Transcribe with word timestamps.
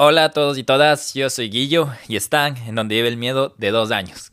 Hola 0.00 0.26
a 0.26 0.30
todos 0.30 0.56
y 0.58 0.62
todas, 0.62 1.12
yo 1.14 1.28
soy 1.28 1.50
Guillo 1.50 1.88
y 2.06 2.14
están 2.14 2.56
en 2.56 2.76
donde 2.76 2.94
vive 2.94 3.08
el 3.08 3.16
miedo 3.16 3.52
de 3.58 3.72
dos 3.72 3.90
años. 3.90 4.30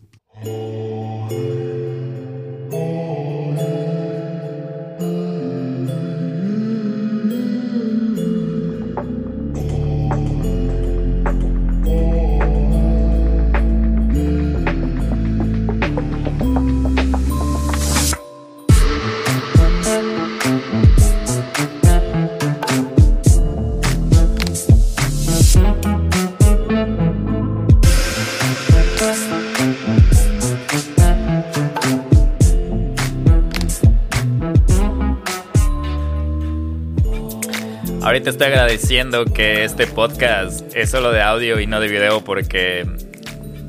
Ahorita 38.26 38.44
estoy 38.44 38.58
agradeciendo 38.58 39.26
que 39.26 39.66
este 39.66 39.86
podcast 39.86 40.76
es 40.76 40.90
solo 40.90 41.12
de 41.12 41.22
audio 41.22 41.60
y 41.60 41.68
no 41.68 41.80
de 41.80 41.88
video 41.88 42.24
porque 42.24 42.84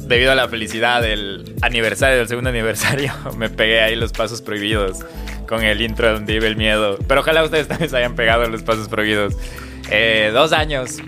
debido 0.07 0.33
a 0.33 0.35
la 0.35 0.49
felicidad 0.49 1.03
del 1.03 1.55
aniversario, 1.61 2.17
del 2.17 2.27
segundo 2.27 2.49
aniversario, 2.49 3.13
me 3.37 3.51
pegué 3.51 3.83
ahí 3.83 3.97
los 3.97 4.13
pasos 4.13 4.41
prohibidos 4.41 5.01
con 5.47 5.63
el 5.63 5.83
intro 5.83 6.11
donde 6.11 6.33
vive 6.33 6.47
el 6.47 6.57
miedo. 6.57 6.97
Pero 7.07 7.21
ojalá 7.21 7.45
ustedes 7.45 7.69
también 7.69 7.91
se 7.91 7.99
hayan 7.99 8.15
pegado 8.15 8.49
los 8.49 8.63
pasos 8.63 8.89
prohibidos. 8.89 9.37
Eh, 9.91 10.31
dos 10.33 10.55
años, 10.55 11.03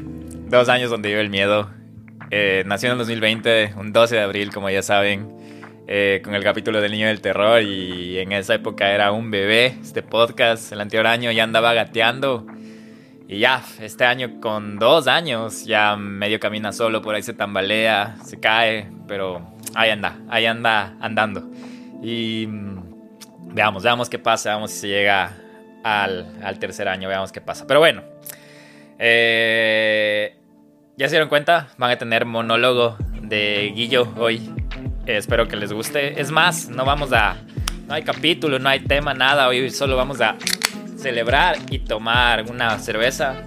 dos 0.50 0.68
años 0.68 0.90
donde 0.90 1.08
vive 1.08 1.22
el 1.22 1.30
miedo. 1.30 1.70
Eh, 2.30 2.64
nació 2.66 2.88
en 2.88 2.92
el 2.92 2.98
2020, 2.98 3.76
un 3.78 3.94
12 3.94 4.16
de 4.16 4.20
abril, 4.20 4.52
como 4.52 4.68
ya 4.68 4.82
saben, 4.82 5.26
eh, 5.86 6.20
con 6.22 6.34
el 6.34 6.44
capítulo 6.44 6.82
del 6.82 6.92
Niño 6.92 7.06
del 7.06 7.22
Terror. 7.22 7.62
Y 7.62 8.18
en 8.18 8.32
esa 8.32 8.56
época 8.56 8.92
era 8.92 9.10
un 9.10 9.30
bebé. 9.30 9.78
Este 9.80 10.02
podcast, 10.02 10.70
el 10.70 10.82
anterior 10.82 11.06
año, 11.06 11.32
ya 11.32 11.44
andaba 11.44 11.72
gateando. 11.72 12.46
Y 13.30 13.40
ya, 13.40 13.62
este 13.78 14.06
año 14.06 14.40
con 14.40 14.78
dos 14.78 15.06
años, 15.06 15.66
ya 15.66 15.96
medio 15.96 16.40
camina 16.40 16.72
solo, 16.72 17.02
por 17.02 17.14
ahí 17.14 17.22
se 17.22 17.34
tambalea, 17.34 18.16
se 18.24 18.40
cae, 18.40 18.90
pero 19.06 19.52
ahí 19.74 19.90
anda, 19.90 20.16
ahí 20.30 20.46
anda 20.46 20.96
andando. 20.98 21.46
Y 22.02 22.46
mm, 22.46 23.54
veamos, 23.54 23.82
veamos 23.82 24.08
qué 24.08 24.18
pasa, 24.18 24.48
veamos 24.48 24.70
si 24.70 24.78
se 24.78 24.88
llega 24.88 25.36
al, 25.84 26.38
al 26.42 26.58
tercer 26.58 26.88
año, 26.88 27.06
veamos 27.06 27.30
qué 27.30 27.42
pasa. 27.42 27.66
Pero 27.66 27.80
bueno, 27.80 28.02
eh, 28.98 30.34
ya 30.96 31.06
se 31.08 31.16
dieron 31.16 31.28
cuenta, 31.28 31.68
van 31.76 31.90
a 31.90 31.98
tener 31.98 32.24
monólogo 32.24 32.96
de 33.20 33.70
Guillo 33.76 34.10
hoy. 34.16 34.50
espero 35.04 35.46
que 35.48 35.56
les 35.56 35.70
guste. 35.70 36.18
Es 36.18 36.30
más, 36.30 36.70
no 36.70 36.86
vamos 36.86 37.12
a... 37.12 37.36
No 37.86 37.94
hay 37.94 38.04
capítulo, 38.04 38.58
no 38.58 38.70
hay 38.70 38.80
tema, 38.80 39.12
nada. 39.12 39.48
Hoy 39.48 39.70
solo 39.70 39.96
vamos 39.96 40.20
a 40.20 40.36
celebrar 40.98 41.56
y 41.70 41.78
tomar 41.80 42.44
una 42.50 42.78
cerveza, 42.78 43.44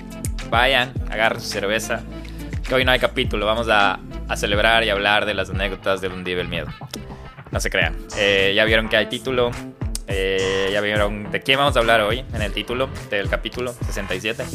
vayan, 0.49 0.93
agarren 1.09 1.41
su 1.41 1.47
cerveza. 1.47 2.01
Que 2.67 2.75
hoy 2.75 2.85
no 2.85 2.91
hay 2.91 2.99
capítulo, 2.99 3.45
vamos 3.45 3.67
a, 3.69 3.99
celebrar 4.35 4.85
y 4.85 4.89
hablar 4.89 5.25
de 5.25 5.33
las 5.33 5.49
anécdotas 5.49 5.99
de 5.99 6.07
donde 6.07 6.31
vive 6.31 6.41
el 6.41 6.47
miedo. 6.47 6.67
No 7.51 7.59
se 7.59 7.69
crean. 7.69 7.97
Eh, 8.17 8.53
ya 8.55 8.63
vieron 8.63 8.87
que 8.87 8.95
hay 8.95 9.07
título. 9.07 9.51
Eh, 10.07 10.69
ya 10.71 10.79
vieron 10.79 11.29
de 11.31 11.41
quién 11.41 11.59
vamos 11.59 11.75
a 11.75 11.79
hablar 11.79 11.99
hoy 11.99 12.23
en 12.33 12.41
el 12.41 12.53
título 12.53 12.89
del 13.09 13.29
capítulo 13.29 13.73
67. 13.85 14.45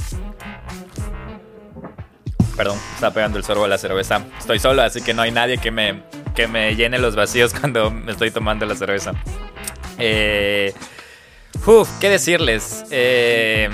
Perdón, 2.57 2.79
está 2.95 3.13
pegando 3.13 3.37
el 3.37 3.45
sorbo 3.45 3.65
a 3.65 3.69
la 3.69 3.77
cerveza. 3.77 4.25
Estoy 4.39 4.59
solo, 4.59 4.81
así 4.81 5.03
que 5.03 5.13
no 5.13 5.21
hay 5.21 5.31
nadie 5.31 5.59
que 5.59 5.71
me, 5.71 6.03
que 6.35 6.49
me 6.49 6.75
llene 6.75 6.99
los 6.99 7.15
vacíos 7.17 7.53
cuando 7.61 7.91
me 7.91 8.13
estoy 8.13 8.31
tomando 8.31 8.65
la 8.65 8.75
cerveza. 8.75 9.13
Eh, 9.99 10.73
Uf, 11.65 11.89
¿qué 12.01 12.11
decirles? 12.11 12.85
Eh, 12.91 13.69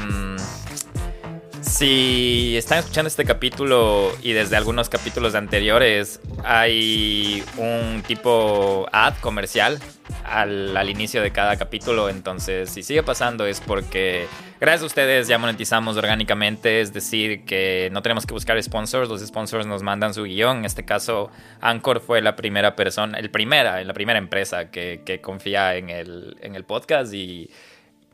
si 1.82 2.56
están 2.56 2.78
escuchando 2.78 3.09
este 3.09 3.25
capítulo 3.25 4.12
y 4.22 4.32
desde 4.32 4.56
algunos 4.56 4.88
capítulos 4.88 5.34
anteriores 5.34 6.21
hay 6.44 7.42
un 7.56 8.03
tipo 8.06 8.87
ad 8.92 9.15
comercial 9.21 9.78
al, 10.25 10.76
al, 10.76 10.91
inicio 10.91 11.22
de 11.22 11.32
cada 11.32 11.56
capítulo, 11.56 12.09
entonces 12.09 12.71
si 12.71 12.82
sigue 12.82 13.03
pasando 13.03 13.47
es 13.47 13.60
porque 13.60 14.26
gracias 14.60 14.82
a 14.82 14.87
ustedes 14.87 15.28
ya 15.28 15.38
monetizamos 15.38 15.97
orgánicamente, 15.97 16.81
es 16.81 16.92
decir, 16.92 17.44
que 17.44 17.88
no 17.91 18.03
tenemos 18.03 18.26
que 18.26 18.34
buscar 18.34 18.62
sponsors, 18.62 19.09
los 19.09 19.21
sponsors 19.21 19.66
nos 19.66 19.82
mandan 19.82 20.15
su 20.15 20.25
guion, 20.25 20.59
en 20.59 20.65
este 20.66 20.84
caso 20.84 21.31
Anchor 21.60 22.00
fue 22.00 22.21
la 22.21 22.37
primera 22.37 22.76
persona, 22.76 23.19
el 23.19 23.31
primera, 23.31 23.82
la 23.82 23.94
primera 23.94 24.19
empresa 24.19 24.71
que, 24.71 25.03
que 25.04 25.21
confía 25.21 25.76
en 25.76 25.91
el, 25.91 26.37
en 26.42 26.54
el 26.54 26.65
podcast 26.65 27.15
y 27.15 27.50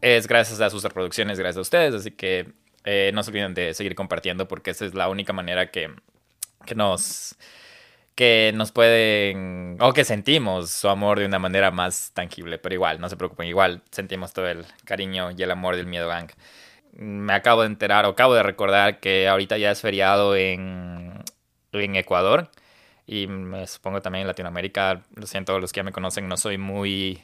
es 0.01 0.27
gracias 0.27 0.61
a 0.61 0.71
sus 0.71 0.83
reproducciones, 0.83 1.39
gracias 1.39 1.59
a 1.59 1.63
ustedes, 1.63 1.95
así 1.95 2.11
que 2.11 2.53
eh, 2.85 3.11
no 3.15 3.23
se 3.23 3.31
olviden 3.31 3.55
de 3.55 3.75
seguir 3.75 3.95
compartiendo 3.95 4.49
porque 4.49 4.71
esa 4.71 4.87
es 4.87 4.95
la 4.95 5.09
única 5.09 5.33
manera 5.33 5.71
que, 5.71 5.91
que 6.67 6.75
nos 6.75 7.37
que 8.15 8.51
nos 8.53 8.73
pueden 8.73 9.77
o 9.81 9.93
que 9.93 10.05
sentimos 10.05 10.71
su 10.71 10.89
amor 10.89 11.21
de 11.21 11.27
una 11.27 11.39
manera 11.39 11.71
más 11.71 12.11
tangible, 12.15 12.59
pero 12.59 12.75
igual, 12.75 13.01
no 13.01 13.09
se 13.09 13.17
preocupen, 13.17 13.47
igual 13.47 13.83
sentimos 13.93 14.33
todo 14.33 14.49
el 14.49 14.67
cariño 14.85 15.31
y 15.31 15.43
el 15.43 15.51
amor 15.53 15.77
del 15.77 15.87
Miedo 15.87 16.09
Gang. 16.09 16.31
Me 16.95 17.33
acabo 17.33 17.63
de 17.63 17.69
enterar 17.69 18.07
o 18.07 18.09
acabo 18.09 18.35
de 18.35 18.43
recordar 18.43 18.99
que 18.99 19.29
ahorita 19.29 19.57
ya 19.59 19.71
es 19.71 19.81
feriado 19.81 20.35
en, 20.35 21.23
en 21.73 21.95
Ecuador 21.95 22.51
y 23.07 23.29
me 23.29 23.67
supongo 23.69 24.03
también 24.03 24.23
en 24.23 24.29
Latinoamérica. 24.29 25.03
Lo 25.15 25.27
siento, 25.27 25.61
los 25.61 25.73
que 25.73 25.79
ya 25.79 25.85
me 25.85 25.93
conocen, 25.93 26.27
no 26.27 26.37
soy 26.37 26.59
muy 26.59 27.23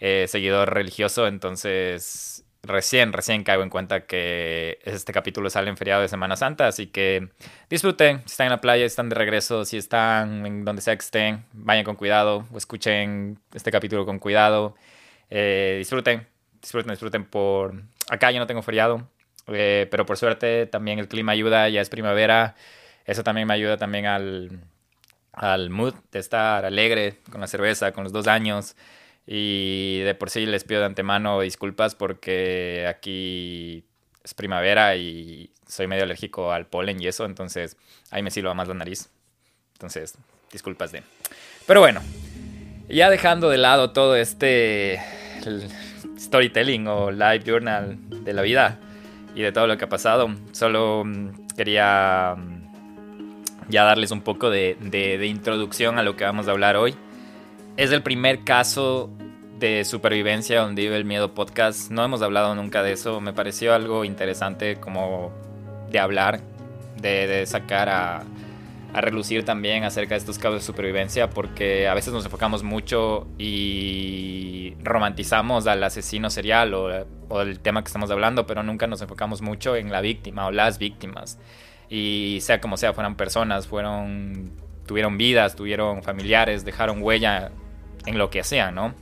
eh, 0.00 0.26
seguidor 0.28 0.72
religioso, 0.72 1.26
entonces 1.26 2.44
recién, 2.62 3.12
recién 3.12 3.44
caigo 3.44 3.62
en 3.62 3.70
cuenta 3.70 4.06
que 4.06 4.78
este 4.84 5.12
capítulo 5.12 5.50
sale 5.50 5.70
en 5.70 5.76
feriado 5.76 6.02
de 6.02 6.08
Semana 6.08 6.36
Santa, 6.36 6.66
así 6.66 6.86
que 6.86 7.28
disfruten, 7.70 8.18
si 8.26 8.32
están 8.32 8.46
en 8.46 8.52
la 8.52 8.60
playa, 8.60 8.82
si 8.82 8.86
están 8.86 9.08
de 9.08 9.14
regreso, 9.14 9.64
si 9.64 9.76
están 9.76 10.46
en 10.46 10.64
donde 10.64 10.82
sea 10.82 10.96
que 10.96 11.04
estén, 11.04 11.44
vayan 11.52 11.84
con 11.84 11.96
cuidado, 11.96 12.46
o 12.52 12.58
escuchen 12.58 13.38
este 13.54 13.70
capítulo 13.70 14.04
con 14.06 14.18
cuidado, 14.18 14.76
eh, 15.30 15.76
disfruten, 15.78 16.26
disfruten, 16.60 16.90
disfruten 16.90 17.24
por... 17.24 17.82
Acá 18.10 18.30
yo 18.30 18.38
no 18.38 18.46
tengo 18.46 18.62
feriado, 18.62 19.08
eh, 19.48 19.86
pero 19.90 20.06
por 20.06 20.16
suerte 20.16 20.66
también 20.66 20.98
el 20.98 21.08
clima 21.08 21.32
ayuda, 21.32 21.68
ya 21.68 21.80
es 21.80 21.88
primavera, 21.88 22.54
eso 23.04 23.22
también 23.22 23.48
me 23.48 23.54
ayuda 23.54 23.76
también 23.76 24.06
al, 24.06 24.60
al 25.32 25.70
mood 25.70 25.94
de 26.12 26.18
estar 26.18 26.64
alegre 26.64 27.18
con 27.30 27.40
la 27.40 27.46
cerveza, 27.46 27.92
con 27.92 28.04
los 28.04 28.12
dos 28.12 28.26
años. 28.26 28.76
Y 29.30 30.00
de 30.00 30.14
por 30.14 30.30
sí 30.30 30.46
les 30.46 30.64
pido 30.64 30.80
de 30.80 30.86
antemano 30.86 31.38
disculpas 31.42 31.94
porque 31.94 32.86
aquí 32.88 33.84
es 34.24 34.32
primavera 34.32 34.96
y 34.96 35.50
soy 35.66 35.86
medio 35.86 36.04
alérgico 36.04 36.50
al 36.50 36.66
polen 36.66 36.98
y 37.02 37.08
eso, 37.08 37.26
entonces 37.26 37.76
ahí 38.10 38.22
me 38.22 38.30
silba 38.30 38.54
más 38.54 38.68
la 38.68 38.74
nariz. 38.74 39.10
Entonces, 39.74 40.14
disculpas 40.50 40.92
de. 40.92 41.02
Pero 41.66 41.80
bueno, 41.80 42.00
ya 42.88 43.10
dejando 43.10 43.50
de 43.50 43.58
lado 43.58 43.90
todo 43.90 44.16
este 44.16 44.98
storytelling 46.18 46.86
o 46.86 47.10
live 47.10 47.42
journal 47.44 47.98
de 48.24 48.32
la 48.32 48.40
vida 48.40 48.80
y 49.34 49.42
de 49.42 49.52
todo 49.52 49.66
lo 49.66 49.76
que 49.76 49.84
ha 49.84 49.90
pasado, 49.90 50.34
solo 50.52 51.04
mm, 51.04 51.48
quería 51.54 52.34
mm, 52.34 53.68
ya 53.68 53.84
darles 53.84 54.10
un 54.10 54.22
poco 54.22 54.48
de, 54.48 54.78
introducción 55.22 55.98
a 55.98 56.02
lo 56.02 56.16
que 56.16 56.24
vamos 56.24 56.48
a 56.48 56.52
hablar 56.52 56.76
hoy 56.76 56.96
es 57.78 57.92
el 57.92 58.02
primer 58.02 58.42
caso 58.42 59.08
de 59.60 59.84
supervivencia 59.84 60.62
donde 60.62 60.82
vive 60.82 60.96
el 60.96 61.04
miedo 61.04 61.32
podcast. 61.32 61.92
No 61.92 62.04
hemos 62.04 62.22
hablado 62.22 62.56
nunca 62.56 62.82
de 62.82 62.90
eso. 62.92 63.20
Me 63.20 63.32
pareció 63.32 63.72
algo 63.72 64.04
interesante 64.04 64.80
como 64.80 65.32
de 65.88 66.00
hablar, 66.00 66.40
de, 67.00 67.46
sacar 67.46 67.88
a, 67.88 68.24
relucir 68.94 69.44
también 69.44 69.84
acerca 69.84 70.16
de 70.16 70.18
estos 70.18 70.38
casos 70.38 70.54
de 70.54 70.66
supervivencia 70.66 71.30
porque 71.30 71.86
a 71.86 71.94
veces 71.94 72.12
nos 72.12 72.24
enfocamos 72.24 72.64
mucho 72.64 73.28
y 73.38 74.74
romantizamos 74.82 75.68
al 75.68 75.84
asesino 75.84 76.30
serial 76.30 76.74
o, 76.74 76.88
o, 77.28 77.42
el 77.42 77.60
tema 77.60 77.82
que 77.82 77.86
estamos 77.86 78.10
hablando, 78.10 78.44
pero 78.44 78.64
nunca 78.64 78.88
nos 78.88 79.02
enfocamos 79.02 79.40
mucho 79.40 79.76
en 79.76 79.92
la 79.92 80.00
víctima 80.00 80.46
o 80.46 80.50
las 80.50 80.78
víctimas. 80.78 81.38
Y 81.88 82.38
sea 82.40 82.60
como 82.60 82.76
sea, 82.76 82.92
fueron 82.92 83.14
personas, 83.14 83.68
fueron 83.68 84.50
tuvieron 84.84 85.16
vidas, 85.16 85.54
tuvieron 85.54 86.02
familiares, 86.02 86.64
dejaron 86.64 87.02
huella 87.02 87.52
en 88.08 88.18
lo 88.18 88.30
que 88.30 88.40
hacían, 88.40 88.74
¿no? 88.74 88.94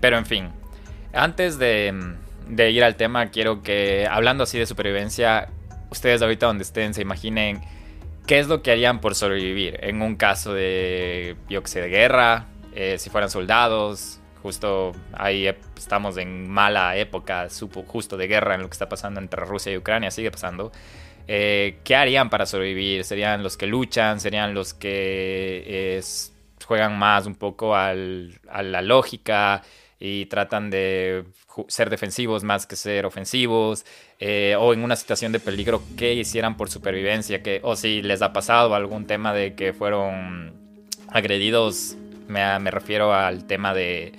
Pero 0.00 0.18
en 0.18 0.26
fin, 0.26 0.50
antes 1.12 1.58
de, 1.58 1.94
ir 2.48 2.84
al 2.84 2.96
tema, 2.96 3.30
quiero 3.30 3.62
que, 3.62 4.06
hablando 4.08 4.44
así 4.44 4.58
de 4.58 4.66
supervivencia, 4.66 5.48
ustedes 5.90 6.22
ahorita 6.22 6.46
donde 6.46 6.62
estén 6.62 6.94
se 6.94 7.02
imaginen 7.02 7.62
qué 8.26 8.38
es 8.38 8.48
lo 8.48 8.62
que 8.62 8.70
harían 8.70 9.00
por 9.00 9.14
sobrevivir 9.14 9.78
en 9.82 10.02
un 10.02 10.16
caso 10.16 10.52
de, 10.52 11.36
yo 11.48 11.62
que 11.62 11.68
sé, 11.68 11.80
de 11.80 11.88
guerra, 11.88 12.46
eh, 12.74 12.96
si 12.98 13.08
fueran 13.08 13.30
soldados, 13.30 14.20
justo 14.42 14.92
ahí 15.14 15.48
estamos 15.76 16.18
en 16.18 16.48
mala 16.48 16.96
época, 16.96 17.48
supo, 17.48 17.82
justo 17.84 18.16
de 18.16 18.26
guerra 18.28 18.54
en 18.54 18.62
lo 18.62 18.68
que 18.68 18.74
está 18.74 18.88
pasando 18.88 19.20
entre 19.20 19.44
Rusia 19.44 19.72
y 19.72 19.78
Ucrania, 19.78 20.10
sigue 20.10 20.30
pasando. 20.30 20.72
eh, 21.28 21.78
¿qué 21.82 21.96
harían 21.96 22.30
para 22.30 22.46
sobrevivir? 22.46 23.04
¿Serían 23.04 23.42
los 23.42 23.56
que 23.56 23.66
luchan? 23.66 24.20
¿Serían 24.20 24.54
los 24.54 24.74
que 24.74 26.00
juegan 26.66 26.98
más 26.98 27.26
un 27.26 27.34
poco 27.34 27.74
a 27.74 27.94
la 27.94 28.82
lógica? 28.82 29.62
y 29.98 30.26
tratan 30.26 30.70
de 30.70 31.24
ser 31.68 31.88
defensivos 31.88 32.44
más 32.44 32.66
que 32.66 32.76
ser 32.76 33.06
ofensivos, 33.06 33.86
eh, 34.18 34.54
o 34.58 34.74
en 34.74 34.82
una 34.82 34.96
situación 34.96 35.32
de 35.32 35.40
peligro, 35.40 35.82
¿qué 35.96 36.12
hicieran 36.14 36.56
por 36.56 36.70
supervivencia? 36.70 37.42
Que, 37.42 37.60
o 37.62 37.76
si 37.76 38.02
les 38.02 38.20
ha 38.22 38.32
pasado 38.32 38.74
algún 38.74 39.06
tema 39.06 39.32
de 39.32 39.54
que 39.54 39.72
fueron 39.72 40.52
agredidos, 41.08 41.96
me, 42.28 42.58
me 42.58 42.70
refiero 42.70 43.14
al 43.14 43.46
tema 43.46 43.72
de, 43.72 44.12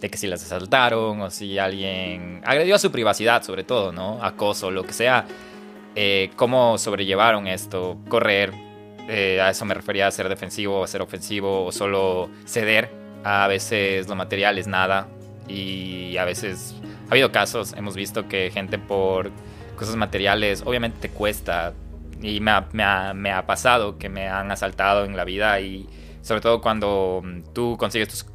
de, 0.00 0.10
que 0.10 0.16
si 0.16 0.26
las 0.26 0.42
asaltaron, 0.42 1.20
o 1.20 1.30
si 1.30 1.58
alguien 1.58 2.40
agredió 2.44 2.76
a 2.76 2.78
su 2.78 2.90
privacidad, 2.90 3.42
sobre 3.42 3.64
todo, 3.64 3.92
¿no? 3.92 4.22
Acoso, 4.24 4.70
lo 4.70 4.84
que 4.84 4.94
sea. 4.94 5.26
Eh, 5.94 6.30
¿Cómo 6.36 6.78
sobrellevaron 6.78 7.48
esto? 7.48 7.98
Correr, 8.08 8.52
eh, 9.08 9.40
a 9.40 9.50
eso 9.50 9.64
me 9.64 9.74
refería 9.74 10.06
a 10.06 10.10
ser 10.10 10.28
defensivo, 10.28 10.84
a 10.84 10.86
ser 10.86 11.02
ofensivo, 11.02 11.64
o 11.64 11.72
solo 11.72 12.30
ceder. 12.46 12.90
A 13.24 13.48
veces 13.48 14.08
lo 14.08 14.14
material 14.14 14.58
es 14.58 14.68
nada, 14.68 15.08
y 15.48 16.16
a 16.18 16.24
veces 16.24 16.74
ha 17.08 17.12
habido 17.12 17.32
casos, 17.32 17.74
hemos 17.76 17.96
visto 17.96 18.28
que 18.28 18.50
gente 18.50 18.78
por 18.78 19.30
cosas 19.76 19.96
materiales, 19.96 20.62
obviamente 20.64 20.98
te 21.00 21.10
cuesta 21.10 21.72
y 22.20 22.40
me 22.40 22.50
ha, 22.50 22.68
me 22.72 22.82
ha, 22.82 23.14
me 23.14 23.32
ha 23.32 23.46
pasado 23.46 23.98
que 23.98 24.08
me 24.08 24.28
han 24.28 24.50
asaltado 24.50 25.04
en 25.04 25.16
la 25.16 25.24
vida 25.24 25.60
y 25.60 25.88
sobre 26.20 26.40
todo 26.40 26.60
cuando 26.60 27.22
mm, 27.24 27.54
tú 27.54 27.76
consigues 27.78 28.08
tus 28.08 28.26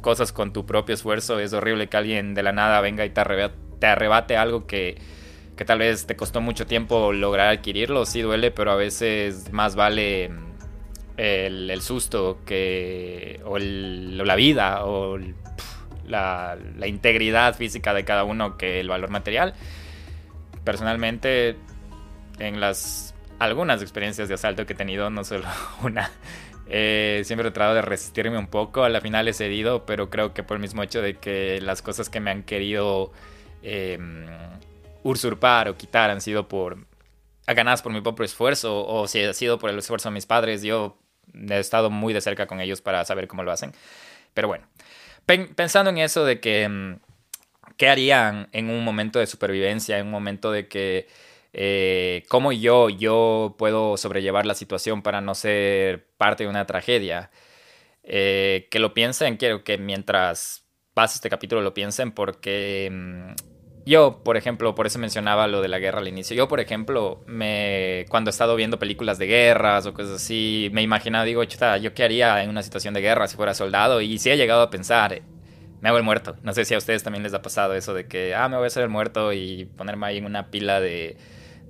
cosas 0.00 0.32
con 0.32 0.52
tu 0.52 0.64
propio 0.66 0.94
esfuerzo, 0.94 1.38
es 1.38 1.52
horrible 1.52 1.88
que 1.88 1.96
alguien 1.96 2.34
de 2.34 2.42
la 2.42 2.52
nada 2.52 2.80
venga 2.80 3.04
y 3.04 3.10
te 3.10 3.20
arrebate, 3.20 3.54
te 3.78 3.86
arrebate 3.86 4.36
algo 4.36 4.66
que, 4.66 4.96
que 5.56 5.64
tal 5.64 5.78
vez 5.78 6.06
te 6.06 6.16
costó 6.16 6.40
mucho 6.40 6.66
tiempo 6.66 7.12
lograr 7.12 7.48
adquirirlo, 7.48 8.06
sí 8.06 8.22
duele, 8.22 8.50
pero 8.50 8.72
a 8.72 8.76
veces 8.76 9.52
más 9.52 9.76
vale 9.76 10.30
el, 11.16 11.80
susto 11.80 12.40
que, 12.44 13.40
o, 13.44 13.58
la 13.58 14.34
vida 14.34 14.84
o 14.84 15.18
la, 16.06 16.56
integridad 16.86 17.54
física 17.54 17.94
de 17.94 18.04
cada 18.04 18.24
uno 18.24 18.56
que 18.56 18.80
el 18.80 18.88
valor 18.88 19.10
material. 19.10 19.54
Personalmente, 20.64 21.56
en 22.38 22.60
las 22.60 23.14
algunas 23.38 23.82
experiencias 23.82 24.28
de 24.28 24.34
asalto 24.34 24.64
que 24.64 24.72
he 24.72 24.76
tenido, 24.76 25.10
no 25.10 25.24
solo 25.24 25.44
una, 25.82 26.10
siempre 26.66 27.48
he 27.48 27.50
tratado 27.52 27.74
de 27.74 27.82
resistirme 27.82 28.38
un 28.38 28.48
poco. 28.48 28.82
A 28.84 28.88
la 28.88 29.00
final 29.00 29.28
he 29.28 29.32
cedido, 29.32 29.86
pero 29.86 30.10
creo 30.10 30.34
que 30.34 30.42
por 30.42 30.56
el 30.56 30.60
mismo 30.60 30.82
hecho 30.82 31.00
de 31.02 31.16
que 31.16 31.60
las 31.60 31.82
cosas 31.82 32.08
que 32.10 32.20
me 32.20 32.30
han 32.30 32.42
querido 32.42 33.12
em, 33.62 34.26
usurpar 35.04 35.68
o 35.68 35.76
quitar 35.76 36.10
han 36.10 36.20
sido 36.20 36.48
por 36.48 36.86
ganadas 37.46 37.82
por 37.82 37.92
mi 37.92 38.00
propio 38.00 38.24
esfuerzo 38.24 38.84
o 38.86 39.06
si 39.06 39.22
ha 39.22 39.34
sido 39.34 39.58
por 39.58 39.70
el 39.70 39.78
esfuerzo 39.78 40.08
de 40.08 40.14
mis 40.14 40.26
padres, 40.26 40.62
yo 40.62 40.98
he 41.32 41.58
estado 41.58 41.90
muy 41.90 42.12
de 42.12 42.20
cerca 42.20 42.46
con 42.46 42.60
ellos 42.60 42.80
para 42.80 43.04
saber 43.04 43.28
cómo 43.28 43.42
lo 43.44 43.52
hacen. 43.52 43.72
Pero 44.32 44.48
bueno, 44.48 44.66
pensando 45.26 45.90
en 45.90 45.98
eso 45.98 46.24
de 46.24 46.40
que, 46.40 46.68
mm, 46.68 46.94
¿qué 47.76 47.88
harían 47.88 48.48
en 48.52 48.70
un 48.70 48.82
momento 48.82 49.18
de 49.18 49.26
supervivencia, 49.26 49.98
en 49.98 50.06
un 50.06 50.12
momento 50.12 50.50
de 50.50 50.68
que, 50.68 51.06
eh, 51.52 52.24
cómo 52.28 52.50
yo, 52.52 52.88
yo 52.88 53.54
puedo 53.58 53.96
sobrellevar 53.96 54.46
la 54.46 54.54
situación 54.54 55.02
para 55.02 55.20
no 55.20 55.34
ser 55.34 56.06
parte 56.16 56.44
de 56.44 56.50
una 56.50 56.66
tragedia? 56.66 57.30
Eh, 58.02 58.68
que 58.70 58.78
lo 58.78 58.94
piensen, 58.94 59.36
quiero 59.36 59.64
que 59.64 59.78
mientras 59.78 60.64
pase 60.94 61.16
este 61.16 61.30
capítulo 61.30 61.62
lo 61.62 61.74
piensen 61.74 62.12
porque 62.12 62.88
mm, 62.92 63.53
yo, 63.86 64.20
por 64.24 64.36
ejemplo, 64.36 64.74
por 64.74 64.86
eso 64.86 64.98
mencionaba 64.98 65.46
lo 65.46 65.60
de 65.60 65.68
la 65.68 65.78
guerra 65.78 65.98
al 65.98 66.08
inicio. 66.08 66.34
Yo, 66.34 66.48
por 66.48 66.60
ejemplo, 66.60 67.22
me, 67.26 68.06
cuando 68.08 68.30
he 68.30 68.32
estado 68.32 68.56
viendo 68.56 68.78
películas 68.78 69.18
de 69.18 69.26
guerras 69.26 69.84
o 69.86 69.92
cosas 69.92 70.16
así, 70.16 70.70
me 70.72 70.80
imaginaba, 70.82 71.24
digo, 71.24 71.44
chuta, 71.44 71.76
¿yo 71.76 71.92
qué 71.92 72.04
haría 72.04 72.42
en 72.42 72.50
una 72.50 72.62
situación 72.62 72.94
de 72.94 73.02
guerra 73.02 73.28
si 73.28 73.36
fuera 73.36 73.52
soldado? 73.52 74.00
Y 74.00 74.18
sí 74.18 74.30
he 74.30 74.36
llegado 74.38 74.62
a 74.62 74.70
pensar, 74.70 75.20
me 75.80 75.88
hago 75.88 75.98
el 75.98 76.04
muerto. 76.04 76.36
No 76.42 76.54
sé 76.54 76.64
si 76.64 76.74
a 76.74 76.78
ustedes 76.78 77.02
también 77.02 77.22
les 77.22 77.34
ha 77.34 77.42
pasado 77.42 77.74
eso 77.74 77.92
de 77.92 78.06
que, 78.06 78.34
ah, 78.34 78.48
me 78.48 78.56
voy 78.56 78.64
a 78.64 78.66
hacer 78.68 78.84
el 78.84 78.88
muerto 78.88 79.34
y 79.34 79.66
ponerme 79.76 80.06
ahí 80.06 80.16
en 80.16 80.24
una 80.24 80.50
pila 80.50 80.80
de, 80.80 81.18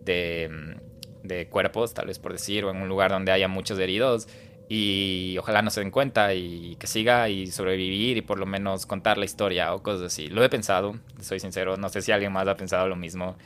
de, 0.05 0.77
de 1.25 1.49
cuerpos, 1.49 1.95
tal 1.95 2.07
vez 2.07 2.21
por 2.21 2.31
decir, 2.33 2.65
o 2.65 2.71
en 2.71 2.77
un 2.77 2.89
lugar 2.89 3.11
donde 3.11 3.33
haya 3.33 3.49
muchos 3.49 3.77
heridos 3.81 4.29
y 4.69 5.37
ojalá 5.39 5.63
no 5.63 5.71
se 5.71 5.81
den 5.81 5.91
cuenta 5.91 6.35
y 6.35 6.77
que 6.77 6.87
siga 6.87 7.29
y 7.29 7.47
sobrevivir 7.49 8.17
y 8.17 8.23
por 8.23 8.39
lo 8.39 8.47
menos 8.47 8.87
contar 8.87 9.19
la 9.19 9.25
historia 9.25 9.75
o 9.75 9.83
cosas 9.83 10.07
así. 10.07 10.29
Lo 10.29 10.43
he 10.43 10.49
pensado, 10.49 10.97
soy 11.21 11.41
sincero, 11.41 11.77
no 11.77 11.89
sé 11.89 12.03
si 12.03 12.13
alguien 12.13 12.33
más 12.33 12.49
ha 12.49 12.57
pensado 12.57 12.89
lo 12.89 12.97
mismo. 12.97 13.37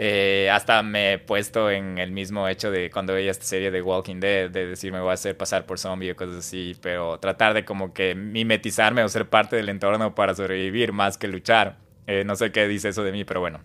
Eh, 0.00 0.48
hasta 0.52 0.82
me 0.84 1.14
he 1.14 1.18
puesto 1.18 1.70
en 1.70 1.98
el 1.98 2.12
mismo 2.12 2.46
hecho 2.46 2.70
de 2.70 2.88
cuando 2.88 3.14
veía 3.14 3.32
esta 3.32 3.44
serie 3.44 3.72
de 3.72 3.82
Walking 3.82 4.20
Dead, 4.20 4.48
de 4.48 4.66
decir 4.66 4.92
me 4.92 5.00
voy 5.00 5.10
a 5.10 5.14
hacer 5.14 5.36
pasar 5.36 5.66
por 5.66 5.78
zombie 5.80 6.12
o 6.12 6.16
cosas 6.16 6.36
así, 6.36 6.76
pero 6.80 7.18
tratar 7.18 7.52
de 7.52 7.64
como 7.64 7.92
que 7.92 8.14
mimetizarme 8.14 9.02
o 9.02 9.08
ser 9.08 9.28
parte 9.28 9.56
del 9.56 9.68
entorno 9.68 10.14
para 10.14 10.34
sobrevivir 10.34 10.92
más 10.92 11.18
que 11.18 11.26
luchar. 11.26 11.78
Eh, 12.06 12.22
no 12.24 12.36
sé 12.36 12.52
qué 12.52 12.68
dice 12.68 12.90
eso 12.90 13.02
de 13.02 13.12
mí, 13.12 13.24
pero 13.24 13.40
bueno. 13.40 13.60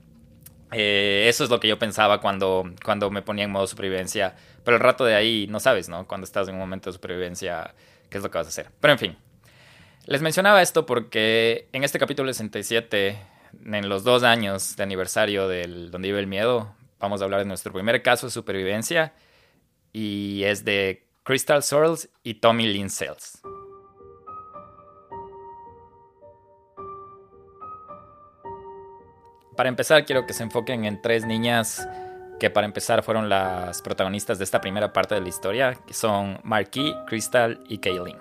Eh, 0.74 1.26
eso 1.28 1.44
es 1.44 1.50
lo 1.50 1.60
que 1.60 1.68
yo 1.68 1.78
pensaba 1.80 2.20
cuando, 2.20 2.72
cuando 2.84 3.10
me 3.12 3.22
ponía 3.22 3.46
en 3.46 3.52
modo 3.52 3.68
supervivencia. 3.68 4.36
Pero 4.64 4.78
el 4.78 4.84
rato 4.84 5.06
de 5.06 5.16
ahí 5.16 5.48
no 5.50 5.60
sabes, 5.60 5.90
¿no? 5.90 6.08
Cuando 6.08 6.26
estás 6.26 6.48
en 6.48 6.56
un 6.56 6.60
momento 6.60 6.90
de 6.90 6.94
supervivencia, 6.94 7.74
qué 8.10 8.18
es 8.18 8.24
lo 8.24 8.32
que 8.32 8.38
vas 8.38 8.48
a 8.48 8.50
hacer. 8.50 8.70
Pero 8.80 8.94
en 8.94 9.00
fin. 9.00 9.18
Les 10.06 10.22
mencionaba 10.22 10.62
esto 10.62 10.86
porque 10.86 11.68
en 11.72 11.84
este 11.84 11.98
capítulo 11.98 12.32
67, 12.32 13.18
en 13.66 13.90
los 13.90 14.04
dos 14.04 14.24
años 14.24 14.76
de 14.76 14.84
aniversario 14.84 15.48
del 15.48 15.92
Donde 15.92 16.10
vive 16.10 16.20
el 16.20 16.28
miedo, 16.28 16.76
vamos 17.00 17.22
a 17.22 17.24
hablar 17.24 17.40
de 17.40 17.46
nuestro 17.46 17.72
primer 17.72 18.02
caso 18.02 18.28
de 18.28 18.32
supervivencia. 18.32 19.14
Y 19.94 20.44
es 20.44 20.66
de 20.66 21.06
Crystal 21.24 21.64
Sorrells 21.64 22.10
y 22.24 22.36
Tommy 22.36 22.68
Lynn 22.68 22.90
Para 29.56 29.70
empezar, 29.70 30.06
quiero 30.06 30.26
que 30.26 30.34
se 30.34 30.44
enfoquen 30.44 30.86
en 30.86 31.02
tres 31.02 31.26
niñas 31.26 31.88
que 32.40 32.50
para 32.50 32.66
empezar 32.66 33.04
fueron 33.04 33.30
las 33.30 33.82
protagonistas 33.84 34.40
de 34.40 34.44
esta 34.44 34.62
primera 34.62 34.92
parte 34.92 35.14
de 35.16 35.22
la 35.22 35.30
historia, 35.30 35.78
que 35.86 35.94
son 35.94 36.40
Marquis, 36.44 36.94
Crystal 37.06 37.60
y 37.70 37.78
Kaylin. 37.78 38.18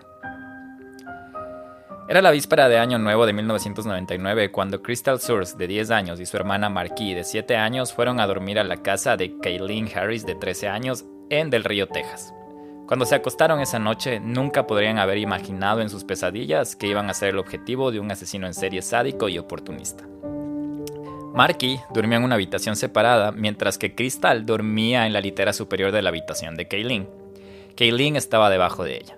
Era 2.09 2.21
la 2.21 2.31
víspera 2.31 2.69
de 2.69 2.79
Año 2.79 2.99
Nuevo 2.99 3.25
de 3.25 3.33
1999 3.33 4.51
cuando 4.51 4.83
Crystal 4.83 5.19
Source, 5.19 5.57
de 5.57 5.67
10 5.67 5.91
años, 5.91 6.21
y 6.21 6.27
su 6.27 6.37
hermana 6.37 6.69
Marquis, 6.69 7.17
de 7.17 7.25
7 7.25 7.57
años, 7.57 7.95
fueron 7.95 8.21
a 8.21 8.27
dormir 8.27 8.59
a 8.59 8.65
la 8.65 8.77
casa 8.77 9.17
de 9.17 9.39
Kaylin 9.39 9.89
Harris, 9.95 10.27
de 10.27 10.35
13 10.35 10.69
años, 10.69 11.07
en 11.31 11.49
Del 11.49 11.65
Río, 11.65 11.89
Texas. 11.89 12.35
Cuando 12.87 13.07
se 13.07 13.15
acostaron 13.15 13.61
esa 13.61 13.79
noche, 13.79 14.21
nunca 14.21 14.67
podrían 14.67 14.99
haber 14.99 15.17
imaginado 15.17 15.81
en 15.81 15.89
sus 15.89 16.05
pesadillas 16.05 16.77
que 16.77 16.89
iban 16.89 17.09
a 17.09 17.15
ser 17.15 17.31
el 17.31 17.39
objetivo 17.39 17.91
de 17.91 18.01
un 18.01 18.11
asesino 18.11 18.47
en 18.47 18.53
serie 18.53 18.83
sádico 18.83 19.31
y 19.31 19.39
oportunista. 19.39 20.05
Marky 21.35 21.81
durmió 21.95 22.19
en 22.19 22.25
una 22.25 22.35
habitación 22.35 22.77
separada, 22.77 23.33
mientras 23.33 23.79
que 23.79 23.95
Crystal 23.95 24.45
dormía 24.45 25.07
en 25.07 25.15
la 25.15 25.21
litera 25.21 25.53
superior 25.53 25.91
de 25.91 26.03
la 26.03 26.11
habitación 26.11 26.57
de 26.57 26.69
Kaylin. 26.69 27.09
Kaylin 27.75 28.17
estaba 28.17 28.51
debajo 28.51 28.85
de 28.85 28.97
ella. 28.97 29.17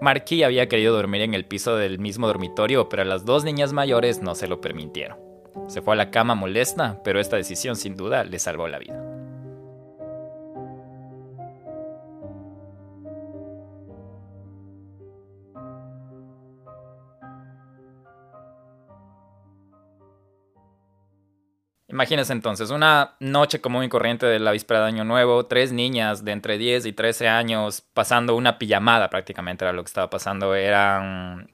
Marky 0.00 0.42
había 0.42 0.68
querido 0.68 0.94
dormir 0.94 1.22
en 1.22 1.32
el 1.32 1.46
piso 1.46 1.76
del 1.76 1.98
mismo 1.98 2.26
dormitorio, 2.26 2.90
pero 2.90 3.04
las 3.04 3.24
dos 3.24 3.44
niñas 3.44 3.72
mayores 3.72 4.20
no 4.20 4.34
se 4.34 4.48
lo 4.48 4.60
permitieron. 4.60 5.16
Se 5.68 5.80
fue 5.80 5.94
a 5.94 5.96
la 5.96 6.10
cama 6.10 6.34
molesta, 6.34 7.00
pero 7.02 7.18
esta 7.18 7.36
decisión 7.36 7.76
sin 7.76 7.96
duda 7.96 8.24
le 8.24 8.38
salvó 8.38 8.68
la 8.68 8.78
vida. 8.78 9.13
Imagínense 21.94 22.32
entonces, 22.32 22.70
una 22.70 23.14
noche 23.20 23.60
común 23.60 23.84
y 23.84 23.88
corriente 23.88 24.26
de 24.26 24.40
la 24.40 24.50
víspera 24.50 24.80
de 24.80 24.86
Año 24.86 25.04
Nuevo, 25.04 25.46
tres 25.46 25.70
niñas 25.70 26.24
de 26.24 26.32
entre 26.32 26.58
10 26.58 26.86
y 26.86 26.92
13 26.92 27.28
años 27.28 27.84
pasando 27.94 28.34
una 28.34 28.58
pijamada 28.58 29.10
prácticamente 29.10 29.64
era 29.64 29.72
lo 29.72 29.84
que 29.84 29.90
estaba 29.90 30.10
pasando. 30.10 30.56
Eran 30.56 31.52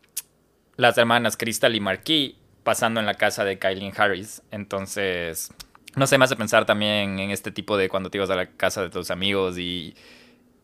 las 0.76 0.96
hermanas 0.96 1.36
Crystal 1.36 1.74
y 1.74 1.80
Marquis 1.80 2.36
pasando 2.62 3.00
en 3.00 3.06
la 3.06 3.16
casa 3.16 3.44
de 3.44 3.58
Kylie 3.58 3.92
Harris. 3.94 4.40
Entonces, 4.50 5.52
no 5.94 6.06
sé, 6.06 6.16
me 6.16 6.24
hace 6.24 6.36
pensar 6.36 6.64
también 6.64 7.18
en 7.18 7.30
este 7.32 7.50
tipo 7.50 7.76
de 7.76 7.90
cuando 7.90 8.08
te 8.08 8.16
ibas 8.16 8.30
a 8.30 8.36
la 8.36 8.46
casa 8.46 8.80
de 8.80 8.88
tus 8.88 9.10
amigos 9.10 9.58
y, 9.58 9.94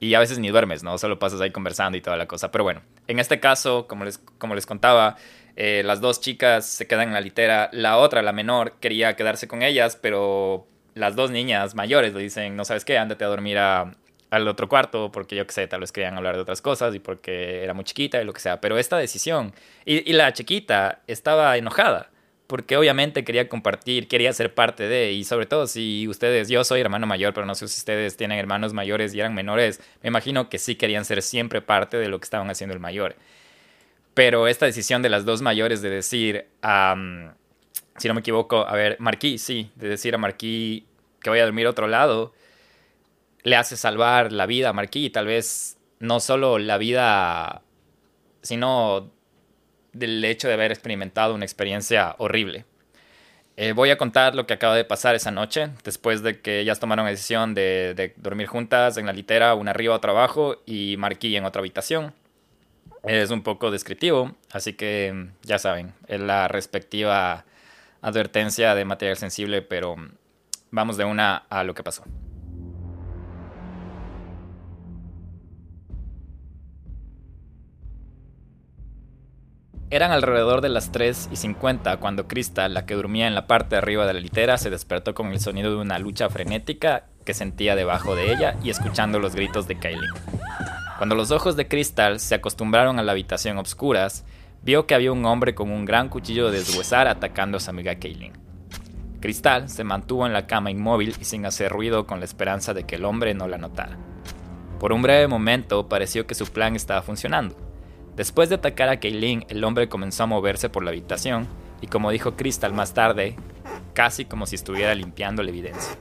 y 0.01 0.15
a 0.15 0.21
veces 0.21 0.39
ni 0.39 0.49
duermes, 0.49 0.85
¿no? 0.85 0.97
Solo 0.97 1.19
pasas 1.19 1.43
ahí 1.43 1.51
conversando 1.51 1.99
y 1.99 2.01
toda 2.01 2.17
la 2.17 2.27
cosa. 2.27 2.51
Pero 2.51 2.65
bueno, 2.65 2.81
en 3.09 3.19
este 3.19 3.41
caso, 3.41 3.87
como 3.87 4.07
les, 4.07 4.17
como 4.39 4.55
les 4.55 4.65
contaba, 4.65 5.17
eh, 5.57 5.83
las 5.85 6.01
dos 6.03 6.21
chicas 6.21 6.67
se 6.67 6.87
quedan 6.87 7.09
en 7.09 7.15
la 7.15 7.21
litera. 7.21 7.71
La 7.73 7.97
otra, 7.97 8.23
la 8.23 8.33
menor, 8.33 8.75
quería 8.79 9.17
quedarse 9.17 9.49
con 9.49 9.63
ellas, 9.63 9.97
pero 9.97 10.67
las 10.95 11.17
dos 11.17 11.31
niñas 11.31 11.75
mayores 11.75 12.15
le 12.15 12.21
dicen, 12.21 12.57
no 12.57 12.65
sabes 12.65 12.85
qué, 12.85 12.99
ándate 12.99 13.25
a 13.25 13.29
dormir 13.29 13.59
al 13.59 14.49
otro 14.49 14.69
cuarto 14.69 15.11
porque 15.13 15.37
yo 15.37 15.47
qué 15.47 15.53
sé, 15.53 15.67
tal 15.67 15.81
vez 15.81 15.93
querían 15.93 16.17
hablar 16.17 16.37
de 16.37 16.43
otras 16.43 16.61
cosas 16.63 16.95
y 16.95 16.99
porque 16.99 17.63
era 17.63 17.75
muy 17.75 17.85
chiquita 17.85 18.21
y 18.21 18.25
lo 18.25 18.33
que 18.35 18.41
sea. 18.41 18.61
Pero 18.61 18.79
esta 18.79 18.99
decisión, 18.99 19.55
y, 19.87 20.13
la 20.13 20.33
chiquita 20.33 21.01
estaba 21.07 21.57
enojada 21.57 22.11
porque 22.47 22.77
obviamente 22.77 23.25
quería 23.25 23.49
compartir, 23.49 24.07
quería 24.07 24.33
ser 24.33 24.55
parte 24.55 24.87
de, 24.87 25.13
y 25.13 25.25
sobre 25.25 25.47
todo 25.47 25.67
si 25.67 26.07
ustedes, 26.07 26.49
yo 26.49 26.63
soy 26.65 26.81
hermano 26.81 27.07
mayor, 27.07 27.35
pero 27.35 27.45
no 27.45 27.57
sé 27.57 27.67
si 27.67 27.79
ustedes 27.79 28.17
tienen 28.17 28.39
hermanos 28.39 28.73
mayores 28.73 29.15
y 29.15 29.21
eran 29.21 29.35
menores, 29.35 29.81
me 30.01 30.09
imagino 30.09 30.49
que 30.49 30.59
sí 30.59 30.77
querían 30.77 31.05
ser 31.05 31.23
siempre 31.23 31.61
parte 31.61 31.97
de 31.97 32.09
lo 32.09 32.21
que 32.21 32.25
estaban 32.25 32.49
haciendo 32.49 32.73
el 32.73 32.81
mayor. 32.81 33.17
Pero 34.17 34.49
esta 34.49 34.65
decisión 34.65 35.03
de 35.03 35.11
las 35.11 35.27
dos 35.27 35.43
mayores 35.43 35.83
de 35.83 35.91
decir, 35.91 36.47
si 36.63 38.09
no 38.09 38.15
me 38.15 38.21
equivoco, 38.21 38.67
a 38.67 38.73
ver, 38.73 38.97
Marquí, 38.99 39.37
sí, 39.37 39.71
de 39.75 39.91
decir 39.91 40.15
a 40.15 40.19
Marquí 40.19 40.87
que 41.21 41.29
vaya 41.29 41.43
a 41.43 41.45
dormir 41.45 41.67
a 41.67 41.71
otro 41.71 41.87
lado, 41.87 42.33
le 43.43 43.57
hace 43.57 43.77
salvar 43.77 44.33
la 44.33 44.47
vida 44.47 44.71
a 44.71 44.73
Marquí, 44.73 45.11
tal 45.11 45.27
vez 45.27 45.77
no 45.99 46.21
solo 46.21 46.59
la 46.59 46.79
vida, 46.79 47.61
sino 48.41 49.11
del 49.93 50.25
hecho 50.25 50.49
de 50.49 50.55
haber 50.55 50.73
experimentado 50.73 51.35
una 51.35 51.45
experiencia 51.45 52.15
horrible. 52.17 52.65
Eh, 53.59 53.73
voy 53.73 53.91
a 53.91 53.99
contar 53.99 54.35
lo 54.35 54.47
que 54.47 54.55
acaba 54.55 54.77
de 54.77 54.87
pasar 54.87 55.15
esa 55.15 55.31
noche, 55.31 55.69
después 55.85 56.23
de 56.23 56.41
que 56.41 56.61
ellas 56.61 56.81
tomaron 56.81 57.05
la 57.05 57.11
decisión 57.11 57.53
de, 57.53 58.15
dormir 58.17 58.47
juntas 58.47 58.97
en 58.97 59.05
la 59.05 59.13
litera, 59.13 59.55
una 59.55 59.73
arriba, 59.73 59.95
otra 59.95 60.13
abajo, 60.13 60.63
y 60.65 60.97
Marquí 60.97 61.37
en 61.37 61.45
otra 61.45 61.61
habitación. 61.61 62.15
Es 63.03 63.31
un 63.31 63.43
poco 63.43 63.71
descriptivo, 63.71 64.35
así 64.51 64.73
que 64.73 65.29
ya 65.43 65.59
saben, 65.59 65.95
es 66.09 66.21
la 66.21 66.49
respectiva 66.49 67.45
advertencia 68.03 68.75
de 68.75 68.85
material 68.85 69.17
sensible, 69.17 69.63
pero 69.63 69.97
vamos 70.71 70.97
de 70.97 71.05
una 71.05 71.37
a 71.49 71.65
lo 71.65 71.75
que 71.75 71.83
pasó. 71.83 72.05
Eran 79.89 80.11
alrededor 80.11 80.63
de 80.63 80.69
las 80.69 80.91
3 80.91 81.29
y 81.31 81.37
50 81.37 81.99
cuando 81.99 82.27
Crystal, 82.27 82.75
la 82.75 82.87
que 82.87 82.95
dormía 82.95 83.29
en 83.29 83.37
la 83.37 83.47
parte 83.47 83.77
de 83.77 83.79
arriba 83.79 84.05
de 84.05 84.15
la 84.15 84.21
litera, 84.21 84.59
se 84.59 84.69
despertó 84.69 85.15
con 85.15 85.29
el 85.29 85.39
sonido 85.39 85.71
de 85.71 85.77
una 85.77 86.01
lucha 86.01 86.29
frenética 86.29 87.05
que 87.25 87.35
sentía 87.35 87.77
debajo 87.77 88.17
de 88.17 88.33
ella 88.33 88.57
y 88.65 88.71
escuchando 88.71 89.21
los 89.21 89.37
gritos 89.37 89.69
de 89.69 89.79
Kylie. 89.79 90.09
Cuando 90.99 91.15
los 91.15 91.31
ojos 91.31 91.57
de 91.57 91.69
Crystal 91.69 92.21
se 92.21 92.35
acostumbraron 92.35 92.99
a 92.99 93.03
la 93.03 93.13
habitación 93.13 93.59
obscuras, 93.59 94.25
vio 94.63 94.87
que 94.87 94.95
había 94.95 95.13
un 95.13 95.27
hombre 95.27 95.55
con 95.55 95.71
un 95.71 95.85
gran 95.85 96.09
cuchillo 96.09 96.51
de 96.51 96.59
deshuesar 96.59 97.07
atacando 97.07 97.59
a 97.59 97.61
su 97.61 97.69
amiga 97.69 97.97
Kaylin. 97.97 98.33
Crystal 99.21 99.69
se 99.69 99.85
mantuvo 99.85 100.27
en 100.27 100.33
la 100.33 100.47
cama 100.47 100.71
inmóvil 100.71 101.15
y 101.21 101.25
sin 101.25 101.45
hacer 101.45 101.71
ruido 101.71 102.07
con 102.07 102.19
la 102.19 102.25
esperanza 102.25 102.73
de 102.73 102.85
que 102.85 102.97
el 102.97 103.05
hombre 103.05 103.35
no 103.35 103.47
la 103.47 103.59
notara. 103.59 103.99
Por 104.81 104.93
un 104.93 105.03
breve 105.03 105.29
momento 105.29 105.89
pareció 105.89 106.27
que 106.27 106.35
su 106.35 106.47
plan 106.47 106.77
estaba 106.77 107.03
funcionando. 107.03 107.57
Después 108.15 108.49
de 108.49 108.55
atacar 108.55 108.89
a 108.89 108.99
Kaylin, 108.99 109.45
el 109.51 109.63
hombre 109.65 109.91
comenzó 109.91 110.23
a 110.23 110.27
moverse 110.27 110.71
por 110.71 110.83
la 110.83 110.91
habitación 110.91 111.47
y 111.83 111.89
como 111.89 112.11
dijo 112.11 112.37
Crystal 112.37 112.73
más 112.73 112.95
tarde, 112.95 113.37
casi 113.93 114.25
como 114.25 114.47
si 114.47 114.55
estuviera 114.55 114.95
limpiando 114.95 115.43
la 115.43 115.51
evidencia. 115.51 115.99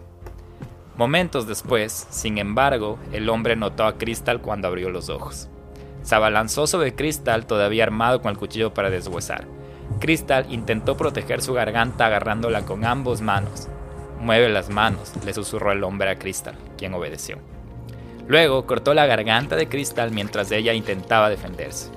Momentos 0.97 1.45
después, 1.45 2.07
sin 2.09 2.37
embargo, 2.37 2.97
el 3.11 3.27
hombre 3.29 3.57
notó 3.57 3.85
a 3.85 3.97
Crystal 3.97 4.41
cuando 4.41 4.69
abrió 4.69 4.89
los 4.89 5.09
ojos. 5.09 5.49
Se 6.03 6.15
abalanzó 6.15 6.67
sobre 6.67 6.95
Crystal 6.95 7.45
todavía 7.45 7.83
armado 7.83 8.21
con 8.21 8.31
el 8.31 8.37
cuchillo 8.37 8.73
para 8.73 8.89
deshuesar. 8.89 9.45
Crystal 9.99 10.45
intentó 10.49 10.95
proteger 10.95 11.41
su 11.41 11.53
garganta 11.53 12.05
agarrándola 12.05 12.61
con 12.61 12.85
ambas 12.85 13.21
manos. 13.21 13.67
Mueve 14.21 14.47
las 14.47 14.69
manos, 14.69 15.11
le 15.25 15.33
susurró 15.33 15.73
el 15.73 15.83
hombre 15.83 16.09
a 16.09 16.15
Crystal, 16.17 16.55
quien 16.77 16.93
obedeció. 16.93 17.39
Luego 18.27 18.65
cortó 18.65 18.93
la 18.93 19.05
garganta 19.05 19.57
de 19.57 19.67
Crystal 19.67 20.11
mientras 20.11 20.49
ella 20.51 20.73
intentaba 20.73 21.29
defenderse. 21.29 21.91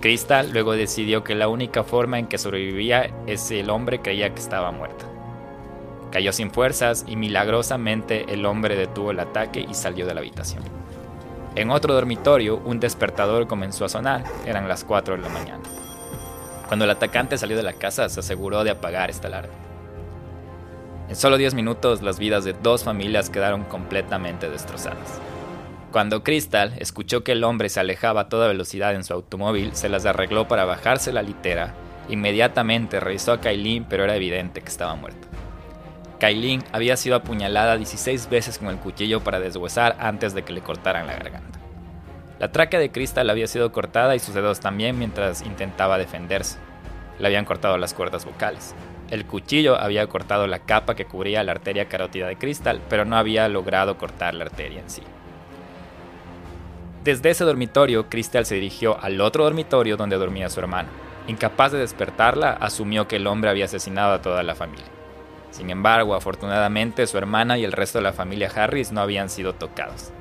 Crystal 0.00 0.50
luego 0.52 0.72
decidió 0.72 1.24
que 1.24 1.34
la 1.34 1.48
única 1.48 1.82
forma 1.82 2.18
en 2.18 2.28
que 2.28 2.38
sobrevivía 2.38 3.10
es 3.26 3.40
si 3.40 3.58
el 3.58 3.70
hombre 3.70 4.00
creía 4.00 4.32
que 4.32 4.40
estaba 4.40 4.70
muerta. 4.70 5.15
Cayó 6.10 6.32
sin 6.32 6.50
fuerzas 6.50 7.04
y 7.06 7.16
milagrosamente 7.16 8.32
el 8.32 8.46
hombre 8.46 8.76
detuvo 8.76 9.10
el 9.10 9.20
ataque 9.20 9.66
y 9.68 9.74
salió 9.74 10.06
de 10.06 10.14
la 10.14 10.20
habitación. 10.20 10.62
En 11.56 11.70
otro 11.70 11.94
dormitorio, 11.94 12.58
un 12.64 12.80
despertador 12.80 13.46
comenzó 13.46 13.84
a 13.84 13.88
sonar, 13.88 14.24
eran 14.46 14.68
las 14.68 14.84
4 14.84 15.16
de 15.16 15.22
la 15.22 15.28
mañana. 15.28 15.62
Cuando 16.68 16.84
el 16.84 16.90
atacante 16.90 17.38
salió 17.38 17.56
de 17.56 17.62
la 17.62 17.72
casa, 17.72 18.08
se 18.08 18.20
aseguró 18.20 18.62
de 18.64 18.70
apagar 18.70 19.08
esta 19.08 19.28
alarma. 19.28 19.54
En 21.08 21.16
solo 21.16 21.36
10 21.36 21.54
minutos, 21.54 22.02
las 22.02 22.18
vidas 22.18 22.44
de 22.44 22.52
dos 22.52 22.84
familias 22.84 23.30
quedaron 23.30 23.64
completamente 23.64 24.50
destrozadas. 24.50 25.20
Cuando 25.92 26.22
Crystal 26.24 26.74
escuchó 26.78 27.24
que 27.24 27.32
el 27.32 27.44
hombre 27.44 27.68
se 27.68 27.80
alejaba 27.80 28.22
a 28.22 28.28
toda 28.28 28.48
velocidad 28.48 28.94
en 28.94 29.04
su 29.04 29.14
automóvil, 29.14 29.74
se 29.74 29.88
las 29.88 30.04
arregló 30.04 30.48
para 30.48 30.64
bajarse 30.64 31.12
la 31.12 31.22
litera. 31.22 31.74
Inmediatamente 32.08 33.00
revisó 33.00 33.32
a 33.32 33.40
Kailin, 33.40 33.84
pero 33.84 34.04
era 34.04 34.16
evidente 34.16 34.60
que 34.60 34.68
estaba 34.68 34.94
muerta. 34.96 35.26
Kailin 36.18 36.64
había 36.72 36.96
sido 36.96 37.16
apuñalada 37.16 37.76
16 37.76 38.28
veces 38.30 38.58
con 38.58 38.68
el 38.68 38.78
cuchillo 38.78 39.20
para 39.22 39.40
deshuesar 39.40 39.96
antes 39.98 40.34
de 40.34 40.42
que 40.42 40.52
le 40.52 40.62
cortaran 40.62 41.06
la 41.06 41.14
garganta. 41.14 41.58
La 42.38 42.52
tráquea 42.52 42.80
de 42.80 42.90
Crystal 42.90 43.28
había 43.30 43.46
sido 43.46 43.72
cortada 43.72 44.14
y 44.14 44.18
sus 44.18 44.34
dedos 44.34 44.60
también 44.60 44.98
mientras 44.98 45.42
intentaba 45.42 45.98
defenderse. 45.98 46.58
Le 47.18 47.26
habían 47.26 47.44
cortado 47.44 47.78
las 47.78 47.94
cuerdas 47.94 48.24
vocales. 48.24 48.74
El 49.10 49.24
cuchillo 49.24 49.76
había 49.76 50.06
cortado 50.06 50.46
la 50.46 50.58
capa 50.58 50.94
que 50.94 51.06
cubría 51.06 51.44
la 51.44 51.52
arteria 51.52 51.88
carótida 51.88 52.26
de 52.26 52.36
Crystal, 52.36 52.80
pero 52.90 53.04
no 53.04 53.16
había 53.16 53.48
logrado 53.48 53.96
cortar 53.96 54.34
la 54.34 54.44
arteria 54.44 54.80
en 54.80 54.90
sí. 54.90 55.02
Desde 57.04 57.30
ese 57.30 57.44
dormitorio, 57.44 58.10
Crystal 58.10 58.44
se 58.44 58.56
dirigió 58.56 58.98
al 59.00 59.20
otro 59.20 59.44
dormitorio 59.44 59.96
donde 59.96 60.16
dormía 60.16 60.50
su 60.50 60.60
hermano. 60.60 60.88
Incapaz 61.28 61.72
de 61.72 61.78
despertarla, 61.78 62.52
asumió 62.52 63.06
que 63.06 63.16
el 63.16 63.26
hombre 63.28 63.48
había 63.48 63.66
asesinado 63.66 64.14
a 64.14 64.22
toda 64.22 64.42
la 64.42 64.56
familia. 64.56 64.86
Sin 65.56 65.70
embargo, 65.70 66.14
afortunadamente, 66.14 67.06
su 67.06 67.16
hermana 67.16 67.56
y 67.56 67.64
el 67.64 67.72
resto 67.72 67.96
de 67.96 68.04
la 68.04 68.12
familia 68.12 68.52
Harris 68.54 68.92
no 68.92 69.00
habían 69.00 69.30
sido 69.30 69.54
tocados. 69.54 70.12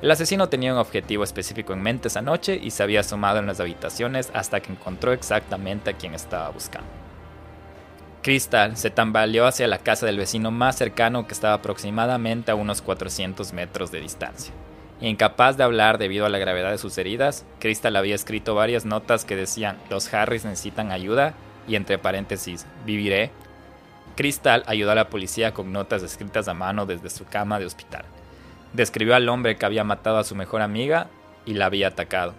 El 0.00 0.08
asesino 0.08 0.48
tenía 0.48 0.72
un 0.72 0.78
objetivo 0.78 1.24
específico 1.24 1.72
en 1.72 1.82
mente 1.82 2.06
esa 2.06 2.22
noche 2.22 2.60
y 2.62 2.70
se 2.70 2.84
había 2.84 3.00
asomado 3.00 3.40
en 3.40 3.46
las 3.46 3.58
habitaciones 3.58 4.30
hasta 4.34 4.60
que 4.60 4.70
encontró 4.70 5.12
exactamente 5.12 5.90
a 5.90 5.94
quien 5.94 6.14
estaba 6.14 6.48
buscando. 6.50 6.86
Crystal 8.22 8.76
se 8.76 8.90
tambaleó 8.90 9.46
hacia 9.46 9.66
la 9.66 9.78
casa 9.78 10.06
del 10.06 10.18
vecino 10.18 10.52
más 10.52 10.76
cercano 10.76 11.26
que 11.26 11.34
estaba 11.34 11.54
aproximadamente 11.54 12.52
a 12.52 12.54
unos 12.54 12.80
400 12.80 13.52
metros 13.52 13.90
de 13.90 14.00
distancia. 14.00 14.54
Incapaz 15.00 15.56
de 15.56 15.64
hablar 15.64 15.98
debido 15.98 16.24
a 16.24 16.28
la 16.28 16.38
gravedad 16.38 16.70
de 16.70 16.78
sus 16.78 16.96
heridas, 16.98 17.44
Crystal 17.58 17.96
había 17.96 18.14
escrito 18.14 18.54
varias 18.54 18.84
notas 18.84 19.24
que 19.24 19.34
decían 19.34 19.78
los 19.90 20.14
Harris 20.14 20.44
necesitan 20.44 20.92
ayuda 20.92 21.34
y 21.66 21.74
entre 21.74 21.98
paréntesis 21.98 22.64
viviré. 22.86 23.32
Crystal 24.18 24.64
ayudó 24.66 24.90
a 24.90 24.96
la 24.96 25.10
policía 25.10 25.54
con 25.54 25.70
notas 25.70 26.02
escritas 26.02 26.48
a 26.48 26.52
mano 26.52 26.86
desde 26.86 27.08
su 27.08 27.24
cama 27.24 27.60
de 27.60 27.66
hospital. 27.66 28.04
Describió 28.72 29.14
al 29.14 29.28
hombre 29.28 29.56
que 29.56 29.64
había 29.64 29.84
matado 29.84 30.18
a 30.18 30.24
su 30.24 30.34
mejor 30.34 30.60
amiga 30.60 31.08
y 31.46 31.54
la 31.54 31.66
había 31.66 31.86
atacado. 31.86 32.34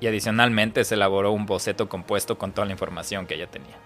Y 0.00 0.08
adicionalmente 0.08 0.82
se 0.82 0.96
elaboró 0.96 1.30
un 1.30 1.46
boceto 1.46 1.88
compuesto 1.88 2.38
con 2.38 2.50
toda 2.50 2.64
la 2.66 2.72
información 2.72 3.28
que 3.28 3.36
ella 3.36 3.46
tenía. 3.46 3.76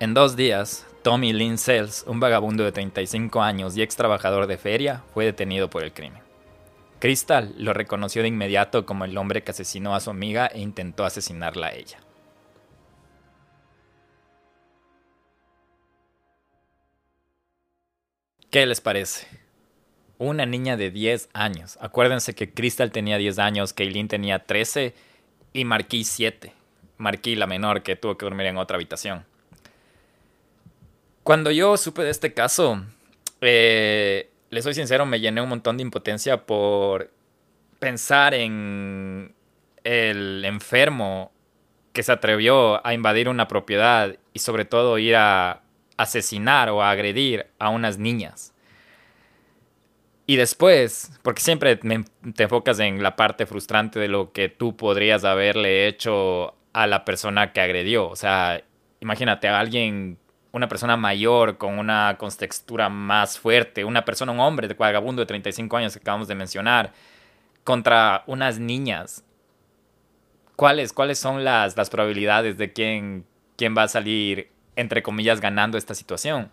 En 0.00 0.14
dos 0.14 0.34
días, 0.34 0.84
Tommy 1.04 1.32
Lynn 1.32 1.58
Sells, 1.58 2.02
un 2.08 2.18
vagabundo 2.18 2.64
de 2.64 2.72
35 2.72 3.40
años 3.40 3.76
y 3.76 3.82
ex 3.82 3.94
trabajador 3.94 4.48
de 4.48 4.58
feria, 4.58 5.04
fue 5.14 5.26
detenido 5.26 5.70
por 5.70 5.84
el 5.84 5.92
crimen. 5.92 6.24
Crystal 6.98 7.54
lo 7.56 7.72
reconoció 7.72 8.22
de 8.22 8.28
inmediato 8.28 8.84
como 8.84 9.04
el 9.04 9.16
hombre 9.16 9.44
que 9.44 9.52
asesinó 9.52 9.94
a 9.94 10.00
su 10.00 10.10
amiga 10.10 10.46
e 10.46 10.58
intentó 10.58 11.04
asesinarla 11.04 11.68
a 11.68 11.74
ella. 11.74 11.98
¿Qué 18.54 18.66
les 18.66 18.80
parece? 18.80 19.26
Una 20.16 20.46
niña 20.46 20.76
de 20.76 20.92
10 20.92 21.28
años. 21.32 21.76
Acuérdense 21.80 22.36
que 22.36 22.54
Crystal 22.54 22.92
tenía 22.92 23.18
10 23.18 23.40
años, 23.40 23.72
Kaylin 23.72 24.06
tenía 24.06 24.44
13 24.44 24.94
y 25.52 25.64
Marquis 25.64 26.06
7. 26.06 26.52
Marquis 26.96 27.36
la 27.36 27.48
menor 27.48 27.82
que 27.82 27.96
tuvo 27.96 28.16
que 28.16 28.24
dormir 28.24 28.46
en 28.46 28.56
otra 28.56 28.76
habitación. 28.76 29.26
Cuando 31.24 31.50
yo 31.50 31.76
supe 31.76 32.04
de 32.04 32.10
este 32.10 32.32
caso, 32.32 32.80
eh, 33.40 34.30
le 34.50 34.62
soy 34.62 34.74
sincero, 34.74 35.04
me 35.04 35.18
llené 35.18 35.40
un 35.40 35.48
montón 35.48 35.76
de 35.76 35.82
impotencia 35.82 36.46
por 36.46 37.10
pensar 37.80 38.34
en 38.34 39.34
el 39.82 40.44
enfermo 40.44 41.32
que 41.92 42.04
se 42.04 42.12
atrevió 42.12 42.86
a 42.86 42.94
invadir 42.94 43.28
una 43.28 43.48
propiedad 43.48 44.14
y 44.32 44.38
sobre 44.38 44.64
todo 44.64 44.98
ir 44.98 45.16
a 45.16 45.63
asesinar 45.96 46.68
o 46.70 46.82
agredir 46.82 47.46
a 47.58 47.68
unas 47.70 47.98
niñas. 47.98 48.54
Y 50.26 50.36
después, 50.36 51.12
porque 51.22 51.42
siempre 51.42 51.76
te 51.76 52.42
enfocas 52.42 52.78
en 52.78 53.02
la 53.02 53.14
parte 53.14 53.44
frustrante 53.44 54.00
de 54.00 54.08
lo 54.08 54.32
que 54.32 54.48
tú 54.48 54.76
podrías 54.76 55.24
haberle 55.24 55.86
hecho 55.86 56.54
a 56.72 56.86
la 56.86 57.04
persona 57.04 57.52
que 57.52 57.60
agredió. 57.60 58.08
O 58.08 58.16
sea, 58.16 58.62
imagínate 59.00 59.48
a 59.48 59.60
alguien 59.60 60.18
una 60.52 60.68
persona 60.68 60.96
mayor 60.96 61.58
con 61.58 61.78
una 61.78 62.16
contextura 62.18 62.88
más 62.88 63.38
fuerte, 63.38 63.84
una 63.84 64.04
persona, 64.04 64.32
un 64.32 64.40
hombre 64.40 64.66
de 64.66 64.74
vagabundo 64.74 65.20
de 65.20 65.26
35 65.26 65.76
años 65.76 65.92
que 65.92 65.98
acabamos 65.98 66.28
de 66.28 66.36
mencionar, 66.36 66.92
contra 67.64 68.22
unas 68.26 68.58
niñas. 68.58 69.24
¿Cuáles, 70.56 70.92
cuáles 70.92 71.18
son 71.18 71.44
las, 71.44 71.76
las 71.76 71.90
probabilidades 71.90 72.56
de 72.56 72.72
quién, 72.72 73.26
quién 73.56 73.76
va 73.76 73.82
a 73.82 73.88
salir 73.88 74.53
entre 74.76 75.02
comillas, 75.02 75.40
ganando 75.40 75.78
esta 75.78 75.94
situación. 75.94 76.50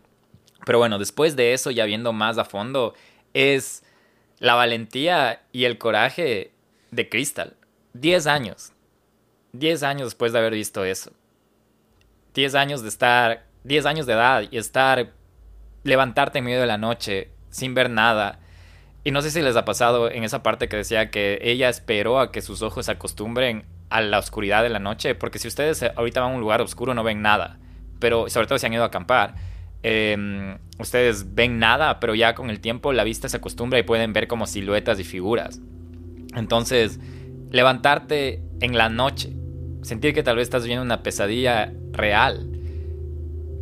Pero 0.66 0.78
bueno, 0.78 1.00
después 1.00 1.36
de 1.36 1.54
eso, 1.54 1.72
ya 1.72 1.86
viendo 1.86 2.14
más 2.14 2.38
a 2.38 2.46
fondo, 2.46 2.94
es 3.34 3.84
la 4.40 4.56
valentía 4.56 5.42
y 5.52 5.66
el 5.66 5.78
coraje 5.78 6.52
de 6.92 7.10
Crystal. 7.10 7.56
Diez 7.94 8.28
años. 8.28 8.74
Diez 9.54 9.84
años 9.84 10.08
después 10.08 10.34
de 10.34 10.40
haber 10.40 10.54
visto 10.54 10.84
eso. 10.86 11.12
Diez 12.34 12.56
años 12.56 12.82
de 12.82 12.90
estar, 12.90 13.46
diez 13.64 13.86
años 13.86 14.06
de 14.06 14.14
edad 14.14 14.44
y 14.50 14.58
estar, 14.58 15.12
levantarte 15.84 16.40
en 16.40 16.46
medio 16.46 16.62
de 16.62 16.68
la 16.68 16.78
noche 16.78 17.32
sin 17.50 17.74
ver 17.74 17.90
nada. 17.90 18.40
Y 19.04 19.12
no 19.12 19.22
sé 19.22 19.32
si 19.32 19.42
les 19.42 19.56
ha 19.56 19.66
pasado 19.66 20.10
en 20.10 20.24
esa 20.24 20.44
parte 20.44 20.70
que 20.70 20.78
decía 20.78 21.10
que 21.10 21.40
ella 21.42 21.70
esperó 21.70 22.20
a 22.20 22.32
que 22.32 22.42
sus 22.42 22.62
ojos 22.62 22.86
se 22.86 22.92
acostumbren 22.92 23.66
a 23.90 24.00
la 24.02 24.20
oscuridad 24.20 24.64
de 24.64 24.70
la 24.70 24.80
noche, 24.80 25.16
porque 25.16 25.40
si 25.40 25.48
ustedes 25.48 25.84
ahorita 25.84 26.22
van 26.22 26.32
a 26.32 26.36
un 26.36 26.42
lugar 26.42 26.62
oscuro 26.62 26.94
no 26.94 27.04
ven 27.04 27.22
nada, 27.22 27.58
pero 28.02 28.30
sobre 28.30 28.48
todo 28.48 28.60
si 28.60 28.66
han 28.66 28.74
ido 28.74 28.84
a 28.84 28.88
acampar, 28.88 29.36
em, 29.84 30.58
ustedes 30.78 31.34
ven 31.34 31.60
nada, 31.60 32.02
pero 32.02 32.14
ya 32.16 32.36
con 32.36 32.50
el 32.50 32.60
tiempo 32.60 32.92
la 32.92 33.06
vista 33.06 33.30
se 33.30 33.38
acostumbra 33.38 33.80
y 33.80 33.84
pueden 33.84 34.12
ver 34.12 34.28
como 34.28 34.46
siluetas 34.46 35.00
y 35.00 35.06
figuras. 35.06 35.62
Entonces, 36.36 37.00
levantarte 37.50 38.42
en 38.60 38.78
la 38.78 38.90
noche, 38.90 39.32
sentir 39.84 40.14
que 40.14 40.24
tal 40.24 40.36
vez 40.36 40.44
estás 40.44 40.66
viendo 40.66 40.84
una 40.84 41.04
pesadilla 41.04 41.72
real, 41.94 42.50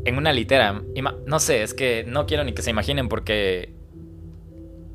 en 0.06 0.18
una 0.18 0.34
litera, 0.34 0.82
no 1.26 1.40
sé, 1.40 1.62
es 1.62 1.74
que 1.74 2.06
no 2.08 2.26
quiero 2.26 2.44
ni 2.44 2.54
que 2.54 2.62
se 2.62 2.72
imaginen 2.72 3.10
porque 3.10 3.74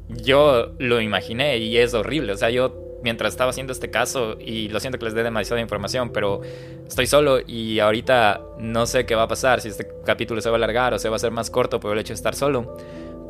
yo 0.08 0.74
lo 0.78 1.00
imaginé 1.00 1.58
y 1.58 1.76
es 1.76 1.94
horrible, 1.94 2.32
o 2.32 2.36
sea, 2.36 2.50
yo 2.50 2.83
mientras 3.04 3.34
estaba 3.34 3.50
haciendo 3.50 3.72
este 3.72 3.90
caso 3.90 4.36
y 4.40 4.68
lo 4.70 4.80
siento 4.80 4.98
que 4.98 5.04
les 5.04 5.14
dé 5.14 5.22
demasiada 5.22 5.60
información, 5.60 6.10
pero 6.10 6.40
estoy 6.88 7.06
solo 7.06 7.38
y 7.46 7.78
ahorita 7.78 8.40
no 8.58 8.86
sé 8.86 9.04
qué 9.04 9.14
va 9.14 9.24
a 9.24 9.28
pasar, 9.28 9.60
si 9.60 9.68
este 9.68 9.86
capítulo 10.06 10.40
se 10.40 10.48
va 10.48 10.56
a 10.56 10.58
alargar 10.58 10.94
o 10.94 10.98
se 10.98 11.10
va 11.10 11.14
a 11.14 11.16
hacer 11.16 11.30
más 11.30 11.50
corto 11.50 11.78
por 11.78 11.92
el 11.92 11.98
hecho 11.98 12.14
de 12.14 12.16
estar 12.16 12.34
solo. 12.34 12.76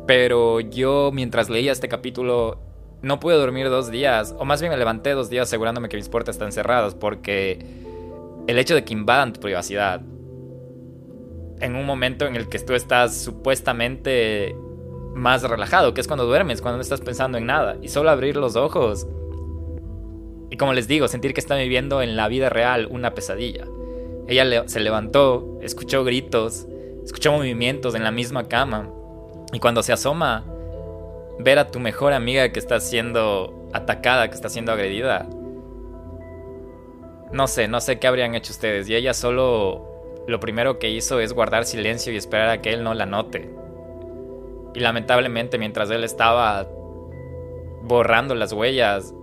Pero 0.07 0.61
yo 0.61 1.11
mientras 1.13 1.49
leía 1.49 1.73
este 1.73 1.89
capítulo 1.89 2.57
no 3.01 3.19
pude 3.19 3.35
dormir 3.35 3.69
dos 3.69 3.91
días, 3.91 4.33
o 4.39 4.45
más 4.45 4.61
bien 4.61 4.71
me 4.71 4.77
levanté 4.77 5.11
dos 5.11 5.29
días 5.29 5.49
asegurándome 5.49 5.89
que 5.89 5.97
mis 5.97 6.07
puertas 6.07 6.35
están 6.35 6.53
cerradas 6.53 6.95
porque 6.95 7.59
el 8.47 8.57
hecho 8.57 8.75
de 8.75 8.85
que 8.85 8.93
invadan 8.93 9.33
tu 9.33 9.41
privacidad 9.41 10.01
en 11.59 11.75
un 11.75 11.85
momento 11.85 12.25
en 12.27 12.37
el 12.37 12.47
que 12.47 12.59
tú 12.59 12.73
estás 12.73 13.17
supuestamente 13.17 14.55
más 15.15 15.43
relajado, 15.43 15.93
que 15.93 15.99
es 15.99 16.07
cuando 16.07 16.25
duermes, 16.25 16.61
cuando 16.61 16.77
no 16.77 16.81
estás 16.81 17.01
pensando 17.01 17.37
en 17.37 17.45
nada, 17.45 17.77
y 17.81 17.89
solo 17.89 18.09
abrir 18.09 18.37
los 18.37 18.55
ojos 18.55 19.07
y 20.49 20.57
como 20.57 20.73
les 20.73 20.87
digo, 20.87 21.07
sentir 21.07 21.33
que 21.33 21.39
está 21.39 21.55
viviendo 21.55 22.01
en 22.01 22.15
la 22.15 22.27
vida 22.27 22.49
real 22.49 22.87
una 22.89 23.13
pesadilla. 23.13 23.65
Ella 24.27 24.67
se 24.67 24.79
levantó, 24.79 25.59
escuchó 25.61 26.03
gritos, 26.03 26.67
escuchó 27.03 27.31
movimientos 27.31 27.95
en 27.95 28.03
la 28.03 28.11
misma 28.11 28.47
cama. 28.47 28.89
Y 29.53 29.59
cuando 29.59 29.83
se 29.83 29.93
asoma, 29.93 30.45
ver 31.39 31.59
a 31.59 31.69
tu 31.69 31.79
mejor 31.79 32.13
amiga 32.13 32.51
que 32.51 32.59
está 32.59 32.79
siendo 32.79 33.69
atacada, 33.73 34.27
que 34.27 34.35
está 34.35 34.49
siendo 34.49 34.71
agredida. 34.71 35.27
No 37.31 37.47
sé, 37.47 37.67
no 37.67 37.81
sé 37.81 37.99
qué 37.99 38.07
habrían 38.07 38.35
hecho 38.35 38.51
ustedes. 38.51 38.87
Y 38.89 38.95
ella 38.95 39.13
solo 39.13 40.23
lo 40.27 40.39
primero 40.39 40.79
que 40.79 40.89
hizo 40.89 41.19
es 41.19 41.33
guardar 41.33 41.65
silencio 41.65 42.13
y 42.13 42.17
esperar 42.17 42.49
a 42.49 42.61
que 42.61 42.73
él 42.73 42.83
no 42.83 42.93
la 42.93 43.05
note. 43.05 43.49
Y 44.73 44.79
lamentablemente 44.79 45.57
mientras 45.57 45.89
él 45.91 46.03
estaba 46.03 46.67
borrando 47.83 48.35
las 48.35 48.51
huellas, 48.53 49.13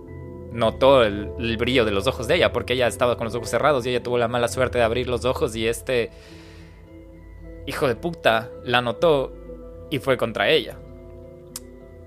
notó 0.53 1.03
el, 1.03 1.57
brillo 1.57 1.83
de 1.85 1.91
los 1.91 2.07
ojos 2.07 2.27
de 2.27 2.35
ella, 2.35 2.53
porque 2.53 2.73
ella 2.73 2.87
estaba 2.87 3.17
con 3.17 3.25
los 3.25 3.35
ojos 3.35 3.49
cerrados 3.49 3.85
y 3.85 3.89
ella 3.89 4.03
tuvo 4.03 4.17
la 4.17 4.27
mala 4.27 4.47
suerte 4.47 4.77
de 4.77 4.83
abrir 4.83 5.07
los 5.09 5.25
ojos 5.25 5.55
y 5.55 5.67
este 5.67 6.11
hijo 7.65 7.87
de 7.87 7.95
puta 7.95 8.51
la 8.63 8.81
notó 8.81 9.33
y 9.89 9.99
fue 9.99 10.17
contra 10.17 10.49
ella. 10.49 10.77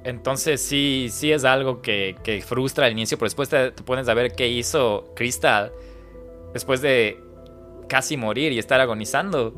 Entonces 0.05 0.61
sí, 0.63 1.09
sí 1.11 1.33
es 1.33 1.45
algo 1.45 1.83
que, 1.83 2.15
frustra 2.47 2.87
al 2.87 2.93
inicio, 2.93 3.19
pero 3.19 3.27
después 3.27 3.49
te, 3.49 3.73
pones 3.73 4.09
a 4.09 4.15
ver 4.15 4.33
qué 4.33 4.47
hizo 4.49 5.13
Crystal 5.17 5.73
después 6.53 6.81
de 6.81 7.21
casi 7.89 8.17
morir 8.17 8.53
y 8.53 8.59
estar 8.59 8.81
agonizando. 8.81 9.53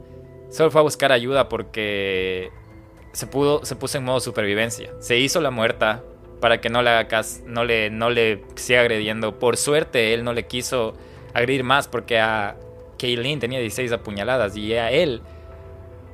Solo 0.51 0.71
fue 0.71 0.81
a 0.81 0.85
buscar 0.85 1.13
ayuda 1.13 1.51
porque 1.51 2.51
se, 3.13 3.27
pudo, 3.27 3.63
se 3.67 3.77
puso 3.77 3.99
en 3.99 4.05
modo 4.05 4.21
supervivencia. 4.21 4.95
Se 5.01 5.19
hizo 5.19 5.43
la 5.43 5.51
muerta, 5.51 6.03
para 6.41 6.61
que 6.61 6.69
no 6.69 6.83
le, 6.83 6.91
no 7.47 7.65
le, 7.65 7.91
no 7.91 8.11
le 8.11 8.45
siga 8.57 8.81
agrediendo. 8.81 9.39
Por 9.39 9.57
suerte, 9.57 10.15
él 10.15 10.25
no 10.25 10.33
le 10.33 10.47
quiso 10.47 10.97
agredir 11.35 11.65
más 11.65 11.89
porque 11.89 12.19
a 12.19 12.57
Kaylin 12.99 13.41
tenía 13.41 13.61
16 13.61 13.93
apuñaladas 13.93 14.57
y 14.57 14.75
a 14.75 14.91
él, 14.91 15.23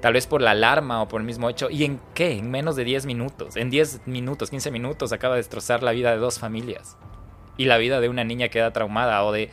tal 0.01 0.13
vez 0.13 0.27
por 0.27 0.41
la 0.43 0.53
alarma 0.53 1.03
o 1.03 1.09
por 1.09 1.21
el 1.21 1.27
mismo 1.27 1.49
hecho, 1.49 1.71
¿y 1.71 1.85
en 1.85 2.01
qué? 2.15 2.33
En 2.33 2.51
menos 2.51 2.77
de 2.77 2.85
10 2.85 3.07
minutos, 3.07 3.57
en 3.57 3.71
10 3.71 4.07
minutos, 4.07 4.51
15 4.51 4.71
minutos, 4.71 5.13
acaba 5.13 5.35
de 5.35 5.41
destrozar 5.41 5.83
la 5.83 5.93
vida 5.93 6.11
de 6.11 6.19
dos 6.19 6.39
familias 6.39 6.97
y 7.57 7.65
la 7.67 7.79
vida 7.79 8.01
de 8.01 8.09
una 8.09 8.25
niña 8.25 8.49
que 8.49 8.55
queda 8.55 8.73
traumada 8.73 9.25
o 9.25 9.33
de... 9.33 9.51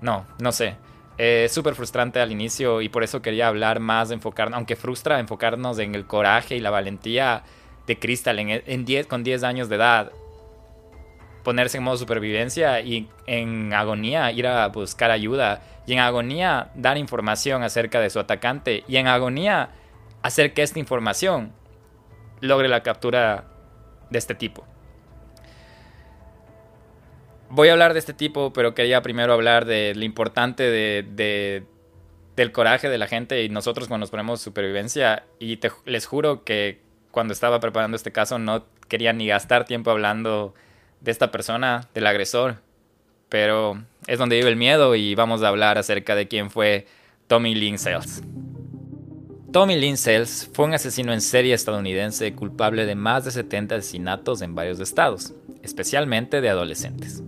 No, 0.00 0.26
no 0.38 0.52
sé. 0.52 0.76
Es 1.16 1.52
súper 1.52 1.74
frustrante 1.74 2.20
al 2.20 2.32
inicio 2.32 2.82
y 2.82 2.88
por 2.88 3.04
eso 3.04 3.22
quería 3.22 3.46
hablar 3.46 3.78
más, 3.78 4.10
enfocarnos, 4.10 4.56
aunque 4.56 4.74
frustra 4.74 5.20
enfocarnos 5.20 5.78
en 5.78 5.94
el 5.94 6.06
coraje 6.06 6.56
y 6.56 6.60
la 6.60 6.70
valentía 6.70 7.44
de 7.86 7.98
Crystal 7.98 8.38
en, 8.38 8.50
en 8.50 9.04
con 9.04 9.24
10 9.24 9.42
años 9.42 9.68
de 9.68 9.76
edad, 9.76 10.12
ponerse 11.42 11.78
en 11.78 11.84
modo 11.84 11.96
supervivencia 11.96 12.80
y 12.80 13.08
en 13.26 13.72
agonía 13.72 14.32
ir 14.32 14.46
a 14.46 14.66
buscar 14.68 15.10
ayuda 15.10 15.62
y 15.86 15.92
en 15.92 15.98
agonía 15.98 16.70
dar 16.74 16.96
información 16.96 17.62
acerca 17.62 18.00
de 18.00 18.10
su 18.10 18.18
atacante 18.18 18.84
y 18.88 18.96
en 18.96 19.06
agonía 19.06 19.70
hacer 20.22 20.54
que 20.54 20.62
esta 20.62 20.78
información 20.78 21.52
logre 22.40 22.68
la 22.68 22.82
captura 22.82 23.44
de 24.10 24.18
este 24.18 24.34
tipo. 24.34 24.64
Voy 27.50 27.68
a 27.68 27.72
hablar 27.72 27.92
de 27.92 27.98
este 27.98 28.14
tipo, 28.14 28.52
pero 28.52 28.74
quería 28.74 29.02
primero 29.02 29.32
hablar 29.32 29.64
de 29.64 29.94
lo 29.94 30.04
importante 30.04 30.64
de, 30.64 31.64
del 32.36 32.52
coraje 32.52 32.88
de 32.88 32.98
la 32.98 33.06
gente 33.06 33.44
y 33.44 33.48
nosotros 33.48 33.86
cuando 33.86 34.02
nos 34.02 34.10
ponemos 34.10 34.40
supervivencia. 34.40 35.24
Y 35.38 35.60
les 35.84 36.06
juro 36.06 36.42
que 36.42 36.80
cuando 37.14 37.32
estaba 37.32 37.60
preparando 37.60 37.96
este 37.96 38.10
caso 38.12 38.38
no 38.40 38.64
quería 38.88 39.12
ni 39.12 39.28
gastar 39.28 39.64
tiempo 39.64 39.92
hablando 39.92 40.52
de 41.00 41.12
esta 41.12 41.30
persona, 41.30 41.88
del 41.94 42.06
agresor. 42.08 42.56
Pero 43.28 43.80
es 44.06 44.18
donde 44.18 44.36
vive 44.36 44.48
el 44.48 44.56
miedo 44.56 44.96
y 44.96 45.14
vamos 45.14 45.42
a 45.42 45.48
hablar 45.48 45.78
acerca 45.78 46.16
de 46.16 46.26
quién 46.26 46.50
fue 46.50 46.86
Tommy 47.28 47.54
Lynn 47.54 47.78
Sales. 47.78 48.22
Tommy 49.52 49.76
Lynn 49.76 49.96
Sales 49.96 50.50
fue 50.52 50.64
un 50.64 50.74
asesino 50.74 51.12
en 51.12 51.20
serie 51.20 51.54
estadounidense 51.54 52.34
culpable 52.34 52.84
de 52.84 52.96
más 52.96 53.24
de 53.24 53.30
70 53.30 53.76
asesinatos 53.76 54.42
en 54.42 54.56
varios 54.56 54.80
estados, 54.80 55.32
especialmente 55.62 56.40
de 56.40 56.48
adolescentes. 56.48 57.22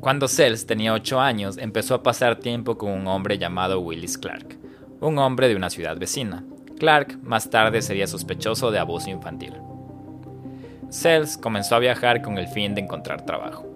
Cuando 0.00 0.26
Sales 0.26 0.66
tenía 0.66 0.92
8 0.92 1.20
años, 1.20 1.56
empezó 1.56 1.94
a 1.94 2.02
pasar 2.02 2.40
tiempo 2.40 2.76
con 2.76 2.90
un 2.90 3.06
hombre 3.06 3.38
llamado 3.38 3.78
Willis 3.78 4.18
Clark, 4.18 4.58
un 5.00 5.18
hombre 5.18 5.46
de 5.48 5.54
una 5.54 5.70
ciudad 5.70 5.96
vecina, 5.96 6.44
Clark 6.78 7.18
más 7.22 7.50
tarde 7.50 7.82
sería 7.82 8.06
sospechoso 8.06 8.70
de 8.70 8.78
abuso 8.78 9.10
infantil. 9.10 9.54
Sells 10.88 11.36
comenzó 11.36 11.74
a 11.74 11.80
viajar 11.80 12.22
con 12.22 12.38
el 12.38 12.48
fin 12.48 12.74
de 12.74 12.80
encontrar 12.80 13.26
trabajo. 13.26 13.66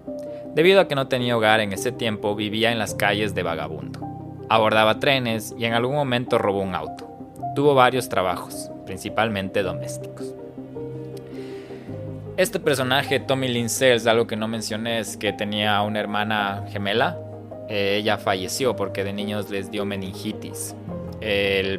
Debido 0.55 0.79
a 0.79 0.87
que 0.87 0.95
no 0.95 1.07
tenía 1.07 1.37
hogar 1.37 1.59
en 1.59 1.73
ese 1.73 1.91
tiempo, 1.91 2.35
vivía 2.35 2.71
en 2.71 2.79
las 2.79 2.95
calles 2.95 3.35
de 3.35 3.43
vagabundo. 3.43 3.99
Abordaba 4.49 4.99
trenes 4.99 5.53
y 5.57 5.65
en 5.65 5.73
algún 5.73 5.95
momento 5.95 6.37
robó 6.37 6.61
un 6.61 6.75
auto. 6.75 7.09
Tuvo 7.55 7.75
varios 7.75 8.09
trabajos, 8.09 8.71
principalmente 8.85 9.61
domésticos. 9.61 10.33
Este 12.37 12.59
personaje, 12.59 13.19
Tommy 13.19 13.47
Lynn 13.47 13.69
Sells, 13.69 14.07
algo 14.07 14.25
que 14.25 14.35
no 14.35 14.47
mencioné 14.47 14.99
es 14.99 15.17
que 15.17 15.33
tenía 15.33 15.81
una 15.83 15.99
hermana 15.99 16.65
gemela. 16.69 17.19
Eh, 17.69 17.97
ella 17.99 18.17
falleció 18.17 18.75
porque 18.75 19.03
de 19.03 19.13
niños 19.13 19.51
les 19.51 19.69
dio 19.69 19.85
meningitis 19.85 20.75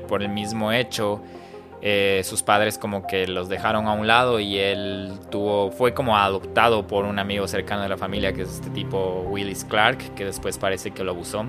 por 0.09 0.23
el 0.23 0.29
mismo 0.29 0.73
hecho, 0.73 1.21
eh, 1.87 2.23
sus 2.25 2.43
padres 2.43 2.79
como 2.79 3.07
que 3.07 3.27
los 3.27 3.51
dejaron 3.51 3.87
a 3.87 3.93
un 3.93 4.07
lado 4.07 4.41
y 4.41 4.59
él 4.59 5.19
tuvo, 5.31 5.71
fue 5.71 5.93
como 5.93 6.17
adoptado 6.17 6.87
por 6.87 7.05
un 7.05 7.19
amigo 7.19 7.47
cercano 7.47 7.83
de 7.83 7.91
la 7.91 7.99
familia 7.99 8.33
que 8.33 8.41
es 8.41 8.49
este 8.49 8.71
tipo 8.71 9.27
Willis 9.29 9.65
Clark, 9.65 10.15
que 10.15 10.25
después 10.25 10.57
parece 10.57 10.93
que 10.93 11.05
lo 11.05 11.11
abusó. 11.11 11.45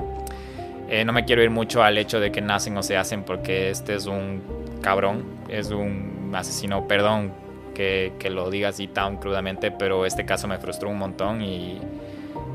Eh, 0.90 1.06
no 1.06 1.14
me 1.14 1.24
quiero 1.24 1.42
ir 1.42 1.52
mucho 1.52 1.84
al 1.84 1.98
hecho 1.98 2.20
de 2.20 2.34
que 2.34 2.42
nacen 2.42 2.78
o 2.78 2.84
se 2.84 2.98
hacen 2.98 3.24
porque 3.24 3.70
este 3.70 3.96
es 3.96 4.08
un 4.08 4.44
cabrón, 4.82 5.24
es 5.48 5.72
un 5.72 6.32
asesino, 6.36 6.86
perdón 6.86 7.32
que, 7.74 8.12
que 8.20 8.30
lo 8.30 8.50
diga 8.50 8.70
así 8.70 8.88
tan 8.88 9.16
crudamente, 9.16 9.72
pero 9.72 10.06
este 10.06 10.26
caso 10.26 10.50
me 10.50 10.58
frustró 10.58 10.90
un 10.90 10.98
montón 10.98 11.42
y, 11.42 11.80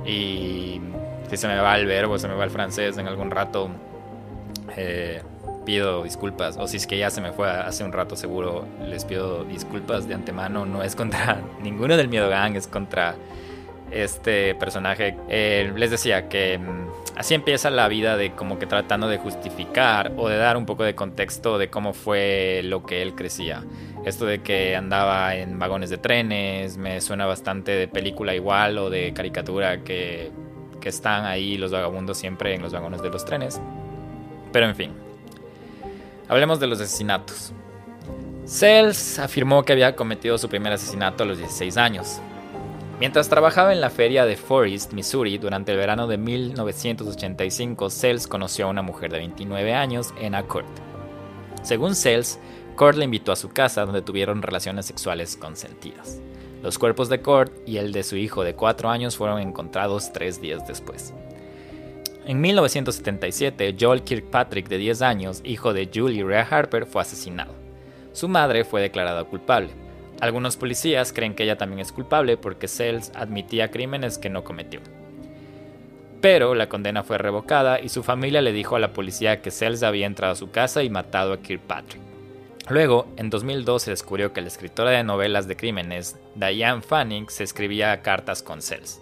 y 0.05 0.83
si 1.31 1.37
se 1.39 1.49
me 1.49 1.57
va 1.57 1.77
el 1.77 1.87
verbo, 1.87 2.19
se 2.19 2.29
me 2.29 2.35
va 2.35 2.45
el 2.45 2.51
francés 2.51 2.99
en 2.99 3.07
algún 3.07 3.31
rato, 3.31 3.71
eh, 4.77 5.23
pido 5.65 6.03
disculpas. 6.03 6.57
O 6.59 6.67
si 6.67 6.77
es 6.77 6.87
que 6.87 6.99
ya 6.99 7.11
se 7.11 7.21
me 7.21 7.33
fue 7.33 7.49
hace 7.49 7.85
un 7.85 7.93
rato, 7.93 8.17
seguro 8.17 8.67
les 8.85 9.05
pido 9.05 9.45
disculpas 9.45 10.09
de 10.09 10.15
antemano. 10.15 10.67
No 10.67 10.83
es 10.83 10.97
contra 10.97 11.41
ninguno 11.63 11.97
del 11.97 12.09
Miedo 12.09 12.29
Gang, 12.29 12.57
es 12.57 12.67
contra 12.67 13.17
este 13.91 14.55
personaje, 14.55 15.17
eh, 15.29 15.73
les 15.77 15.91
decía 15.91 16.29
que 16.29 16.59
mm, 16.59 17.19
así 17.19 17.35
empieza 17.35 17.71
la 17.71 17.89
vida 17.89 18.17
de 18.17 18.33
como 18.33 18.59
que 18.59 18.67
tratando 18.67 19.09
de 19.09 19.19
justificar 19.19 20.13
o 20.17 20.29
de 20.29 20.37
dar 20.37 20.57
un 20.57 20.67
poco 20.67 20.85
de 20.85 20.95
contexto 20.95 21.59
de 21.59 21.71
cómo 21.71 21.93
fue 21.93 22.63
lo 22.65 22.85
que 22.85 23.03
él 23.03 23.15
crecía. 23.15 23.65
Esto 24.05 24.27
de 24.27 24.43
que 24.43 24.77
andaba 24.77 25.35
en 25.37 25.59
vagones 25.59 25.91
de 25.91 25.99
trenes, 25.99 26.77
me 26.77 27.01
suena 27.01 27.27
bastante 27.27 27.73
de 27.73 27.89
película 27.89 28.35
igual 28.35 28.79
o 28.79 28.91
de 28.91 29.13
caricatura 29.13 29.83
que, 29.83 30.31
que 30.81 30.89
están 30.89 31.25
ahí 31.25 31.59
los 31.59 31.73
vagabundos 31.73 32.17
siempre 32.17 32.55
en 32.55 32.63
los 32.63 32.73
vagones 32.73 33.03
de 33.03 33.11
los 33.11 33.25
trenes. 33.25 33.61
Pero 34.53 34.67
en 34.67 34.75
fin, 34.75 34.93
hablemos 36.31 36.61
de 36.61 36.69
los 36.69 36.81
asesinatos. 36.81 37.53
Sells 38.45 39.19
afirmó 39.19 39.65
que 39.65 39.73
había 39.73 39.97
cometido 39.97 40.39
su 40.39 40.49
primer 40.49 40.73
asesinato 40.73 41.25
a 41.25 41.27
los 41.27 41.39
16 41.39 41.77
años. 41.77 42.21
Mientras 43.01 43.29
trabajaba 43.29 43.73
en 43.73 43.81
la 43.81 43.91
feria 43.91 44.25
de 44.25 44.37
Forest, 44.37 44.93
Missouri, 44.93 45.39
durante 45.39 45.73
el 45.73 45.79
verano 45.79 46.07
de 46.07 46.19
1985, 46.19 47.91
Sells 47.91 48.29
conoció 48.29 48.67
a 48.67 48.71
una 48.71 48.83
mujer 48.83 49.11
de 49.11 49.19
29 49.19 49.75
años, 49.75 50.15
Anna 50.25 50.45
Court. 50.45 50.69
Según 51.63 51.97
Sells, 51.97 52.39
Court 52.77 52.97
le 52.97 53.07
invitó 53.07 53.33
a 53.33 53.37
su 53.37 53.49
casa 53.49 53.85
donde 53.85 54.03
tuvieron 54.03 54.43
relaciones 54.43 54.87
sexuales 54.87 55.37
consentidas. 55.37 56.21
Los 56.63 56.79
cuerpos 56.79 57.09
de 57.09 57.23
Court 57.23 57.53
y 57.67 57.79
el 57.79 57.91
de 57.91 58.05
su 58.05 58.17
hijo 58.17 58.45
de 58.45 58.55
4 58.55 58.89
años 58.89 59.17
fueron 59.17 59.41
encontrados 59.41 60.13
tres 60.13 60.41
días 60.41 60.65
después. 60.69 61.13
En 62.27 62.41
1977, 62.41 63.77
Joel 63.81 64.03
Kirkpatrick, 64.03 64.69
de 64.69 64.79
10 64.79 65.03
años, 65.03 65.41
hijo 65.43 65.73
de 65.73 65.91
Julie 65.93 66.23
Rea 66.23 66.47
Harper, 66.49 66.85
fue 66.85 67.03
asesinado. 67.03 67.55
Su 68.13 68.29
madre 68.29 68.65
fue 68.65 68.83
declarada 68.83 69.25
culpable. 69.25 69.71
Algunos 70.21 70.59
policías 70.59 71.15
creen 71.15 71.35
que 71.35 71.45
ella 71.45 71.57
también 71.57 71.81
es 71.81 71.93
culpable 71.93 72.37
porque 72.37 72.69
Sells 72.69 73.11
admitía 73.15 73.71
crímenes 73.71 74.19
que 74.19 74.29
no 74.29 74.45
cometió. 74.45 74.81
Pero 76.21 76.55
la 76.55 76.69
condena 76.69 77.03
fue 77.03 77.17
revocada 77.17 77.81
y 77.81 77.89
su 77.89 78.03
familia 78.03 78.43
le 78.43 78.53
dijo 78.53 78.77
a 78.77 78.81
la 78.81 78.93
policía 78.93 79.41
que 79.41 79.51
Sells 79.51 79.83
había 79.83 80.07
entrado 80.07 80.35
a 80.35 80.37
su 80.37 80.51
casa 80.51 80.83
y 80.83 80.91
matado 80.91 81.33
a 81.33 81.41
Kirkpatrick. 81.41 82.03
Luego, 82.69 83.09
en 83.17 83.31
2002 83.31 83.83
se 83.83 83.91
descubrió 83.91 84.35
que 84.35 84.43
la 84.43 84.49
escritora 84.49 84.91
de 84.91 85.03
novelas 85.03 85.49
de 85.49 85.57
crímenes, 85.57 86.19
Diane 86.35 86.83
Fanning, 86.83 87.31
se 87.31 87.43
escribía 87.43 88.03
cartas 88.03 88.43
con 88.43 88.61
Sells. 88.61 89.01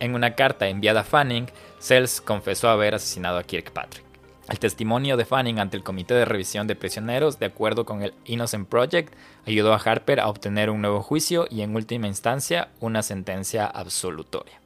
En 0.00 0.14
una 0.14 0.34
carta 0.34 0.68
enviada 0.68 1.00
a 1.00 1.04
Fanning, 1.04 1.46
Sells 1.80 2.20
confesó 2.20 2.68
haber 2.68 2.94
asesinado 2.94 3.38
a 3.38 3.42
Kirkpatrick. 3.42 4.04
El 4.48 4.58
testimonio 4.58 5.16
de 5.16 5.24
Fanning 5.24 5.58
ante 5.58 5.76
el 5.76 5.82
Comité 5.82 6.14
de 6.14 6.24
Revisión 6.24 6.66
de 6.66 6.76
Prisioneros, 6.76 7.38
de 7.38 7.46
acuerdo 7.46 7.84
con 7.84 8.02
el 8.02 8.14
Innocent 8.26 8.68
Project, 8.68 9.14
ayudó 9.46 9.72
a 9.72 9.76
Harper 9.76 10.20
a 10.20 10.28
obtener 10.28 10.70
un 10.70 10.82
nuevo 10.82 11.02
juicio 11.02 11.46
y, 11.50 11.62
en 11.62 11.74
última 11.74 12.06
instancia, 12.06 12.68
una 12.80 13.02
sentencia 13.02 13.66
absolutoria. 13.66 14.60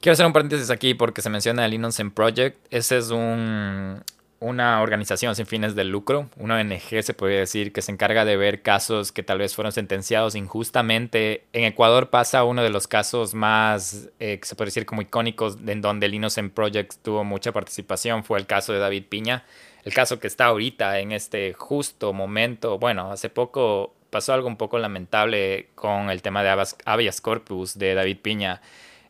Quiero 0.00 0.12
hacer 0.12 0.26
un 0.26 0.32
paréntesis 0.32 0.70
aquí 0.70 0.94
porque 0.94 1.22
se 1.22 1.30
menciona 1.30 1.64
el 1.64 1.74
Innocent 1.74 2.12
Project. 2.12 2.58
Ese 2.70 2.98
es 2.98 3.10
un, 3.10 4.02
una 4.40 4.82
organización 4.82 5.34
sin 5.34 5.46
fines 5.46 5.74
de 5.74 5.84
lucro, 5.84 6.28
una 6.36 6.56
ONG 6.56 7.02
se 7.02 7.14
podría 7.14 7.40
decir, 7.40 7.72
que 7.72 7.82
se 7.82 7.90
encarga 7.90 8.24
de 8.24 8.36
ver 8.36 8.62
casos 8.62 9.10
que 9.10 9.22
tal 9.22 9.38
vez 9.38 9.54
fueron 9.54 9.72
sentenciados 9.72 10.34
injustamente. 10.36 11.44
En 11.52 11.64
Ecuador 11.64 12.10
pasa 12.10 12.44
uno 12.44 12.62
de 12.62 12.70
los 12.70 12.86
casos 12.86 13.34
más, 13.34 14.08
eh, 14.20 14.38
se 14.42 14.54
puede 14.54 14.68
decir 14.68 14.86
como 14.86 15.02
icónicos, 15.02 15.58
en 15.66 15.80
donde 15.80 16.06
el 16.06 16.14
Innocent 16.14 16.52
Project 16.52 16.94
tuvo 17.02 17.24
mucha 17.24 17.52
participación, 17.52 18.22
fue 18.22 18.38
el 18.38 18.46
caso 18.46 18.72
de 18.72 18.78
David 18.78 19.04
Piña. 19.08 19.44
El 19.84 19.94
caso 19.94 20.20
que 20.20 20.26
está 20.26 20.46
ahorita 20.46 21.00
en 21.00 21.12
este 21.12 21.54
justo 21.54 22.12
momento, 22.12 22.78
bueno, 22.78 23.10
hace 23.10 23.30
poco 23.30 23.94
pasó 24.10 24.32
algo 24.34 24.48
un 24.48 24.56
poco 24.56 24.78
lamentable 24.78 25.68
con 25.74 26.10
el 26.10 26.22
tema 26.22 26.42
de 26.42 26.66
habeas 26.84 27.20
corpus 27.20 27.78
de 27.78 27.94
David 27.94 28.18
Piña, 28.22 28.60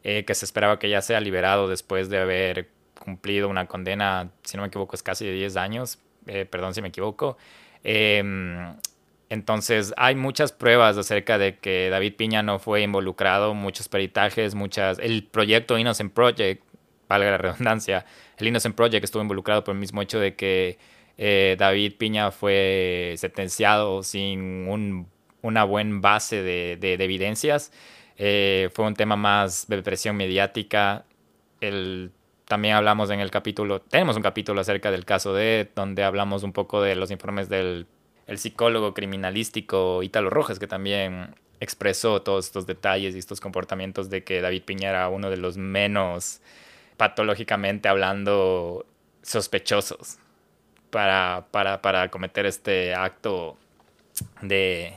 eh, 0.04 0.24
que 0.24 0.34
se 0.34 0.44
esperaba 0.44 0.78
que 0.78 0.88
ya 0.88 1.02
sea 1.02 1.20
liberado 1.20 1.68
después 1.68 2.08
de 2.08 2.18
haber 2.18 2.68
cumplido 3.08 3.48
una 3.48 3.66
condena, 3.66 4.30
si 4.42 4.56
no 4.56 4.62
me 4.62 4.68
equivoco, 4.68 4.94
es 4.94 5.02
casi 5.02 5.24
de 5.24 5.32
10 5.32 5.56
años, 5.56 5.98
eh, 6.26 6.44
perdón 6.44 6.74
si 6.74 6.82
me 6.82 6.88
equivoco. 6.88 7.38
Em, 7.82 8.76
entonces 9.30 9.94
hay 9.96 10.14
muchas 10.14 10.52
pruebas 10.52 10.98
acerca 10.98 11.38
de 11.38 11.56
que 11.58 11.88
David 11.90 12.16
Piña 12.16 12.42
no 12.42 12.58
fue 12.58 12.82
involucrado, 12.82 13.54
muchos 13.54 13.88
peritajes, 13.88 14.54
muchas... 14.54 14.98
El 14.98 15.24
proyecto 15.24 15.78
Innocent 15.78 16.12
Project, 16.12 16.62
valga 17.08 17.30
la 17.30 17.38
redundancia, 17.38 18.04
el 18.36 18.46
Innocent 18.46 18.74
Project 18.74 19.04
estuvo 19.04 19.22
involucrado 19.22 19.64
por 19.64 19.74
el 19.74 19.80
mismo 19.80 20.02
hecho 20.02 20.20
de 20.20 20.34
que 20.36 20.78
eh, 21.16 21.56
David 21.58 21.94
Piña 21.96 22.30
fue 22.30 23.14
sentenciado 23.16 24.02
sin 24.02 25.06
una 25.42 25.64
buena 25.64 25.98
base 26.00 26.42
de, 26.42 26.94
evidencias. 26.94 27.72
Eh, 28.18 28.68
fue 28.74 28.86
un 28.86 28.94
tema 28.94 29.16
más 29.16 29.66
de 29.66 29.82
presión 29.82 30.16
mediática. 30.16 31.06
El 31.60 32.12
también 32.48 32.74
hablamos 32.74 33.10
en 33.10 33.20
el 33.20 33.30
capítulo, 33.30 33.80
tenemos 33.80 34.16
un 34.16 34.22
capítulo 34.22 34.60
acerca 34.60 34.90
del 34.90 35.04
caso 35.04 35.34
de, 35.34 35.70
donde 35.76 36.02
hablamos 36.02 36.42
un 36.42 36.52
poco 36.52 36.80
de 36.80 36.96
los 36.96 37.10
informes 37.10 37.48
del 37.48 37.86
el 38.26 38.38
psicólogo 38.38 38.92
criminalístico 38.92 40.02
Ítalo 40.02 40.28
Rojas, 40.28 40.58
que 40.58 40.66
también 40.66 41.34
expresó 41.60 42.22
todos 42.22 42.46
estos 42.46 42.66
detalles 42.66 43.14
y 43.14 43.18
estos 43.18 43.40
comportamientos 43.40 44.10
de 44.10 44.22
que 44.22 44.40
David 44.40 44.62
Piña 44.64 44.90
era 44.90 45.08
uno 45.08 45.30
de 45.30 45.38
los 45.38 45.56
menos 45.56 46.40
patológicamente 46.96 47.88
hablando 47.88 48.86
sospechosos 49.22 50.18
para, 50.90 51.46
para, 51.50 51.80
para 51.80 52.10
cometer 52.10 52.46
este 52.46 52.94
acto 52.94 53.56
de 54.42 54.94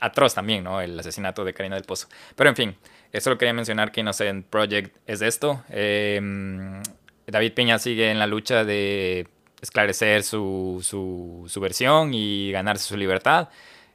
atroz 0.00 0.34
también, 0.34 0.64
¿no? 0.64 0.80
El 0.80 0.98
asesinato 0.98 1.44
de 1.44 1.54
Karina 1.54 1.74
del 1.74 1.84
Pozo. 1.84 2.08
Pero 2.36 2.50
en 2.50 2.56
fin, 2.56 2.76
eso 3.12 3.30
lo 3.30 3.38
quería 3.38 3.52
mencionar 3.52 3.92
que 3.92 4.00
Innocent 4.00 4.46
Project 4.46 4.96
es 5.06 5.22
esto. 5.22 5.62
Em, 5.70 6.82
David 7.26 7.52
Peña 7.52 7.78
sigue 7.78 8.10
en 8.10 8.18
la 8.18 8.26
lucha 8.26 8.64
de 8.64 9.26
esclarecer 9.60 10.22
su, 10.22 10.80
su, 10.82 11.60
versión 11.60 12.12
y 12.14 12.50
ganarse 12.52 12.84
su 12.84 12.96
libertad. 12.96 13.48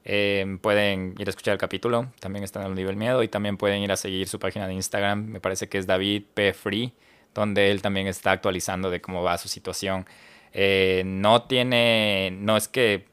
Em, 0.06 0.60
pueden 0.60 1.16
ir 1.18 1.28
a 1.28 1.30
escuchar 1.30 1.54
el 1.54 1.58
capítulo, 1.58 2.12
también 2.20 2.44
está 2.44 2.60
en 2.62 2.68
el 2.68 2.76
nivel 2.76 2.98
miedo 2.98 3.24
y 3.24 3.30
también 3.30 3.56
pueden 3.56 3.82
ir 3.82 3.92
a 3.92 3.96
seguir 3.96 4.28
su 4.28 4.38
página 4.38 4.68
de 4.68 4.74
Instagram, 4.74 5.28
me 5.28 5.40
parece 5.40 5.70
que 5.70 5.78
es 5.78 5.88
David 5.88 6.24
P. 6.34 6.54
Free, 6.54 6.94
donde 7.34 7.72
él 7.72 7.82
también 7.82 8.08
está 8.08 8.32
actualizando 8.32 8.90
de 8.90 9.00
cómo 9.00 9.24
va 9.24 9.38
su 9.38 9.48
situación. 9.48 10.06
Eh, 10.52 11.04
no 11.06 11.44
tiene, 11.44 12.32
no 12.32 12.58
es 12.58 12.68
que 12.68 13.06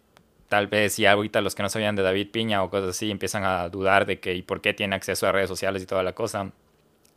tal 0.51 0.67
vez 0.67 0.95
si 0.95 1.07
ahorita 1.07 1.41
los 1.41 1.55
que 1.55 1.63
no 1.63 1.69
sabían 1.71 1.95
de 1.95 2.03
David 2.03 2.33
Piña 2.33 2.65
o 2.65 2.71
cosas 2.71 2.91
así 2.91 3.09
empiezan 3.09 3.45
a 3.45 3.69
dudar 3.69 4.05
de 4.05 4.19
que 4.19 4.35
y 4.35 4.43
por 4.43 4.61
qué 4.61 4.75
tiene 4.75 4.97
acceso 4.97 5.29
a 5.29 5.33
redes 5.33 5.49
sociales 5.49 5.81
y 5.81 5.87
toda 5.87 6.03
la 6.03 6.13
cosa, 6.13 6.51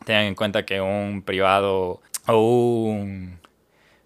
tengan 0.06 0.26
en 0.26 0.36
cuenta 0.36 0.66
que 0.66 0.80
un 0.80 1.24
privado 1.24 2.00
o 2.28 2.38
un 2.38 3.40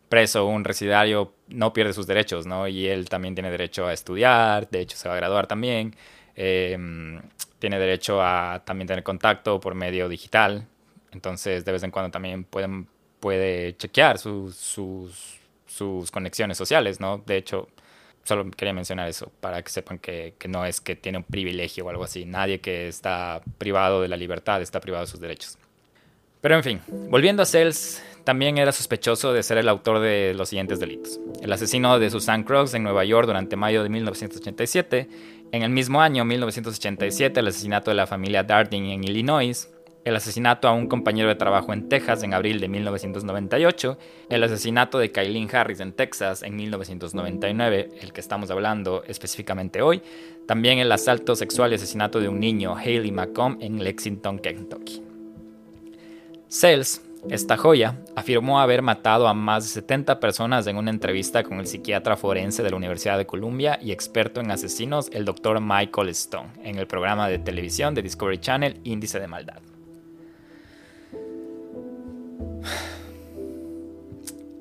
preso 0.08 0.46
un 0.46 0.64
residario 0.64 1.34
no 1.50 1.74
pierde 1.74 1.92
sus 1.92 2.08
derechos, 2.08 2.46
¿no? 2.46 2.70
Y 2.70 2.88
él 2.88 3.10
también 3.10 3.36
tiene 3.36 3.52
derecho 3.52 3.86
a 3.86 3.92
estudiar, 3.92 4.70
de 4.70 4.80
hecho 4.80 4.96
se 4.96 5.10
va 5.10 5.16
a 5.16 5.18
graduar 5.18 5.46
también, 5.46 5.94
em, 6.36 7.22
tiene 7.60 7.80
derecho 7.80 8.22
a 8.22 8.64
también 8.66 8.88
tener 8.88 9.04
contacto 9.04 9.60
por 9.60 9.76
medio 9.76 10.08
digital, 10.08 10.66
entonces 11.12 11.66
de 11.66 11.72
vez 11.74 11.84
en 11.84 11.92
cuando 11.92 12.12
también 12.12 12.46
pueden, 12.46 12.88
puede 13.20 13.76
chequear 13.76 14.20
sus, 14.20 14.56
sus, 14.56 15.40
sus 15.66 16.12
conexiones 16.12 16.58
sociales, 16.58 17.02
¿no? 17.02 17.18
De 17.26 17.36
hecho, 17.36 17.68
solo 18.28 18.52
quería 18.52 18.74
mencionar 18.74 19.08
eso 19.08 19.32
para 19.40 19.62
que 19.62 19.70
sepan 19.70 20.00
que, 20.00 20.36
no 20.50 20.66
es 20.66 20.82
que 20.82 20.96
tiene 20.96 21.20
un 21.20 21.24
privilegio 21.24 21.86
o 21.86 21.90
algo 21.90 22.04
así. 22.04 22.26
Nadie 22.26 22.60
que 22.60 22.88
está 22.88 23.42
privado 23.58 24.02
de 24.02 24.10
la 24.10 24.18
libertad 24.18 24.62
está 24.62 24.82
privado 24.82 25.06
de 25.06 25.12
sus 25.12 25.20
derechos. 25.20 25.58
Pero 26.42 26.56
en 26.56 26.64
fin, 26.64 26.82
volviendo 27.10 27.42
a 27.42 27.46
Sells, 27.46 28.04
también 28.24 28.58
era 28.58 28.72
sospechoso 28.72 29.32
de 29.32 29.42
ser 29.44 29.58
el 29.58 29.70
autor 29.70 30.00
de 30.00 30.34
los 30.36 30.50
siguientes 30.50 30.80
delitos. 30.80 31.20
El 31.42 31.52
asesino 31.54 31.98
de 32.00 32.10
Susan 32.10 32.44
Crooks 32.44 32.74
en 32.74 32.84
Nueva 32.84 33.06
York 33.06 33.26
durante 33.26 33.56
mayo 33.56 33.82
de 33.82 33.90
1987. 33.90 35.10
En 35.54 35.64
el 35.64 35.70
mismo 35.70 36.02
año, 36.02 36.26
1987, 36.26 37.40
el 37.40 37.48
asesinato 37.48 37.90
de 37.90 37.96
la 37.96 38.06
familia 38.06 38.44
Darding 38.44 38.84
en 38.84 39.04
Illinois 39.06 39.70
el 40.08 40.16
asesinato 40.16 40.70
a 40.70 40.72
un 40.72 40.88
compañero 40.88 41.28
de 41.28 41.36
trabajo 41.36 41.74
en 41.74 41.90
Texas 41.90 42.24
en 42.24 42.34
abril 42.34 42.62
de 42.62 42.70
1998, 42.70 43.98
el 44.30 44.42
asesinato 44.42 45.00
de 45.00 45.12
Kailin 45.12 45.54
Harris 45.54 45.82
en 45.82 45.92
Texas 45.92 46.44
en 46.44 46.56
1999, 46.56 47.90
el 48.00 48.14
que 48.14 48.22
estamos 48.22 48.50
hablando 48.50 49.04
específicamente 49.06 49.82
hoy, 49.82 50.02
también 50.46 50.80
el 50.80 50.90
asalto 50.94 51.36
sexual 51.36 51.74
y 51.74 51.76
asesinato 51.76 52.22
de 52.22 52.30
un 52.30 52.40
niño, 52.40 52.78
Haley 52.78 53.12
McComb, 53.12 53.62
en 53.62 53.84
Lexington, 53.84 54.40
Kentucky. 54.40 55.04
Sells, 56.48 57.02
esta 57.30 57.58
joya, 57.58 58.02
afirmó 58.16 58.62
haber 58.62 58.82
matado 58.82 59.28
a 59.28 59.34
más 59.34 59.66
de 59.66 59.70
70 59.72 60.22
personas 60.22 60.68
en 60.68 60.78
una 60.78 60.90
entrevista 60.90 61.44
con 61.44 61.60
el 61.60 61.68
psiquiatra 61.68 62.16
forense 62.16 62.64
de 62.64 62.70
la 62.70 62.78
Universidad 62.78 63.18
de 63.18 63.26
Columbia 63.26 63.78
y 63.82 63.92
experto 63.92 64.40
en 64.40 64.52
asesinos, 64.52 65.10
el 65.12 65.26
Dr. 65.26 65.60
Michael 65.60 66.08
Stone, 66.10 66.52
en 66.64 66.78
el 66.78 66.88
programa 66.88 67.28
de 67.28 67.40
televisión 67.40 67.94
de 67.94 68.04
Discovery 68.04 68.38
Channel 68.38 68.80
Índice 68.86 69.20
de 69.20 69.28
Maldad. 69.28 69.60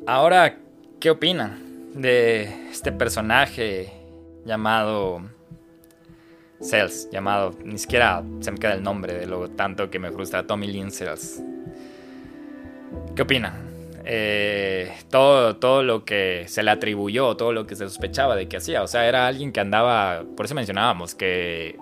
Ahora, 0.06 0.58
¿qué 1.00 1.10
opinan 1.10 1.92
de 1.94 2.70
este 2.70 2.92
personaje 2.92 3.92
llamado 4.44 5.22
Cells, 6.60 7.08
llamado, 7.10 7.54
ni 7.64 7.78
siquiera 7.78 8.22
se 8.40 8.50
me 8.50 8.58
queda 8.58 8.74
el 8.74 8.82
nombre 8.82 9.14
de 9.14 9.26
lo 9.26 9.48
tanto 9.50 9.90
que 9.90 9.98
me 9.98 10.10
frustra, 10.10 10.46
Tommy 10.46 10.68
Lynn 10.68 10.90
Cells. 10.90 11.42
¿Qué 13.14 13.22
opina? 13.22 13.62
Eh, 14.04 14.92
todo, 15.10 15.56
todo 15.56 15.82
lo 15.82 16.04
que 16.04 16.44
se 16.46 16.62
le 16.62 16.70
atribuyó, 16.70 17.36
todo 17.36 17.52
lo 17.52 17.66
que 17.66 17.74
se 17.74 17.84
sospechaba 17.88 18.36
de 18.36 18.48
que 18.48 18.56
hacía, 18.58 18.82
o 18.82 18.86
sea, 18.86 19.06
era 19.06 19.26
alguien 19.26 19.52
que 19.52 19.60
andaba, 19.60 20.24
por 20.36 20.46
eso 20.46 20.54
mencionábamos 20.54 21.14
que 21.14 21.76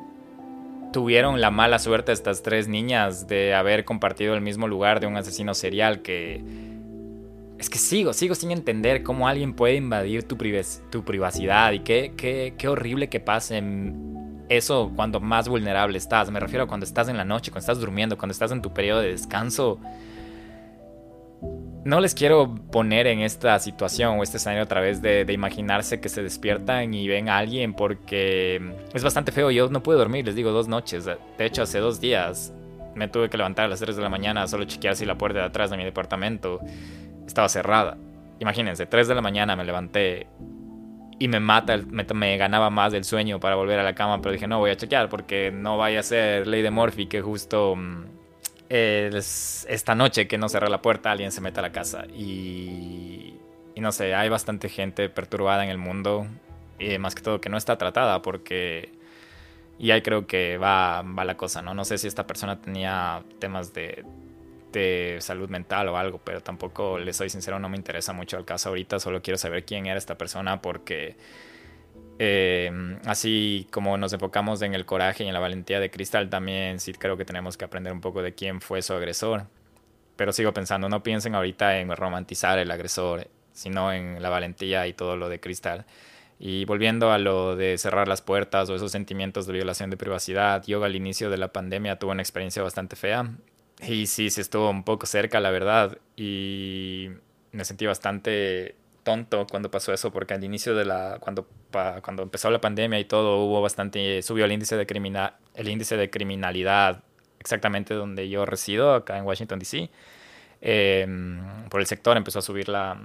tuvieron 0.94 1.40
la 1.40 1.50
mala 1.50 1.80
suerte 1.80 2.12
estas 2.12 2.44
tres 2.44 2.68
niñas 2.68 3.26
de 3.26 3.52
haber 3.52 3.84
compartido 3.84 4.34
el 4.34 4.40
mismo 4.40 4.68
lugar 4.68 5.00
de 5.00 5.08
un 5.08 5.16
asesino 5.16 5.52
serial 5.52 6.02
que... 6.02 6.40
Es 7.58 7.68
que 7.68 7.78
sigo, 7.78 8.12
sigo 8.12 8.36
sin 8.36 8.52
entender 8.52 9.02
cómo 9.02 9.26
alguien 9.26 9.54
puede 9.54 9.74
invadir 9.74 10.22
tu, 10.22 10.38
tu 10.92 11.04
privacidad 11.04 11.72
y 11.72 11.80
qué, 11.80 12.12
qué, 12.16 12.54
qué 12.56 12.68
horrible 12.68 13.08
que 13.08 13.18
pase 13.18 13.60
eso 14.48 14.92
cuando 14.94 15.18
más 15.18 15.48
vulnerable 15.48 15.98
estás. 15.98 16.30
Me 16.30 16.38
refiero 16.38 16.64
a 16.64 16.68
cuando 16.68 16.86
estás 16.86 17.08
en 17.08 17.16
la 17.16 17.24
noche, 17.24 17.50
cuando 17.50 17.64
estás 17.64 17.80
durmiendo, 17.80 18.16
cuando 18.16 18.30
estás 18.32 18.52
en 18.52 18.62
tu 18.62 18.72
periodo 18.72 19.00
de 19.00 19.08
descanso. 19.08 19.80
No 21.84 22.00
les 22.00 22.14
quiero 22.14 22.54
poner 22.72 23.06
en 23.06 23.20
esta 23.20 23.58
situación 23.58 24.18
o 24.18 24.22
este 24.22 24.38
escenario 24.38 24.62
a 24.62 24.66
través 24.66 25.02
de, 25.02 25.26
imaginarse 25.30 26.00
que 26.00 26.08
se 26.08 26.22
despiertan 26.22 26.94
y 26.94 27.06
ven 27.08 27.28
a 27.28 27.36
alguien 27.36 27.74
porque 27.74 28.60
es 28.94 29.04
bastante 29.04 29.32
feo. 29.32 29.50
Yo 29.50 29.68
no 29.68 29.82
pude 29.82 29.96
dormir, 29.96 30.24
les 30.24 30.34
digo, 30.34 30.50
dos 30.50 30.66
noches. 30.66 31.04
De 31.04 31.44
hecho, 31.44 31.62
hace 31.62 31.80
dos 31.80 32.00
días 32.00 32.54
me 32.94 33.08
tuve 33.08 33.28
que 33.28 33.36
levantar 33.36 33.66
a 33.66 33.68
las 33.68 33.80
3 33.80 33.96
de 33.96 34.02
la 34.02 34.08
mañana 34.08 34.46
solo 34.46 34.64
chequear 34.64 34.96
si 34.96 35.04
la 35.04 35.18
puerta 35.18 35.40
de 35.40 35.44
atrás 35.46 35.70
de 35.70 35.76
mi 35.76 35.84
departamento 35.84 36.60
estaba 37.26 37.48
cerrada. 37.48 37.98
Imagínense, 38.40 38.86
3 38.86 39.08
de 39.08 39.14
la 39.14 39.20
mañana 39.20 39.56
me 39.56 39.64
levanté 39.64 40.26
y 41.18 41.28
me 41.28 41.40
mata, 41.40 41.76
me, 41.76 42.36
ganaba 42.36 42.70
más 42.70 42.92
del 42.92 43.04
sueño 43.04 43.38
para 43.40 43.54
volver 43.54 43.78
a 43.78 43.82
la 43.82 43.94
cama, 43.94 44.20
pero 44.20 44.32
dije, 44.32 44.48
no, 44.48 44.58
voy 44.58 44.70
a 44.70 44.76
chequear 44.76 45.08
porque 45.08 45.50
no 45.52 45.76
vaya 45.76 46.00
a 46.00 46.02
ser 46.02 46.46
ley 46.46 46.62
de 46.62 46.70
Morphy 46.70 47.06
que 47.06 47.20
justo 47.20 47.76
esta 48.74 49.94
noche 49.94 50.26
que 50.26 50.38
no 50.38 50.48
cerré 50.48 50.68
la 50.68 50.82
puerta 50.82 51.12
alguien 51.12 51.32
se 51.32 51.40
meta 51.40 51.60
a 51.60 51.62
la 51.62 51.72
casa. 51.72 52.06
Y, 52.06 53.34
no 53.76 53.92
sé, 53.92 54.14
hay 54.14 54.28
bastante 54.28 54.68
gente 54.68 55.08
perturbada 55.08 55.64
en 55.64 55.70
el 55.70 55.78
mundo, 55.78 56.26
más 56.98 57.14
que 57.14 57.22
todo 57.22 57.40
que 57.40 57.48
no 57.48 57.56
está 57.56 57.78
tratada 57.78 58.22
porque... 58.22 58.92
Y 59.76 59.90
ahí 59.90 60.02
creo 60.02 60.26
que 60.28 60.56
va, 60.56 61.02
va 61.02 61.24
la 61.24 61.36
cosa, 61.36 61.60
¿no? 61.60 61.74
No 61.74 61.84
sé 61.84 61.98
si 61.98 62.06
esta 62.06 62.28
persona 62.28 62.60
tenía 62.60 63.24
temas 63.40 63.74
de, 63.74 64.04
de 64.74 65.16
salud 65.20 65.48
mental 65.48 65.88
o 65.88 65.96
algo, 65.96 66.20
pero 66.22 66.40
tampoco, 66.42 66.98
le 66.98 67.12
soy 67.12 67.30
sincero, 67.30 67.58
no 67.58 67.68
me 67.68 67.76
interesa 67.76 68.12
mucho 68.12 68.36
el 68.36 68.44
caso 68.44 68.68
ahorita, 68.68 69.00
solo 69.00 69.22
quiero 69.22 69.38
saber 69.38 69.64
quién 69.64 69.86
era 69.86 69.98
esta 69.98 70.16
persona 70.16 70.60
porque 70.60 71.16
eh, 72.18 72.98
así 73.06 73.66
como 73.70 73.96
nos 73.96 74.12
enfocamos 74.12 74.62
en 74.62 74.74
el 74.74 74.86
coraje 74.86 75.24
y 75.24 75.28
en 75.28 75.34
la 75.34 75.40
valentía 75.40 75.80
de 75.80 75.90
Cristal, 75.90 76.30
también 76.30 76.80
sí 76.80 76.92
creo 76.92 77.16
que 77.16 77.24
tenemos 77.24 77.56
que 77.56 77.64
aprender 77.64 77.92
un 77.92 78.00
poco 78.00 78.22
de 78.22 78.34
quién 78.34 78.60
fue 78.60 78.82
su 78.82 78.92
agresor. 78.92 79.46
Pero 80.16 80.32
sigo 80.32 80.52
pensando, 80.52 80.88
no 80.88 81.02
piensen 81.02 81.34
ahorita 81.34 81.78
en 81.80 81.94
romantizar 81.94 82.58
el 82.58 82.70
agresor, 82.70 83.28
sino 83.52 83.92
en 83.92 84.22
la 84.22 84.28
valentía 84.28 84.86
y 84.86 84.92
todo 84.92 85.16
lo 85.16 85.28
de 85.28 85.40
Cristal. 85.40 85.86
Y 86.38 86.64
volviendo 86.66 87.10
a 87.12 87.18
lo 87.18 87.56
de 87.56 87.78
cerrar 87.78 88.08
las 88.08 88.22
puertas 88.22 88.68
o 88.70 88.74
esos 88.74 88.92
sentimientos 88.92 89.46
de 89.46 89.52
violación 89.52 89.90
de 89.90 89.96
privacidad, 89.96 90.64
yo 90.66 90.82
al 90.84 90.96
inicio 90.96 91.30
de 91.30 91.38
la 91.38 91.52
pandemia 91.52 91.98
tuve 91.98 92.12
una 92.12 92.22
experiencia 92.22 92.62
bastante 92.62 92.96
fea. 92.96 93.30
Y 93.82 94.06
sí, 94.06 94.30
sí 94.30 94.40
estuvo 94.40 94.70
un 94.70 94.84
poco 94.84 95.06
cerca, 95.06 95.40
la 95.40 95.50
verdad. 95.50 95.98
Y 96.16 97.10
me 97.52 97.64
sentí 97.64 97.86
bastante 97.86 98.76
tonto 99.04 99.46
cuando 99.48 99.70
pasó 99.70 99.92
eso, 99.92 100.10
porque 100.10 100.34
al 100.34 100.42
inicio 100.42 100.74
de 100.74 100.84
la, 100.84 101.18
cuando, 101.20 101.46
cuando 102.02 102.22
empezó 102.24 102.50
la 102.50 102.60
pandemia 102.60 102.98
y 102.98 103.04
todo, 103.04 103.44
hubo 103.44 103.62
bastante, 103.62 104.22
subió 104.22 104.44
el 104.46 104.52
índice 104.52 104.76
de 104.76 104.86
criminal, 104.86 105.34
el 105.54 105.68
índice 105.68 105.96
de 105.96 106.10
criminalidad 106.10 107.04
exactamente 107.38 107.94
donde 107.94 108.28
yo 108.28 108.46
resido, 108.46 108.94
acá 108.94 109.18
en 109.18 109.24
Washington 109.24 109.58
D.C. 109.58 109.90
Em, 110.60 111.68
por 111.68 111.80
el 111.80 111.86
sector 111.86 112.16
empezó 112.16 112.38
a 112.38 112.42
subir 112.42 112.68
la, 112.68 113.00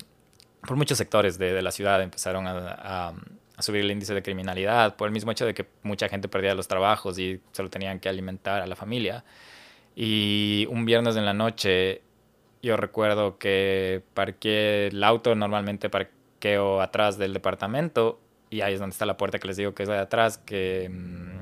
por 0.66 0.78
muchos 0.78 0.98
sectores 0.98 1.38
de, 1.38 1.62
la 1.62 1.72
ciudad 1.72 2.02
empezaron 2.02 2.48
a, 2.48 3.10
a, 3.10 3.62
subir 3.62 3.82
el 3.82 3.92
índice 3.92 4.14
de 4.14 4.24
criminalidad, 4.24 4.96
por 4.96 5.08
el 5.08 5.14
mismo 5.14 5.32
hecho 5.32 5.46
de 5.46 5.54
que 5.54 5.68
mucha 5.84 6.08
gente 6.08 6.30
perdía 6.30 6.56
los 6.56 6.70
trabajos 6.70 7.20
y 7.20 7.42
solo 7.52 7.70
tenían 7.70 8.00
que 8.00 8.08
alimentar 8.08 8.62
a 8.62 8.68
la 8.68 8.78
familia. 8.78 9.26
Y 9.96 10.66
un 10.70 10.86
viernes 10.86 11.18
en 11.18 11.26
la 11.26 11.34
noche 11.34 12.02
yo 12.62 12.78
recuerdo 12.78 13.38
que 13.38 14.04
parqué 14.14 14.88
el 14.88 15.04
auto, 15.04 15.36
normalmente 15.36 15.90
parqueo 15.90 16.82
atrás 16.82 17.18
del 17.18 17.34
departamento 17.34 18.20
y 18.50 18.62
ahí 18.62 18.74
es 18.74 18.80
donde 18.80 18.94
está 18.94 19.06
la 19.06 19.18
puerta 19.18 19.40
que 19.40 19.48
les 19.48 19.58
digo 19.58 19.74
que 19.74 19.84
es 19.84 19.90
de 19.90 19.98
atrás, 19.98 20.38
que 20.38 20.90
mm, 20.90 21.40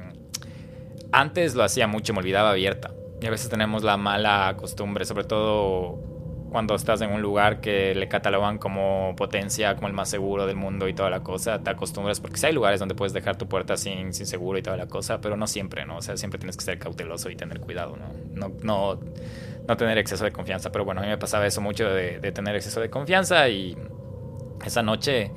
antes 1.11 1.55
lo 1.55 1.63
hacía 1.63 1.87
mucho, 1.87 2.13
me 2.13 2.19
olvidaba 2.19 2.51
abierta. 2.51 2.91
Y 3.21 3.25
a 3.25 3.31
veces 3.31 3.49
tenemos 3.49 3.83
la 3.83 3.97
mala 3.97 4.55
costumbre, 4.57 5.05
sobre 5.05 5.23
todo 5.23 5.99
cuando 6.51 6.75
estás 6.75 7.01
en 7.01 7.11
un 7.11 7.21
lugar 7.21 7.61
que 7.61 7.93
le 7.95 8.07
catalogan 8.07 8.57
como 8.57 9.13
potencia, 9.15 9.75
como 9.75 9.87
el 9.87 9.93
más 9.93 10.09
seguro 10.09 10.45
del 10.45 10.55
mundo 10.55 10.87
y 10.87 10.93
toda 10.93 11.09
la 11.09 11.21
cosa, 11.21 11.59
te 11.61 11.69
acostumbras, 11.69 12.19
porque 12.19 12.37
si 12.37 12.47
hay 12.47 12.53
lugares 12.53 12.79
donde 12.79 12.95
puedes 12.95 13.13
dejar 13.13 13.37
tu 13.37 13.47
puerta 13.47 13.77
sin, 13.77 14.13
sin 14.13 14.25
seguro 14.25 14.57
y 14.57 14.61
toda 14.61 14.77
la 14.77 14.87
cosa, 14.87 15.19
pero 15.21 15.37
no 15.37 15.47
siempre, 15.47 15.85
¿no? 15.85 15.97
O 15.97 16.01
sea, 16.01 16.17
siempre 16.17 16.39
tienes 16.39 16.57
que 16.57 16.63
ser 16.63 16.79
cauteloso 16.79 17.29
y 17.29 17.35
tener 17.35 17.59
cuidado, 17.59 17.97
¿no? 17.97 18.07
No, 18.33 18.53
no 18.63 18.99
no 19.67 19.77
tener 19.77 19.97
exceso 19.97 20.23
de 20.23 20.31
confianza. 20.31 20.71
Pero 20.71 20.85
bueno, 20.85 21.01
a 21.01 21.03
mí 21.03 21.09
me 21.09 21.17
pasaba 21.17 21.45
eso 21.45 21.61
mucho 21.61 21.89
de, 21.89 22.19
tener 22.31 22.55
exceso 22.55 22.79
de 22.79 22.89
confianza 22.89 23.47
y 23.49 23.77
esa 24.65 24.81
noche, 24.81 25.31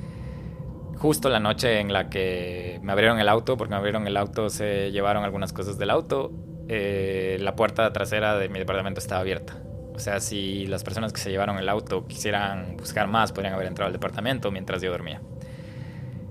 justo 0.97 1.29
la 1.29 1.39
noche 1.39 1.79
en 1.79 1.93
la 1.93 2.09
que 2.09 2.79
me 2.81 2.91
abrieron 2.91 3.19
el 3.19 3.29
auto, 3.29 3.57
porque 3.57 3.71
me 3.71 3.77
abrieron 3.77 4.07
el 4.07 4.17
auto, 4.17 4.49
se 4.49 4.91
llevaron 4.91 5.23
algunas 5.23 5.53
cosas 5.53 5.77
del 5.77 5.89
auto, 5.89 6.31
eh, 6.67 7.37
la 7.41 7.55
puerta 7.55 7.91
trasera 7.91 8.37
de 8.37 8.49
mi 8.49 8.59
departamento 8.59 8.99
estaba 8.99 9.21
abierta. 9.21 9.61
O 9.93 9.99
sea, 9.99 10.19
si 10.19 10.65
las 10.67 10.83
personas 10.83 11.13
que 11.13 11.19
se 11.19 11.29
llevaron 11.29 11.57
el 11.57 11.69
auto 11.69 12.07
quisieran 12.07 12.77
buscar 12.77 13.07
más, 13.07 13.31
podrían 13.31 13.53
haber 13.53 13.67
entrado 13.67 13.87
al 13.87 13.93
departamento 13.93 14.51
mientras 14.51 14.81
yo 14.81 14.91
dormía. 14.91 15.21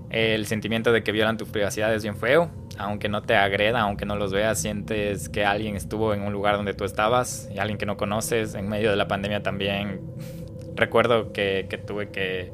El 0.09 0.45
sentimiento 0.45 0.91
de 0.91 1.03
que 1.03 1.11
violan 1.11 1.37
tu 1.37 1.45
privacidad 1.45 1.93
es 1.93 2.03
bien 2.03 2.17
feo 2.17 2.51
aunque 2.81 3.09
no 3.09 3.21
te 3.21 3.35
agreda, 3.35 3.81
aunque 3.81 4.05
no 4.05 4.15
los 4.15 4.31
veas, 4.31 4.59
sientes 4.59 5.29
que 5.29 5.45
alguien 5.45 5.75
estuvo 5.75 6.13
en 6.13 6.21
un 6.21 6.33
lugar 6.33 6.57
donde 6.57 6.73
tú 6.73 6.83
estabas 6.83 7.49
y 7.53 7.59
alguien 7.59 7.77
que 7.77 7.85
no 7.85 7.97
conoces. 7.97 8.55
En 8.55 8.69
medio 8.69 8.89
de 8.89 8.95
la 8.95 9.07
pandemia 9.07 9.43
también 9.43 10.01
recuerdo 10.75 11.31
que, 11.31 11.67
tuve 11.85 12.09
que 12.09 12.51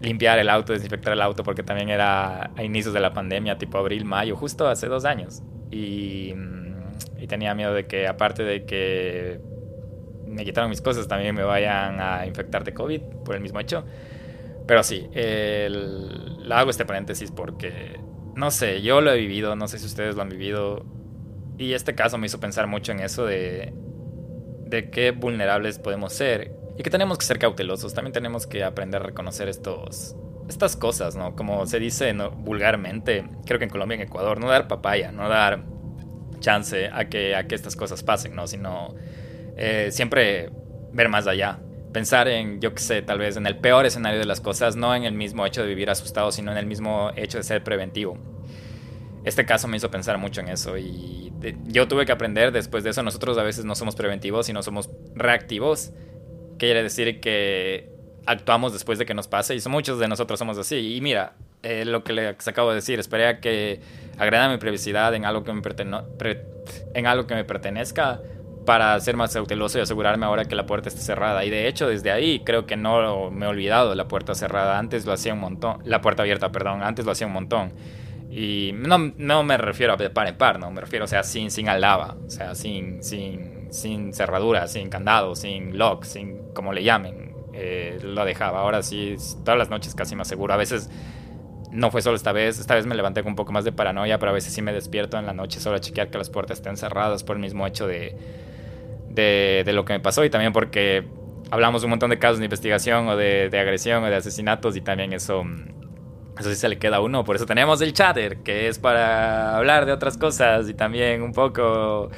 limpiar 0.00 0.38
el 0.38 0.48
auto, 0.48 0.72
desinfectar 0.72 1.12
el 1.12 1.22
auto, 1.22 1.42
porque 1.42 1.62
también 1.62 1.88
era 1.88 2.50
a 2.56 2.62
inicios 2.62 2.94
de 2.94 3.00
la 3.00 3.12
pandemia, 3.12 3.58
tipo 3.58 3.78
abril, 3.78 4.04
mayo, 4.04 4.36
justo 4.36 4.68
hace 4.68 4.86
dos 4.86 5.04
años. 5.04 5.42
Y, 5.70 6.34
y 7.18 7.26
tenía 7.26 7.54
miedo 7.54 7.74
de 7.74 7.86
que, 7.86 8.06
aparte 8.06 8.44
de 8.44 8.64
que 8.64 9.40
me 10.38 10.44
quitaron 10.44 10.70
mis 10.70 10.80
cosas, 10.80 11.08
también 11.08 11.34
me 11.34 11.42
vayan 11.42 12.00
a 12.00 12.24
infectar 12.24 12.62
de 12.62 12.72
COVID 12.72 13.00
por 13.24 13.34
el 13.34 13.40
mismo 13.40 13.58
hecho. 13.58 13.84
Pero 14.68 14.84
sí, 14.84 15.08
el, 15.14 16.46
hago 16.50 16.70
este 16.70 16.84
paréntesis 16.84 17.32
porque 17.32 17.98
no 18.36 18.52
sé, 18.52 18.82
yo 18.82 19.00
lo 19.00 19.10
he 19.10 19.16
vivido, 19.18 19.56
no 19.56 19.66
sé 19.66 19.80
si 19.80 19.86
ustedes 19.86 20.14
lo 20.14 20.22
han 20.22 20.28
vivido. 20.28 20.86
Y 21.58 21.72
este 21.72 21.96
caso 21.96 22.18
me 22.18 22.28
hizo 22.28 22.38
pensar 22.38 22.68
mucho 22.68 22.92
en 22.92 23.00
eso 23.00 23.26
de, 23.26 23.72
de 24.66 24.90
qué 24.90 25.10
vulnerables 25.10 25.80
podemos 25.80 26.12
ser 26.12 26.52
y 26.78 26.84
que 26.84 26.90
tenemos 26.90 27.18
que 27.18 27.26
ser 27.26 27.40
cautelosos. 27.40 27.94
También 27.94 28.12
tenemos 28.12 28.46
que 28.46 28.62
aprender 28.62 29.02
a 29.02 29.06
reconocer 29.06 29.48
estos, 29.48 30.14
estas 30.48 30.76
cosas, 30.76 31.16
¿no? 31.16 31.34
Como 31.34 31.66
se 31.66 31.80
dice 31.80 32.14
vulgarmente, 32.36 33.24
creo 33.44 33.58
que 33.58 33.64
en 33.64 33.70
Colombia 33.70 33.96
en 33.96 34.02
Ecuador, 34.02 34.38
no 34.38 34.48
dar 34.48 34.68
papaya, 34.68 35.10
no 35.10 35.28
dar 35.28 35.64
chance 36.38 36.90
a 36.92 37.08
que, 37.08 37.34
a 37.34 37.48
que 37.48 37.56
estas 37.56 37.74
cosas 37.74 38.04
pasen, 38.04 38.36
¿no? 38.36 38.46
Sino 38.46 38.94
eh, 39.58 39.88
siempre 39.90 40.50
ver 40.92 41.08
más 41.08 41.26
allá. 41.26 41.58
Pensar 41.92 42.28
en, 42.28 42.60
yo 42.60 42.74
qué 42.74 42.80
sé, 42.80 43.02
tal 43.02 43.18
vez 43.18 43.36
en 43.36 43.46
el 43.46 43.56
peor 43.58 43.84
escenario 43.86 44.18
de 44.18 44.26
las 44.26 44.40
cosas, 44.40 44.76
no 44.76 44.94
en 44.94 45.04
el 45.04 45.14
mismo 45.14 45.44
hecho 45.44 45.62
de 45.62 45.68
vivir 45.68 45.90
asustado, 45.90 46.30
sino 46.32 46.52
en 46.52 46.58
el 46.58 46.66
mismo 46.66 47.10
hecho 47.16 47.38
de 47.38 47.44
ser 47.44 47.64
preventivo. 47.64 48.16
Este 49.24 49.44
caso 49.44 49.68
me 49.68 49.76
hizo 49.76 49.90
pensar 49.90 50.16
mucho 50.16 50.40
en 50.40 50.48
eso 50.48 50.78
y 50.78 51.32
yo 51.66 51.88
tuve 51.88 52.06
que 52.06 52.12
aprender 52.12 52.52
después 52.52 52.84
de 52.84 52.90
eso. 52.90 53.02
Nosotros 53.02 53.36
a 53.36 53.42
veces 53.42 53.64
no 53.64 53.74
somos 53.74 53.96
preventivos, 53.96 54.46
sino 54.46 54.62
somos 54.62 54.90
reactivos. 55.14 55.92
Quiere 56.58 56.82
decir 56.82 57.20
que 57.20 57.90
actuamos 58.26 58.72
después 58.72 58.98
de 58.98 59.06
que 59.06 59.14
nos 59.14 59.28
pase 59.28 59.56
y 59.56 59.68
muchos 59.68 59.98
de 59.98 60.08
nosotros 60.08 60.38
somos 60.38 60.58
así. 60.58 60.96
Y 60.96 61.00
mira, 61.00 61.34
eh, 61.62 61.84
lo 61.84 62.04
que 62.04 62.12
les 62.12 62.48
acabo 62.48 62.70
de 62.70 62.76
decir, 62.76 63.00
esperé 63.00 63.26
a 63.26 63.40
que 63.40 63.80
agreda 64.18 64.48
mi 64.48 64.58
privacidad 64.58 65.14
en 65.14 65.24
algo 65.24 65.44
que 65.44 65.52
me, 65.52 65.62
en 66.94 67.06
algo 67.06 67.26
que 67.26 67.34
me 67.34 67.44
pertenezca 67.44 68.20
para 68.68 69.00
ser 69.00 69.16
más 69.16 69.32
cauteloso 69.32 69.78
y 69.78 69.80
asegurarme 69.80 70.26
ahora 70.26 70.44
que 70.44 70.54
la 70.54 70.66
puerta 70.66 70.90
esté 70.90 71.00
cerrada. 71.00 71.42
Y 71.42 71.48
de 71.48 71.68
hecho, 71.68 71.88
desde 71.88 72.10
ahí 72.10 72.40
creo 72.40 72.66
que 72.66 72.76
no 72.76 73.30
me 73.30 73.46
he 73.46 73.48
olvidado 73.48 73.94
la 73.94 74.08
puerta 74.08 74.34
cerrada. 74.34 74.78
Antes 74.78 75.06
lo 75.06 75.14
hacía 75.14 75.32
un 75.32 75.40
montón. 75.40 75.78
La 75.86 76.02
puerta 76.02 76.22
abierta, 76.22 76.52
perdón. 76.52 76.82
Antes 76.82 77.06
lo 77.06 77.12
hacía 77.12 77.26
un 77.26 77.32
montón. 77.32 77.72
Y 78.30 78.72
no, 78.74 78.98
no 79.16 79.42
me 79.42 79.56
refiero 79.56 79.94
a 79.94 79.96
de 79.96 80.10
par 80.10 80.28
en 80.28 80.36
par, 80.36 80.58
no. 80.58 80.70
Me 80.70 80.82
refiero, 80.82 81.06
o 81.06 81.08
sea, 81.08 81.22
sin, 81.22 81.50
sin 81.50 81.70
alaba. 81.70 82.18
O 82.26 82.28
sea, 82.28 82.54
sin, 82.54 83.02
sin, 83.02 83.72
sin 83.72 84.12
cerradura, 84.12 84.66
sin 84.66 84.90
candado, 84.90 85.34
sin 85.34 85.78
lock, 85.78 86.04
sin 86.04 86.52
como 86.52 86.74
le 86.74 86.82
llamen. 86.82 87.32
Eh, 87.54 87.98
lo 88.02 88.22
dejaba. 88.26 88.60
Ahora 88.60 88.82
sí, 88.82 89.16
todas 89.46 89.56
las 89.56 89.70
noches 89.70 89.94
casi 89.94 90.14
me 90.14 90.20
aseguro. 90.20 90.52
A 90.52 90.58
veces 90.58 90.90
no 91.72 91.90
fue 91.90 92.02
solo 92.02 92.16
esta 92.16 92.32
vez, 92.32 92.58
esta 92.58 92.74
vez 92.74 92.84
me 92.84 92.94
levanté 92.94 93.22
con 93.22 93.32
un 93.32 93.36
poco 93.36 93.50
más 93.50 93.64
de 93.64 93.72
paranoia, 93.72 94.18
pero 94.18 94.28
a 94.28 94.34
veces 94.34 94.52
sí 94.52 94.60
me 94.60 94.74
despierto 94.74 95.18
en 95.18 95.24
la 95.24 95.32
noche 95.32 95.58
solo 95.58 95.76
a 95.76 95.80
chequear 95.80 96.10
que 96.10 96.18
las 96.18 96.28
puertas 96.28 96.58
estén 96.58 96.76
cerradas 96.76 97.24
por 97.24 97.36
el 97.36 97.40
mismo 97.40 97.66
hecho 97.66 97.86
de, 97.86 98.14
de, 99.18 99.72
lo 99.72 99.84
que 99.84 99.92
me 99.94 100.00
pasó 100.00 100.24
y 100.24 100.30
también 100.30 100.52
porque 100.52 101.04
hablamos 101.50 101.82
un 101.84 101.90
montón 101.90 102.10
de 102.10 102.18
casos 102.18 102.38
de 102.38 102.44
investigación 102.44 103.08
o 103.08 103.16
de, 103.16 103.50
agresión 103.52 104.04
o 104.04 104.06
de 104.06 104.16
asesinatos 104.16 104.76
y 104.76 104.80
también 104.80 105.12
eso, 105.12 105.44
eso 106.38 106.48
sí 106.50 106.56
se 106.56 106.68
le 106.68 106.78
queda 106.78 106.96
a 106.96 107.00
uno. 107.00 107.24
Por 107.24 107.36
eso 107.36 107.46
tenemos 107.46 107.80
el 107.80 107.92
chatter, 107.92 108.38
que 108.38 108.68
es 108.68 108.78
para 108.78 109.56
hablar 109.56 109.86
de 109.86 109.92
otras 109.92 110.16
cosas 110.16 110.68
y 110.68 110.74
también 110.74 111.22
un 111.22 111.32
poco 111.32 112.10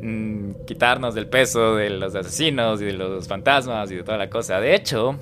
mmm, 0.00 0.52
quitarnos 0.66 1.14
del 1.14 1.28
peso 1.28 1.76
de 1.76 1.90
los 1.90 2.14
asesinos 2.14 2.82
y 2.82 2.86
de 2.86 2.92
los 2.94 3.28
fantasmas 3.28 3.90
y 3.90 3.96
de 3.96 4.02
toda 4.02 4.18
la 4.18 4.28
cosa. 4.28 4.60
De 4.60 4.74
hecho, 4.74 5.18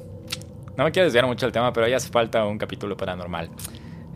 no 0.77 0.85
me 0.85 0.93
quiero 0.93 1.05
desviar 1.05 1.27
mucho 1.27 1.47
del 1.47 1.53
tema, 1.53 1.73
pero 1.73 1.87
ya 1.87 1.97
hace 1.97 2.11
falta 2.11 2.45
un 2.47 2.57
capítulo 2.57 2.97
paranormal. 2.97 3.51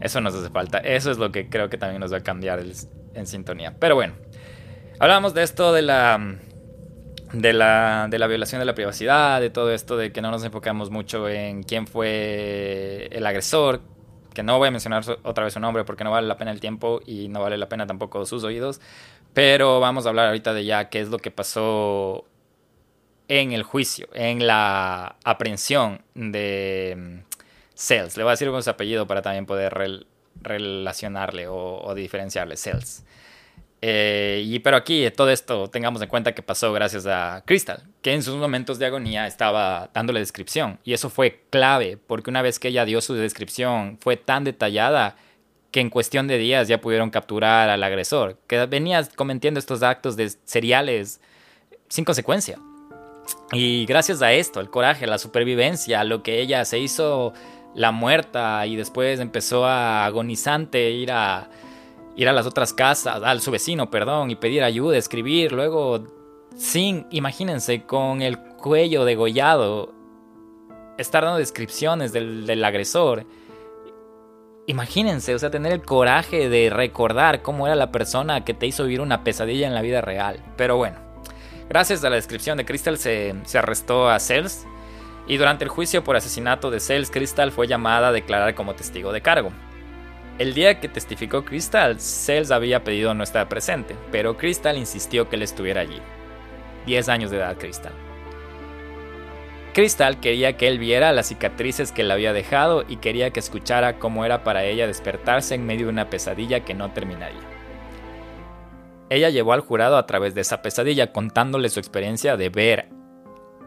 Eso 0.01 0.21
nos 0.21 0.35
hace 0.35 0.51
falta. 0.51 0.79
Eso 0.79 1.11
es 1.11 1.19
lo 1.19 1.31
que 1.31 1.49
creo 1.49 1.69
que 1.69 1.79
también 1.79 2.01
nos 2.01 2.13
va 2.13 2.19
a 2.19 2.23
cambiar 2.23 2.61
en 3.15 3.27
sintonía. 3.27 3.75
Pero 3.79 3.95
bueno, 3.95 4.15
hablábamos 4.99 5.35
de 5.35 5.43
esto 5.43 5.73
de 5.73 5.83
la 5.83 6.39
de 7.35 7.53
la, 7.53 8.07
de 8.09 8.19
la 8.19 8.27
violación 8.27 8.61
de 8.61 8.65
la 8.65 8.75
privacidad, 8.75 9.41
de 9.41 9.51
todo 9.51 9.73
esto 9.73 9.97
de 9.97 10.13
que 10.13 10.23
no 10.23 10.31
nos 10.31 10.45
enfocamos 10.45 10.91
mucho 10.91 11.29
en 11.29 11.65
quién 11.65 11.87
fue 11.87 13.09
el 13.11 13.27
agresor, 13.27 13.81
que 14.33 14.43
no 14.43 14.59
voy 14.59 14.69
a 14.69 14.71
mencionar 14.71 15.05
otra 15.23 15.45
vez 15.45 15.55
su 15.55 15.61
nombre 15.61 15.85
porque 15.85 16.05
no 16.05 16.11
vale 16.11 16.27
la 16.27 16.37
pena 16.37 16.53
el 16.53 16.61
tiempo 16.61 17.01
y 17.05 17.29
no 17.29 17.41
vale 17.41 17.59
la 17.59 17.69
pena 17.69 17.87
tampoco 17.87 18.25
sus 18.25 18.45
oídos, 18.45 18.81
pero 19.33 19.81
vamos 19.81 20.07
a 20.07 20.11
hablar 20.11 20.29
ahorita 20.29 20.55
de 20.55 20.65
ya 20.65 20.89
qué 20.91 21.01
es 21.01 21.09
lo 21.09 21.19
que 21.19 21.31
pasó 21.31 22.25
en 23.27 23.53
el 23.53 23.63
juicio, 23.65 24.09
en 24.15 24.47
la 24.47 25.17
aprehensión 25.25 26.03
de 26.15 27.25
Cells. 27.75 28.17
Le 28.17 28.23
voy 28.23 28.31
a 28.31 28.35
decir 28.35 28.49
con 28.51 28.63
su 28.63 28.71
apellido 28.71 29.07
para 29.07 29.23
también 29.23 29.47
poder 29.47 29.75
rel 29.75 30.07
relacionarle 30.41 31.47
o, 31.47 31.81
o 31.81 31.95
diferenciarle, 31.95 32.57
Cells. 32.57 33.05
Eh, 33.87 34.43
y 34.47 34.61
pero 34.61 34.79
aquí 34.79 35.07
todo 35.15 35.29
esto 35.29 35.69
tengamos 35.69 36.01
en 36.01 36.09
cuenta 36.09 36.33
que 36.33 36.41
pasó 36.41 36.73
gracias 36.73 37.05
a 37.05 37.43
Crystal, 37.45 37.83
que 38.01 38.15
en 38.15 38.23
sus 38.23 38.35
momentos 38.37 38.79
de 38.79 38.87
agonía 38.87 39.27
estaba 39.27 39.91
dándole 39.93 40.21
descripción. 40.21 40.79
Y 40.85 40.95
eso 40.95 41.11
fue 41.11 41.43
clave, 41.51 41.99
porque 42.07 42.31
una 42.31 42.41
vez 42.41 42.59
que 42.59 42.69
ella 42.69 42.87
dio 42.87 43.03
su 43.03 43.13
descripción, 43.13 43.99
fue 44.01 44.17
tan 44.17 44.43
detallada 44.43 45.17
que 45.71 45.81
en 45.81 45.91
cuestión 45.91 46.29
de 46.29 46.39
días 46.39 46.67
ya 46.67 46.81
pudieron 46.81 47.11
capturar 47.11 47.69
al 47.69 47.83
agresor, 47.83 48.39
que 48.47 48.65
venía 48.65 49.07
cometiendo 49.17 49.61
estos 49.61 49.83
actos 49.83 50.17
de 50.17 50.31
seriales 50.45 51.21
sin 51.89 52.07
consecuencia. 52.07 52.59
Y 53.53 53.85
gracias 53.85 54.23
a 54.23 54.33
esto, 54.33 54.61
el 54.61 54.71
coraje, 54.71 55.07
la 55.07 55.19
supervivencia, 55.19 56.05
lo 56.05 56.23
que 56.23 56.41
ella 56.41 56.65
se 56.65 56.79
hizo 56.79 57.35
la 57.75 57.93
muerta 57.93 58.67
y 58.67 58.77
después 58.77 59.21
empezó 59.21 59.67
a 59.67 60.07
agonizante 60.07 60.91
ir 60.91 61.13
a 61.13 61.51
ir 62.17 62.29
a 62.29 62.33
las 62.33 62.47
otras 62.47 62.73
casas, 62.73 63.23
al 63.23 63.41
su 63.41 63.51
vecino, 63.51 63.91
perdón, 63.91 64.31
y 64.31 64.37
pedir 64.37 64.63
ayuda, 64.63 64.97
escribir, 64.97 65.53
luego 65.53 66.05
sin, 66.57 67.07
imagínense, 67.11 67.85
con 67.85 68.23
el 68.23 68.39
cuello 68.39 69.05
degollado, 69.05 69.93
estar 70.99 71.25
dando 71.25 71.39
descripciones 71.39 72.13
del, 72.13 72.47
del 72.47 72.65
agresor. 72.65 73.27
Imagínense, 74.67 75.35
o 75.35 75.39
sea, 75.39 75.51
tener 75.51 75.73
el 75.73 75.83
coraje 75.83 76.49
de 76.49 76.71
recordar 76.71 77.43
cómo 77.43 77.67
era 77.67 77.77
la 77.77 77.91
persona 77.93 78.45
que 78.45 78.55
te 78.55 78.67
hizo 78.67 78.85
vivir 78.85 79.01
una 79.01 79.25
pesadilla 79.25 79.67
en 79.67 79.75
la 79.75 79.83
vida 79.83 80.01
real. 80.01 80.43
Pero 80.57 80.77
bueno, 80.77 80.97
gracias 81.69 82.03
a 82.05 82.11
la 82.11 82.17
descripción 82.17 82.57
de 82.57 82.65
Crystal 82.65 82.97
se, 82.97 83.35
se 83.45 83.59
arrestó 83.59 84.09
a 84.09 84.19
Cells 84.21 84.65
y 85.27 85.37
durante 85.37 85.65
el 85.65 85.71
juicio 85.71 86.05
por 86.05 86.17
asesinato 86.17 86.71
de 86.71 86.81
Cells, 86.81 87.11
Crystal 87.11 87.51
fue 87.51 87.67
llamada 87.67 88.09
a 88.09 88.13
declarar 88.13 88.55
como 88.55 88.75
testigo 88.75 89.13
de 89.13 89.23
cargo. 89.23 89.51
El 90.39 90.53
día 90.53 90.81
que 90.81 90.89
testificó 90.89 91.45
Crystal, 91.45 92.01
Cells 92.01 92.51
había 92.51 92.83
pedido 92.83 93.15
no 93.15 93.23
estar 93.23 93.49
presente, 93.49 93.95
pero 94.11 94.37
Crystal 94.37 94.77
insistió 94.77 95.29
que 95.29 95.37
él 95.37 95.43
estuviera 95.43 95.83
allí. 95.83 96.01
10 96.87 97.09
años 97.09 97.31
de 97.31 97.37
edad 97.37 97.57
Crystal. 97.57 97.93
Crystal 99.75 100.19
quería 100.19 100.57
que 100.57 100.67
él 100.67 100.81
viera 100.81 101.13
las 101.13 101.29
cicatrices 101.29 101.93
que 101.93 102.03
le 102.03 102.13
había 102.13 102.33
dejado 102.33 102.85
y 102.89 102.97
quería 102.97 103.31
que 103.31 103.41
escuchara 103.41 104.01
cómo 104.01 104.25
era 104.25 104.43
para 104.43 104.65
ella 104.65 104.89
despertarse 104.89 105.55
en 105.55 105.67
medio 105.67 105.87
de 105.87 105.93
una 105.93 106.11
pesadilla 106.11 106.65
que 106.65 106.75
no 106.75 106.93
terminaría. 106.93 107.41
Ella 109.11 109.31
llevó 109.31 109.53
al 109.53 109.61
jurado 109.61 109.97
a 109.97 110.07
través 110.07 110.35
de 110.35 110.41
esa 110.41 110.63
pesadilla 110.63 111.13
contándole 111.13 111.69
su 111.69 111.79
experiencia 111.79 112.37
de 112.37 112.49
ver 112.49 112.89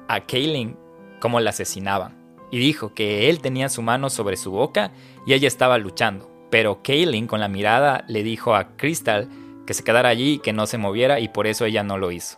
a 0.09 0.25
Kaylin 0.25 0.77
cómo 1.21 1.39
la 1.39 1.51
asesinaban 1.51 2.17
y 2.51 2.57
dijo 2.57 2.93
que 2.93 3.29
él 3.29 3.39
tenía 3.39 3.69
su 3.69 3.81
mano 3.81 4.09
sobre 4.09 4.35
su 4.35 4.51
boca 4.51 4.91
y 5.25 5.33
ella 5.33 5.47
estaba 5.47 5.77
luchando, 5.77 6.36
pero 6.49 6.81
Kaylin 6.83 7.27
con 7.27 7.39
la 7.39 7.47
mirada 7.47 8.03
le 8.07 8.23
dijo 8.23 8.55
a 8.55 8.75
Crystal 8.77 9.27
que 9.65 9.73
se 9.73 9.83
quedara 9.83 10.09
allí 10.09 10.39
que 10.39 10.53
no 10.53 10.65
se 10.65 10.77
moviera 10.77 11.19
y 11.19 11.27
por 11.27 11.47
eso 11.47 11.65
ella 11.65 11.83
no 11.83 11.97
lo 11.97 12.11
hizo. 12.11 12.37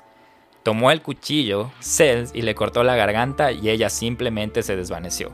Tomó 0.63 0.91
el 0.91 1.01
cuchillo, 1.01 1.71
Cells, 1.79 2.31
y 2.33 2.41
le 2.41 2.55
cortó 2.55 2.83
la 2.83 2.95
garganta 2.95 3.51
y 3.51 3.69
ella 3.69 3.89
simplemente 3.89 4.61
se 4.61 4.75
desvaneció. 4.75 5.31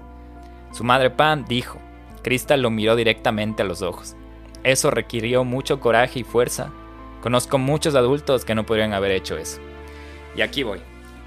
Su 0.71 0.83
madre 0.83 1.09
Pam 1.09 1.45
dijo, 1.45 1.79
Crystal 2.21 2.61
lo 2.61 2.69
miró 2.69 2.95
directamente 2.95 3.63
a 3.63 3.65
los 3.65 3.81
ojos. 3.81 4.15
Eso 4.63 4.91
requirió 4.91 5.43
mucho 5.43 5.79
coraje 5.79 6.19
y 6.19 6.23
fuerza. 6.23 6.71
Conozco 7.21 7.57
muchos 7.57 7.95
adultos 7.95 8.45
que 8.45 8.55
no 8.55 8.65
podrían 8.65 8.93
haber 8.93 9.11
hecho 9.11 9.38
eso. 9.38 9.59
Y 10.35 10.41
aquí 10.41 10.63
voy. 10.63 10.79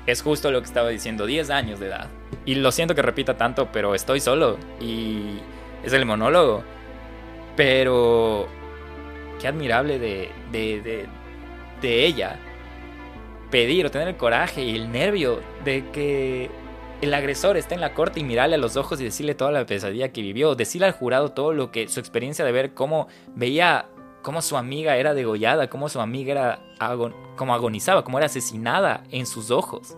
Es 0.07 0.23
justo 0.23 0.51
lo 0.51 0.61
que 0.61 0.67
estaba 0.67 0.89
diciendo, 0.89 1.27
10 1.27 1.51
años 1.51 1.81
de 1.81 1.87
edad. 1.87 2.09
Y 2.45 2.55
lo 2.57 2.73
siento 2.73 2.95
que 2.95 3.03
repita 3.03 3.37
tanto, 3.37 3.69
pero 3.73 3.95
estoy 3.95 4.21
solo. 4.21 4.59
Y 4.81 5.39
es 5.83 5.93
el 5.93 6.05
monólogo. 6.05 6.63
Pero 7.59 8.47
qué 9.41 9.49
admirable 9.49 9.99
de, 9.99 10.31
de, 10.53 10.81
de, 10.81 11.07
de, 11.83 12.07
ella 12.07 12.39
pedir 13.51 13.85
o 13.85 13.91
tener 13.91 14.07
el 14.07 14.17
coraje 14.17 14.63
y 14.63 14.77
el 14.77 14.93
nervio 14.93 15.41
de 15.65 15.91
que 15.91 16.53
el 17.01 17.13
agresor 17.13 17.57
esté 17.57 17.75
en 17.75 17.81
la 17.81 17.95
corte 17.95 18.21
y 18.21 18.23
mirarle 18.23 18.55
a 18.55 18.59
los 18.59 18.77
ojos 18.77 19.01
y 19.01 19.05
decirle 19.05 19.35
toda 19.35 19.51
la 19.51 19.67
pesadilla 19.67 20.13
que 20.13 20.23
vivió, 20.23 20.55
decirle 20.55 20.87
al 20.87 20.93
jurado 20.93 21.33
todo 21.33 21.53
lo 21.53 21.73
que 21.73 21.89
su 21.89 21.99
experiencia 21.99 22.45
de 22.45 22.53
ver 22.53 22.75
cómo 22.75 23.09
veía 23.35 23.87
cómo 24.23 24.41
su 24.41 24.57
amiga 24.57 24.97
era 24.97 25.13
degollada, 25.13 25.69
cómo 25.69 25.89
su 25.89 26.01
amiga 26.01 26.31
era 26.31 26.61
agon 26.79 27.13
como 27.35 27.55
agonizaba, 27.55 28.05
cómo 28.05 28.19
era 28.19 28.27
asesinada 28.27 29.03
en 29.11 29.27
sus 29.27 29.51
ojos. 29.51 29.97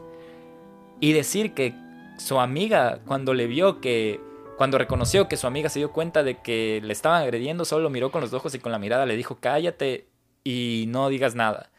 Y 0.99 1.13
decir 1.13 1.53
que 1.53 1.75
su 2.17 2.41
amiga 2.41 3.01
cuando 3.05 3.35
le 3.35 3.47
vio 3.47 3.83
que 3.83 4.19
cuando 4.61 4.77
reconoció 4.77 5.27
que 5.27 5.39
su 5.39 5.47
amiga 5.47 5.71
se 5.71 5.79
dio 5.79 5.91
cuenta 5.91 6.23
de 6.23 6.37
que 6.37 6.83
le 6.85 6.93
estaban 6.93 7.23
agrediendo, 7.23 7.65
solo 7.65 7.85
lo 7.85 7.89
miró 7.89 8.13
con 8.13 8.21
los 8.21 8.35
ojos 8.35 8.55
y 8.55 8.59
con 8.59 8.71
la 8.71 8.79
mirada 8.79 9.07
le 9.07 9.17
dijo, 9.17 9.39
cállate 9.41 10.07
y 10.45 10.85
no 10.89 11.09
digas 11.09 11.35
nada. 11.35 11.71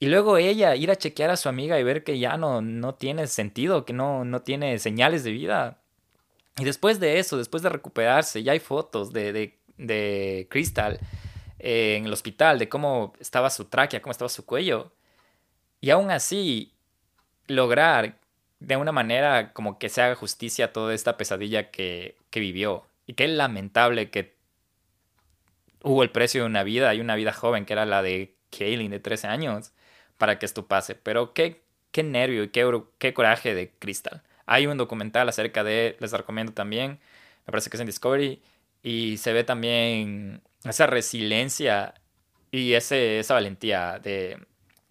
Y 0.00 0.08
luego 0.08 0.38
ella 0.38 0.74
ir 0.74 0.90
a 0.90 0.96
chequear 0.96 1.30
a 1.30 1.36
su 1.36 1.48
amiga 1.48 1.78
y 1.78 1.84
ver 1.84 2.02
que 2.02 2.18
ya 2.18 2.36
no, 2.36 2.62
no 2.62 2.96
tiene 2.96 3.28
sentido, 3.28 3.84
que 3.84 3.92
no, 3.92 4.24
no 4.24 4.42
tiene 4.42 4.80
señales 4.80 5.22
de 5.22 5.30
vida. 5.30 5.78
Y 6.58 6.64
después 6.64 6.98
de 6.98 7.20
eso, 7.20 7.38
después 7.38 7.62
de 7.62 7.68
recuperarse, 7.68 8.42
ya 8.42 8.50
hay 8.50 8.58
fotos 8.58 9.12
de, 9.12 9.32
de, 9.32 9.56
de 9.76 10.48
Crystal 10.50 10.98
eh, 11.60 11.94
en 11.96 12.06
el 12.06 12.12
hospital, 12.12 12.58
de 12.58 12.68
cómo 12.68 13.12
estaba 13.20 13.50
su 13.50 13.66
tráquea, 13.66 14.02
cómo 14.02 14.10
estaba 14.10 14.28
su 14.28 14.44
cuello. 14.44 14.90
Y 15.80 15.90
aún 15.90 16.10
así, 16.10 16.72
lograr 17.46 18.17
de 18.60 18.76
una 18.76 18.92
manera 18.92 19.52
como 19.52 19.78
que 19.78 19.88
se 19.88 20.02
haga 20.02 20.14
justicia 20.14 20.66
a 20.66 20.72
toda 20.72 20.94
esta 20.94 21.16
pesadilla 21.16 21.70
que, 21.70 22.16
que 22.30 22.40
vivió. 22.40 22.86
Y 23.06 23.14
qué 23.14 23.28
lamentable 23.28 24.10
que 24.10 24.36
hubo 25.82 26.02
el 26.02 26.10
precio 26.10 26.42
de 26.42 26.46
una 26.46 26.62
vida 26.62 26.94
y 26.94 27.00
una 27.00 27.16
vida 27.16 27.32
joven, 27.32 27.64
que 27.64 27.72
era 27.72 27.86
la 27.86 28.02
de 28.02 28.34
Kaylin 28.50 28.90
de 28.90 29.00
13 29.00 29.28
años, 29.28 29.72
para 30.16 30.38
que 30.38 30.46
esto 30.46 30.66
pase. 30.66 30.94
Pero 30.94 31.32
qué, 31.34 31.62
qué 31.92 32.02
nervio 32.02 32.44
y 32.44 32.48
qué, 32.48 32.82
qué 32.98 33.14
coraje 33.14 33.54
de 33.54 33.70
Crystal. 33.78 34.22
Hay 34.46 34.66
un 34.66 34.76
documental 34.78 35.28
acerca 35.28 35.64
de, 35.64 35.96
les 36.00 36.12
recomiendo 36.12 36.52
también, 36.52 37.00
me 37.46 37.52
parece 37.52 37.70
que 37.70 37.76
es 37.76 37.80
en 37.80 37.86
Discovery, 37.86 38.42
y 38.82 39.18
se 39.18 39.32
ve 39.32 39.44
también 39.44 40.42
esa 40.64 40.86
resiliencia 40.86 41.94
y 42.50 42.74
ese, 42.74 43.18
esa 43.18 43.34
valentía 43.34 43.98
de, 43.98 44.38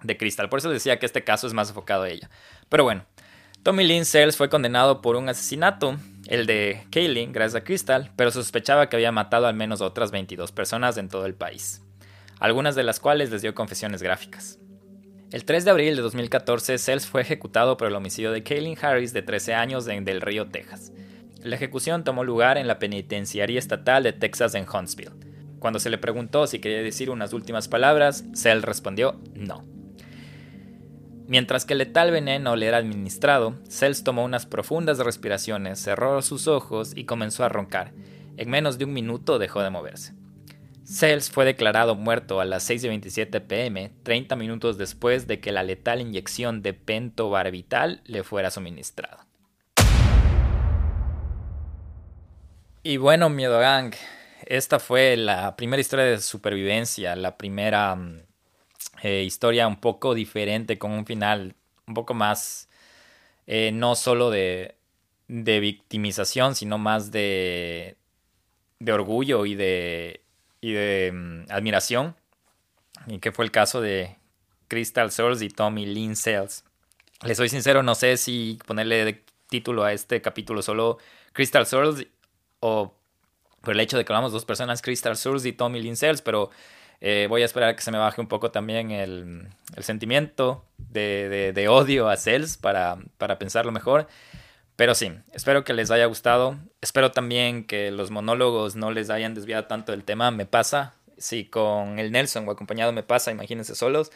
de 0.04 0.18
Crystal. 0.18 0.50
Por 0.50 0.60
eso 0.60 0.70
decía 0.70 1.00
que 1.00 1.06
este 1.06 1.24
caso 1.24 1.48
es 1.48 1.54
más 1.54 1.70
enfocado 1.70 2.04
a 2.04 2.10
ella. 2.10 2.30
Pero 2.70 2.84
bueno, 2.84 3.06
Tommy 3.68 3.84
Lynn 3.84 4.06
Sells 4.06 4.38
fue 4.38 4.48
condenado 4.48 5.02
por 5.02 5.18
un 5.18 5.28
asesinato, 5.28 5.98
el 6.28 6.46
de 6.46 6.86
Kaylin, 6.90 7.34
gracias 7.34 7.62
a 7.62 7.66
Crystal, 7.66 8.14
pero 8.16 8.32
sospechaba 8.32 8.88
que 8.88 8.96
había 8.96 9.12
matado 9.12 9.46
al 9.46 9.56
menos 9.56 9.82
otras 9.82 10.10
22 10.10 10.54
personas 10.54 10.96
en 10.96 11.10
todo 11.10 11.26
el 11.26 11.34
país, 11.34 11.84
algunas 12.40 12.76
de 12.76 12.84
las 12.84 13.02
cuales 13.02 13.30
les 13.30 13.42
dio 13.42 13.54
confesiones 13.54 14.02
gráficas. 14.02 14.58
El 15.34 15.44
3 15.44 15.66
de 15.66 15.72
abril 15.72 15.98
de 15.98 16.02
2014, 16.02 16.78
Sells 16.78 17.08
fue 17.08 17.20
ejecutado 17.20 17.76
por 17.76 17.90
el 17.90 17.96
homicidio 17.96 18.32
de 18.32 18.42
Kaylin 18.42 18.78
Harris, 18.82 19.12
de 19.12 19.22
13 19.22 19.56
años, 19.56 19.86
en 19.90 20.06
Del 20.06 20.22
Río, 20.22 20.48
Texas. 20.48 20.94
La 21.44 21.58
ejecución 21.58 22.06
tomó 22.06 22.24
lugar 22.24 22.58
en 22.58 22.68
la 22.68 22.80
penitenciaría 22.80 23.60
estatal 23.60 24.04
de 24.04 24.14
Texas 24.14 24.56
en 24.56 24.66
Huntsville. 24.66 25.12
Cuando 25.60 25.80
se 25.80 25.90
le 25.90 25.98
preguntó 25.98 26.48
si 26.48 26.60
quería 26.60 26.82
decir 26.82 27.10
unas 27.10 27.34
últimas 27.34 27.68
palabras, 27.68 28.24
Sells 28.32 28.64
respondió 28.64 29.20
no. 29.34 29.77
Mientras 31.28 31.66
que 31.66 31.74
el 31.74 31.80
letal 31.80 32.12
veneno 32.12 32.56
le 32.56 32.68
era 32.68 32.78
administrado, 32.78 33.60
Cells 33.68 34.06
tomó 34.06 34.24
unas 34.24 34.46
profundas 34.46 35.00
respiraciones, 35.00 35.78
cerró 35.78 36.22
sus 36.22 36.48
ojos 36.48 36.94
y 36.96 37.04
comenzó 37.04 37.44
a 37.44 37.50
roncar. 37.50 37.92
En 38.38 38.50
menos 38.50 38.78
de 38.78 38.86
un 38.86 38.94
minuto 38.94 39.38
dejó 39.38 39.62
de 39.62 39.70
moverse. 39.70 40.14
Sells 40.86 41.30
fue 41.30 41.44
declarado 41.44 41.96
muerto 41.96 42.40
a 42.40 42.46
las 42.46 42.70
6.27 42.70 43.42
pm, 43.42 43.92
30 44.04 44.38
minutos 44.38 44.78
después 44.78 45.28
de 45.28 45.42
que 45.42 45.52
la 45.52 45.64
letal 45.64 46.00
inyección 46.00 46.62
de 46.62 46.74
pentobarbital 46.74 48.02
le 48.06 48.24
fuera 48.24 48.50
suministrada. 48.50 49.28
Y 52.84 52.96
bueno, 52.96 53.28
Miedo 53.28 53.60
Gang, 53.60 53.94
esta 54.46 54.80
fue 54.80 55.18
la 55.18 55.58
primera 55.58 55.82
historia 55.82 56.06
de 56.06 56.20
supervivencia, 56.20 57.18
la 57.18 57.38
primera 57.38 57.94
mm, 57.94 58.27
eh, 59.02 59.24
historia 59.24 59.68
un 59.68 59.80
poco 59.80 60.14
diferente, 60.14 60.78
con 60.78 60.92
un 60.92 61.06
final 61.06 61.56
un 61.88 61.94
poco 61.94 62.14
más, 62.14 62.68
eh, 63.46 63.72
no 63.74 63.96
solo 63.96 64.30
de, 64.30 64.76
de, 65.28 65.60
victimización, 65.60 66.56
sino 66.56 66.78
más 66.78 67.12
de, 67.12 67.96
de 68.80 68.92
orgullo 68.92 69.46
y 69.46 69.56
de, 69.56 70.22
y 70.62 70.74
de 70.74 71.12
mm, 71.14 71.52
admiración, 71.52 72.16
y 73.08 73.20
que 73.20 73.32
fue 73.32 73.46
el 73.46 73.52
caso 73.52 73.82
de 73.82 74.16
Crystal 74.68 75.12
Souls 75.12 75.42
y 75.42 75.50
Tommy 75.50 75.86
Lynn 75.86 76.16
Sales. 76.16 76.66
Les 77.26 77.38
soy 77.38 77.50
sincero, 77.50 77.84
no 77.84 77.96
sé 77.96 78.18
si 78.18 78.60
ponerle 78.66 79.06
de 79.06 79.24
título 79.50 79.84
a 79.84 79.94
este 79.94 80.22
capítulo 80.22 80.62
solo 80.62 80.98
Crystal 81.34 81.66
Souls 81.66 82.06
o 82.60 82.94
por 83.62 83.74
el 83.74 83.80
hecho 83.80 83.98
de 83.98 84.06
que 84.06 84.14
hablamos 84.14 84.32
dos 84.32 84.46
personas, 84.46 84.82
Crystal 84.82 85.18
Source 85.18 85.48
y 85.48 85.54
Tommy 85.54 85.82
Lincels, 85.82 86.22
pero 86.22 86.52
eh, 87.02 87.28
voy 87.30 87.42
a 87.44 87.46
esperar 87.46 87.70
a 87.70 87.76
que 87.76 87.82
se 87.82 87.92
me 87.92 87.98
baje 87.98 88.22
un 88.22 88.28
poco 88.28 88.52
también 88.52 88.92
el, 88.92 89.48
sentimiento 89.80 90.66
de, 90.78 91.68
odio 91.70 92.10
a 92.10 92.18
Cells 92.18 92.58
para, 92.58 92.98
para 93.18 93.38
pensarlo 93.38 93.72
mejor. 93.72 94.08
Pero 94.78 94.94
sí, 94.94 95.12
espero 95.34 95.64
que 95.64 95.74
les 95.74 95.90
haya 95.90 96.06
gustado. 96.06 96.58
Espero 96.82 97.12
también 97.12 97.66
que 97.66 97.90
los 97.92 98.12
monólogos 98.12 98.76
no 98.76 98.92
les 98.92 99.10
hayan 99.10 99.34
desviado 99.34 99.66
tanto 99.66 99.92
del 99.92 100.04
tema. 100.04 100.30
Me 100.30 100.46
pasa, 100.46 100.94
si 101.18 101.46
con 101.46 101.98
el 101.98 102.12
Nelson 102.12 102.48
o 102.48 102.52
acompañado 102.52 102.92
me 102.94 103.04
pasa, 103.04 103.32
imagínense 103.32 103.76
solos, 103.76 104.12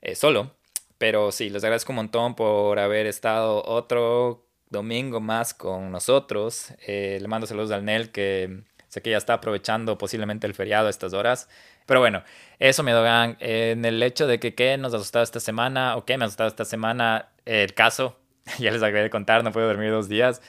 eh, 0.00 0.14
solo. 0.14 0.52
Pero 0.96 1.32
sí, 1.32 1.50
les 1.50 1.64
agradezco 1.64 1.92
un 1.92 1.96
montón 1.96 2.34
por 2.34 2.78
haber 2.78 3.06
estado 3.06 3.62
otro 3.64 4.42
domingo 4.70 5.20
más 5.20 5.52
con 5.52 5.90
nosotros. 5.90 6.72
Eh, 6.86 7.18
le 7.20 7.28
mando 7.28 7.46
saludos 7.46 7.70
al 7.70 7.84
Nel 7.84 8.10
que 8.10 8.62
sé 8.88 9.02
que 9.02 9.10
ya 9.10 9.18
está 9.18 9.34
aprovechando 9.34 9.98
posiblemente 9.98 10.46
el 10.46 10.54
feriado 10.54 10.86
a 10.86 10.90
estas 10.90 11.12
horas. 11.12 11.48
Pero 11.86 12.00
bueno, 12.00 12.22
eso 12.58 12.82
me 12.82 12.92
dogan. 12.92 13.36
En 13.40 13.84
el 13.84 14.02
hecho 14.02 14.26
de 14.26 14.38
que 14.38 14.54
qué 14.54 14.76
nos 14.76 14.92
ha 14.94 14.96
asustado 14.96 15.22
esta 15.22 15.40
semana 15.40 15.96
o 15.96 16.04
qué 16.04 16.18
me 16.18 16.24
ha 16.24 16.26
asustado 16.26 16.48
esta 16.48 16.64
semana, 16.64 17.28
el 17.44 17.74
caso, 17.74 18.16
ya 18.58 18.70
les 18.70 18.82
acabé 18.82 19.02
de 19.02 19.10
contar, 19.10 19.44
no 19.44 19.52
puedo 19.52 19.66
dormir 19.66 19.90
dos 19.90 20.08
días. 20.08 20.42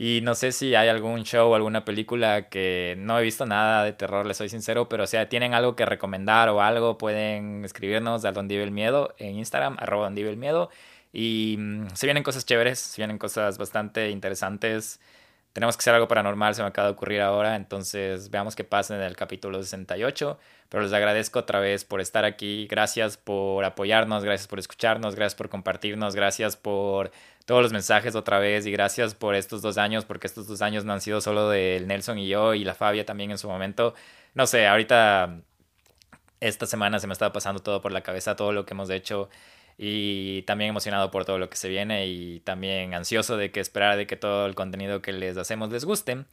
Y 0.00 0.20
no 0.22 0.36
sé 0.36 0.52
si 0.52 0.76
hay 0.76 0.88
algún 0.88 1.24
show 1.24 1.50
o 1.50 1.54
alguna 1.56 1.84
película 1.84 2.48
que 2.48 2.94
no 2.98 3.18
he 3.18 3.22
visto 3.22 3.46
nada 3.46 3.82
de 3.82 3.92
terror, 3.92 4.26
les 4.26 4.36
soy 4.36 4.48
sincero, 4.48 4.88
pero 4.88 5.02
o 5.02 5.06
sea, 5.08 5.28
tienen 5.28 5.54
algo 5.54 5.74
que 5.74 5.84
recomendar 5.86 6.48
o 6.50 6.62
algo, 6.62 6.98
pueden 6.98 7.64
escribirnos 7.64 8.24
a 8.24 8.30
Don 8.30 8.48
el 8.48 8.70
Miedo 8.70 9.14
en 9.18 9.36
Instagram, 9.36 9.76
arroba 9.80 10.04
Don 10.04 10.16
el 10.16 10.36
Miedo. 10.36 10.70
Y 11.12 11.56
mm, 11.58 11.88
se 11.94 12.06
vienen 12.06 12.22
cosas 12.22 12.46
chéveres, 12.46 12.78
se 12.78 13.00
vienen 13.00 13.18
cosas 13.18 13.58
bastante 13.58 14.10
interesantes. 14.10 15.00
Tenemos 15.58 15.76
que 15.76 15.80
hacer 15.80 15.94
algo 15.94 16.06
paranormal, 16.06 16.54
se 16.54 16.62
me 16.62 16.68
acaba 16.68 16.86
de 16.86 16.92
ocurrir 16.92 17.20
ahora, 17.20 17.56
entonces 17.56 18.30
veamos 18.30 18.54
qué 18.54 18.62
pasa 18.62 18.94
en 18.94 19.02
el 19.02 19.16
capítulo 19.16 19.60
68. 19.60 20.38
Pero 20.68 20.84
les 20.84 20.92
agradezco 20.92 21.40
otra 21.40 21.58
vez 21.58 21.84
por 21.84 22.00
estar 22.00 22.24
aquí, 22.24 22.68
gracias 22.68 23.16
por 23.16 23.64
apoyarnos, 23.64 24.22
gracias 24.22 24.46
por 24.46 24.60
escucharnos, 24.60 25.16
gracias 25.16 25.34
por 25.34 25.48
compartirnos, 25.48 26.14
gracias 26.14 26.56
por 26.56 27.10
todos 27.44 27.60
los 27.60 27.72
mensajes 27.72 28.14
otra 28.14 28.38
vez 28.38 28.66
y 28.66 28.70
gracias 28.70 29.16
por 29.16 29.34
estos 29.34 29.60
dos 29.60 29.78
años, 29.78 30.04
porque 30.04 30.28
estos 30.28 30.46
dos 30.46 30.62
años 30.62 30.84
no 30.84 30.92
han 30.92 31.00
sido 31.00 31.20
solo 31.20 31.48
del 31.48 31.88
Nelson 31.88 32.18
y 32.18 32.28
yo 32.28 32.54
y 32.54 32.62
la 32.62 32.74
Fabia 32.74 33.04
también 33.04 33.32
en 33.32 33.38
su 33.38 33.48
momento. 33.48 33.94
No 34.34 34.46
sé, 34.46 34.68
ahorita 34.68 35.40
esta 36.38 36.66
semana 36.66 37.00
se 37.00 37.08
me 37.08 37.14
estaba 37.14 37.32
pasando 37.32 37.60
todo 37.60 37.80
por 37.82 37.90
la 37.90 38.02
cabeza, 38.02 38.36
todo 38.36 38.52
lo 38.52 38.64
que 38.64 38.74
hemos 38.74 38.90
hecho 38.90 39.28
y 39.78 40.42
también 40.42 40.70
emocionado 40.70 41.12
por 41.12 41.24
todo 41.24 41.38
lo 41.38 41.48
que 41.48 41.56
se 41.56 41.68
viene 41.68 42.08
y 42.08 42.40
también 42.40 42.94
ansioso 42.94 43.36
de 43.36 43.52
que 43.52 43.60
esperar 43.60 43.96
de 43.96 44.08
que 44.08 44.16
todo 44.16 44.46
el 44.46 44.56
contenido 44.56 45.00
que 45.00 45.12
les 45.12 45.36
hacemos 45.36 45.70
les 45.70 45.84
guste. 45.84 46.24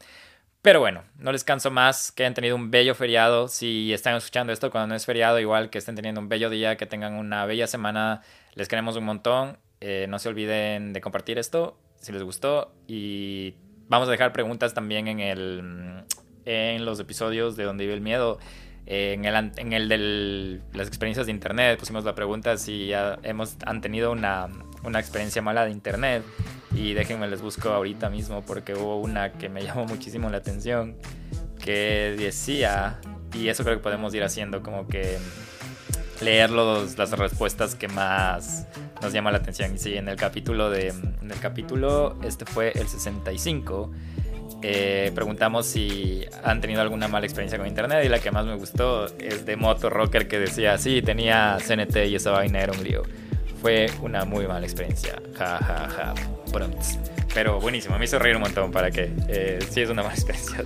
Pero 0.64 0.80
bueno, 0.80 1.04
no 1.20 1.32
les 1.32 1.44
canso 1.44 1.70
más, 1.70 2.12
que 2.12 2.24
hayan 2.24 2.34
tenido 2.34 2.56
un 2.56 2.72
bello 2.72 2.96
feriado. 2.96 3.48
Si 3.48 3.94
están 3.94 4.16
escuchando 4.16 4.52
esto 4.52 4.72
cuando 4.72 4.88
no 4.88 4.96
es 4.96 5.06
feriado, 5.06 5.40
igual 5.40 5.70
que 5.70 5.78
estén 5.78 5.96
teniendo 5.96 6.20
un 6.20 6.28
bello 6.28 6.50
día, 6.50 6.76
que 6.76 6.88
tengan 6.88 7.14
una 7.14 7.46
bella 7.46 7.68
semana, 7.68 8.24
les 8.56 8.68
queremos 8.68 8.96
un 8.96 9.06
montón. 9.06 9.60
Eh, 9.80 10.08
no 10.10 10.18
se 10.18 10.28
olviden 10.28 10.92
de 10.92 11.02
compartir 11.02 11.38
esto 11.38 11.78
si 11.98 12.12
les 12.12 12.24
gustó 12.24 12.74
y 12.88 13.54
vamos 13.88 14.08
a 14.08 14.12
dejar 14.12 14.34
preguntas 14.34 14.74
también 14.74 15.08
en, 15.08 15.20
el, 15.20 16.04
en 16.46 16.86
los 16.86 17.00
episodios 17.00 17.56
de 17.56 17.66
Donde 17.66 17.84
vive 17.84 17.94
el 17.94 18.02
miedo 18.02 18.40
en 18.88 19.26
el, 19.26 19.52
en 19.58 19.74
el 19.74 19.90
de 19.90 20.62
las 20.74 20.88
experiencias 20.88 21.26
de 21.26 21.32
internet 21.32 21.80
pusimos 21.80 22.04
la 22.04 22.14
pregunta 22.14 22.58
si 22.58 22.88
ya 22.88 23.18
hemos, 23.24 23.58
han 23.66 23.82
tenido 23.82 24.12
una, 24.12 24.48
una 24.84 25.00
experiencia 25.00 25.42
mala 25.42 25.66
de 25.66 25.72
internet. 25.72 26.24
Y 26.74 26.94
déjenme 26.94 27.28
les 27.28 27.42
busco 27.42 27.70
ahorita 27.70 28.10
mismo 28.10 28.42
porque 28.42 28.74
hubo 28.74 29.00
una 29.00 29.32
que 29.34 29.50
me 29.50 29.62
llamó 29.66 29.86
muchísimo 29.86 30.30
la 30.30 30.38
atención 30.38 30.98
que 31.64 32.16
decía, 32.18 33.00
y 33.34 33.48
eso 33.48 33.64
creo 33.64 33.78
que 33.78 33.82
podemos 33.84 34.14
ir 34.14 34.24
haciendo 34.24 34.62
como 34.62 34.88
que 34.88 35.18
leer 36.22 36.52
los, 36.52 36.98
las 36.98 37.12
respuestas 37.12 37.74
que 37.74 37.88
más 37.88 38.68
nos 39.02 39.14
llama 39.14 39.32
la 39.32 39.38
atención. 39.38 39.74
Y 39.74 39.80
sí, 39.80 39.96
en 39.96 40.08
el 40.08 40.16
capítulo 40.16 40.70
de 40.70 40.90
en 40.90 41.32
el 41.32 41.40
capítulo 41.40 42.20
este 42.24 42.46
fue 42.46 42.72
el 42.76 42.88
65 42.88 43.92
eh, 44.62 45.12
preguntamos 45.14 45.66
si 45.66 46.26
han 46.44 46.62
tenido 46.62 46.82
alguna 46.82 47.08
mala 47.08 47.26
experiencia 47.26 47.58
con 47.58 47.68
internet 47.68 48.04
y 48.06 48.10
la 48.10 48.20
que 48.20 48.32
más 48.32 48.46
me 48.46 48.56
gustó 48.56 49.06
es 49.20 49.46
de 49.46 49.56
Moto 49.56 49.90
Rocker 49.90 50.28
que 50.28 50.40
decía, 50.40 50.78
sí, 50.78 51.02
tenía 51.02 51.58
CNT 51.66 52.08
y 52.08 52.16
esa 52.16 52.32
vaina 52.32 52.60
era 52.60 52.74
un 52.74 52.84
lío. 52.84 53.04
Fue 53.62 53.88
una 54.02 54.26
muy 54.26 54.48
mala 54.48 54.66
experiencia. 54.66 55.22
Ja, 55.38 55.58
ja, 55.58 55.90
ja. 55.90 56.14
Pero 57.34 57.60
buenísimo, 57.60 57.98
me 57.98 58.06
hizo 58.06 58.18
reír 58.18 58.36
un 58.36 58.44
montón 58.44 58.72
para 58.72 58.92
que 58.92 59.12
eh, 59.28 59.60
sí 59.70 59.82
es 59.82 59.90
una 59.90 60.04
mala 60.04 60.14
experiencia 60.16 60.64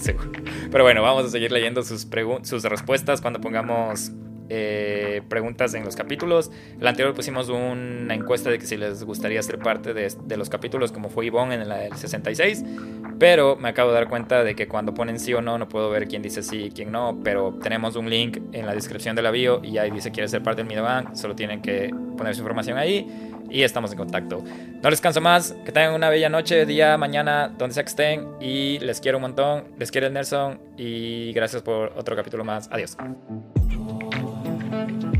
seguro. 0.00 0.30
Pero 0.70 0.84
bueno, 0.84 1.02
vamos 1.02 1.26
a 1.26 1.28
seguir 1.28 1.52
leyendo 1.52 1.82
sus, 1.82 2.06
sus 2.42 2.64
respuestas 2.64 3.20
cuando 3.20 3.40
pongamos 3.40 4.10
eh, 4.48 5.22
preguntas 5.28 5.74
en 5.74 5.84
los 5.84 5.96
capítulos. 5.96 6.50
El 6.80 6.86
anterior 6.86 7.14
pusimos 7.14 7.48
una 7.48 8.14
encuesta 8.14 8.50
de 8.50 8.58
que 8.58 8.66
si 8.66 8.76
les 8.76 9.04
gustaría 9.04 9.42
ser 9.42 9.58
parte 9.58 9.94
de, 9.94 10.36
los 10.36 10.48
capítulos, 10.48 10.92
como 10.92 11.08
fue 11.08 11.26
Ivonne 11.26 11.54
en 11.54 11.62
el 11.62 11.96
66. 11.96 12.64
Pero 13.18 13.56
me 13.56 13.68
acabo 13.68 13.90
de 13.90 13.94
dar 13.94 14.08
cuenta 14.08 14.44
de 14.44 14.54
que 14.54 14.66
cuando 14.66 14.92
ponen 14.94 15.18
sí 15.18 15.32
o 15.34 15.40
no, 15.40 15.58
no 15.58 15.68
puedo 15.68 15.90
ver 15.90 16.08
quién 16.08 16.22
dice 16.22 16.42
sí 16.42 16.64
y 16.64 16.70
quién 16.70 16.92
no. 16.92 17.20
Pero 17.22 17.58
tenemos 17.62 17.96
un 17.96 18.10
link 18.10 18.38
en 18.52 18.66
la 18.66 18.74
descripción 18.74 19.16
de 19.16 19.22
la 19.22 19.30
bio 19.30 19.60
y 19.62 19.78
ahí 19.78 19.90
dice 19.90 20.10
quiere 20.10 20.28
ser 20.28 20.42
parte 20.42 20.62
del 20.62 20.68
Midobank. 20.68 21.14
Solo 21.14 21.34
tienen 21.34 21.62
que 21.62 21.94
poner 22.16 22.34
su 22.34 22.40
información 22.40 22.76
ahí 22.78 23.06
y 23.50 23.62
estamos 23.62 23.92
en 23.92 23.98
contacto. 23.98 24.42
No 24.82 24.90
les 24.90 25.00
canso 25.00 25.20
más. 25.20 25.54
Que 25.64 25.72
tengan 25.72 25.94
una 25.94 26.08
bella 26.08 26.28
noche, 26.28 26.66
día, 26.66 26.96
mañana, 26.98 27.48
donde 27.56 27.74
sea 27.74 27.84
que 27.84 27.90
estén. 27.90 28.28
Y 28.40 28.78
les 28.80 29.00
quiero 29.00 29.18
un 29.18 29.22
montón. 29.22 29.64
Les 29.78 29.90
quiere 29.90 30.08
el 30.08 30.12
Nelson. 30.12 30.60
Y 30.76 31.32
gracias 31.32 31.62
por 31.62 31.92
otro 31.96 32.16
capítulo 32.16 32.44
más. 32.44 32.68
Adiós. 32.72 32.96
Thank 34.74 35.04
you. 35.04 35.13